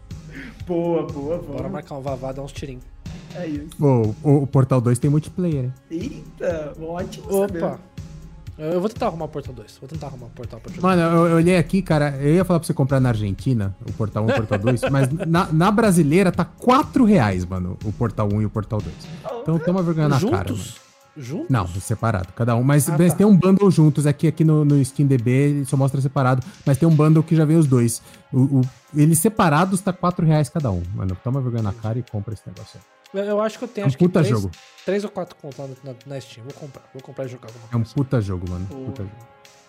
[0.65, 1.57] Boa, boa, boa.
[1.57, 2.83] Bora marcar um vavá, dar uns tirinhos.
[3.35, 3.69] É isso.
[3.79, 5.73] O, o, o Portal 2 tem multiplayer, hein?
[5.89, 7.47] Eita, ótimo Opa.
[7.47, 7.79] Saber.
[8.57, 9.77] Eu vou tentar arrumar o Portal 2.
[9.79, 10.87] Vou tentar arrumar o Portal pra jogar.
[10.87, 12.17] Mano, eu, eu, olhei aqui, cara.
[12.19, 14.81] Eu ia falar pra você comprar na Argentina, o Portal 1 e o Portal 2,
[14.89, 18.95] mas na, na, brasileira tá 4 reais, mano, o Portal 1 e o Portal 2.
[19.43, 20.37] Então toma vergonha na Juntos?
[20.37, 20.86] cara, mano.
[21.17, 21.49] Juntos?
[21.49, 22.63] Não, separado, cada um.
[22.63, 23.17] Mas, ah, mas tá.
[23.17, 24.05] tem um bundle juntos.
[24.05, 26.45] Aqui, aqui no, no SteamDB só mostra separado.
[26.65, 28.01] Mas tem um bundle que já vem os dois.
[28.31, 28.61] O, o,
[28.95, 30.83] eles separados tá 4 reais cada um.
[30.93, 32.97] Mano, toma vergonha na cara e compra esse negócio aí.
[33.27, 34.51] Eu acho que eu tenho é um acho puta três, jogo.
[34.85, 36.43] três ou quatro contas na, na, Steam.
[36.43, 36.83] Vou comprar.
[36.93, 38.67] Vou comprar e jogar alguma É um puta jogo, mano.
[38.69, 38.85] O...
[38.85, 39.15] Puta jogo.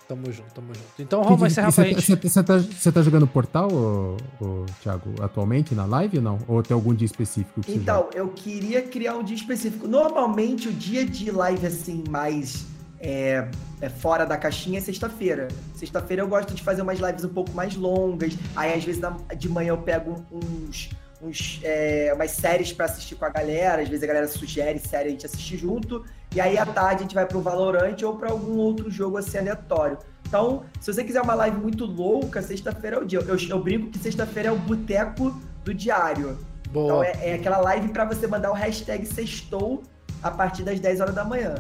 [0.08, 0.86] Tamo junto, tamo junto.
[0.98, 2.16] Então vamos encerrar pra gente.
[2.16, 2.54] Você tá,
[2.92, 6.38] tá jogando Portal, ô, ô, Thiago, atualmente na live ou não?
[6.48, 9.86] Ou tem algum dia específico que Então, eu queria criar um dia específico.
[9.86, 12.64] Normalmente o dia de live assim mais
[12.98, 13.50] é,
[13.82, 15.48] é, fora da caixinha é sexta-feira.
[15.74, 18.34] Sexta-feira eu gosto de fazer umas lives um pouco mais longas.
[18.56, 19.02] Aí às vezes
[19.36, 20.88] de manhã eu pego uns
[21.20, 23.82] uns, é, umas séries para assistir com a galera.
[23.82, 26.04] Às vezes a galera sugere série, a gente assiste junto.
[26.34, 29.16] E aí à tarde a gente vai para o Valorant ou para algum outro jogo
[29.16, 29.98] assim aleatório.
[30.26, 33.20] Então, se você quiser uma live muito louca, sexta-feira é o dia.
[33.20, 36.38] Eu, eu brinco que sexta-feira é o boteco do diário.
[36.70, 36.84] Boa.
[36.84, 39.82] Então é, é aquela live para você mandar o hashtag sextou
[40.22, 41.54] a partir das 10 horas da manhã.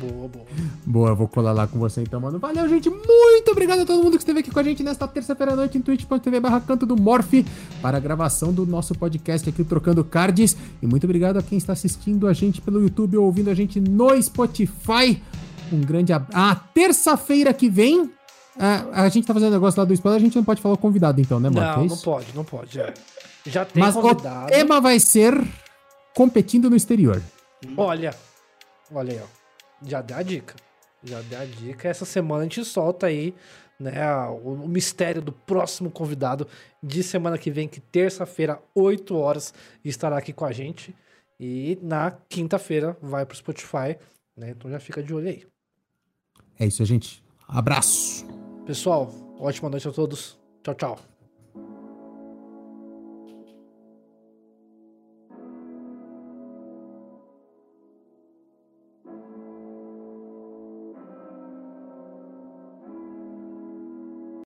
[0.00, 0.46] Boa, boa.
[0.84, 2.38] Boa, vou colar lá com você então, mano.
[2.38, 2.88] Valeu, gente.
[2.88, 5.78] Muito obrigado a todo mundo que esteve aqui com a gente nesta terça-feira à noite
[5.78, 7.32] em twitch.tv barra canto do Morph
[7.80, 10.56] para a gravação do nosso podcast aqui, Trocando Cards.
[10.80, 13.80] E muito obrigado a quem está assistindo a gente pelo YouTube ou ouvindo a gente
[13.80, 15.22] no Spotify.
[15.72, 16.32] Um grande abraço.
[16.34, 18.10] Ah, terça-feira que vem,
[18.58, 20.78] a, a, gente tá fazendo negócio lá do spoiler, a gente não pode falar o
[20.78, 21.76] convidado então, né, Marcos?
[21.76, 22.74] Não, é não pode, não pode.
[22.74, 22.92] Já,
[23.46, 24.46] já tem Mas convidado.
[24.46, 25.40] o tema vai ser
[26.14, 27.22] competindo no exterior.
[27.76, 28.14] Olha,
[28.92, 29.42] olha aí, ó.
[29.86, 30.54] Já deu a dica.
[31.02, 31.88] Já deu a dica.
[31.88, 33.34] Essa semana a gente solta aí,
[33.78, 33.92] né,
[34.28, 36.46] o, o mistério do próximo convidado
[36.82, 39.52] de semana que vem, que terça-feira, 8 horas,
[39.84, 40.94] estará aqui com a gente.
[41.38, 43.98] E na quinta-feira vai pro Spotify,
[44.36, 44.50] né?
[44.50, 45.44] Então já fica de olho aí.
[46.58, 47.22] É isso, gente.
[47.48, 48.24] Abraço.
[48.64, 49.10] Pessoal,
[49.40, 50.38] ótima noite a todos.
[50.62, 51.11] Tchau, tchau.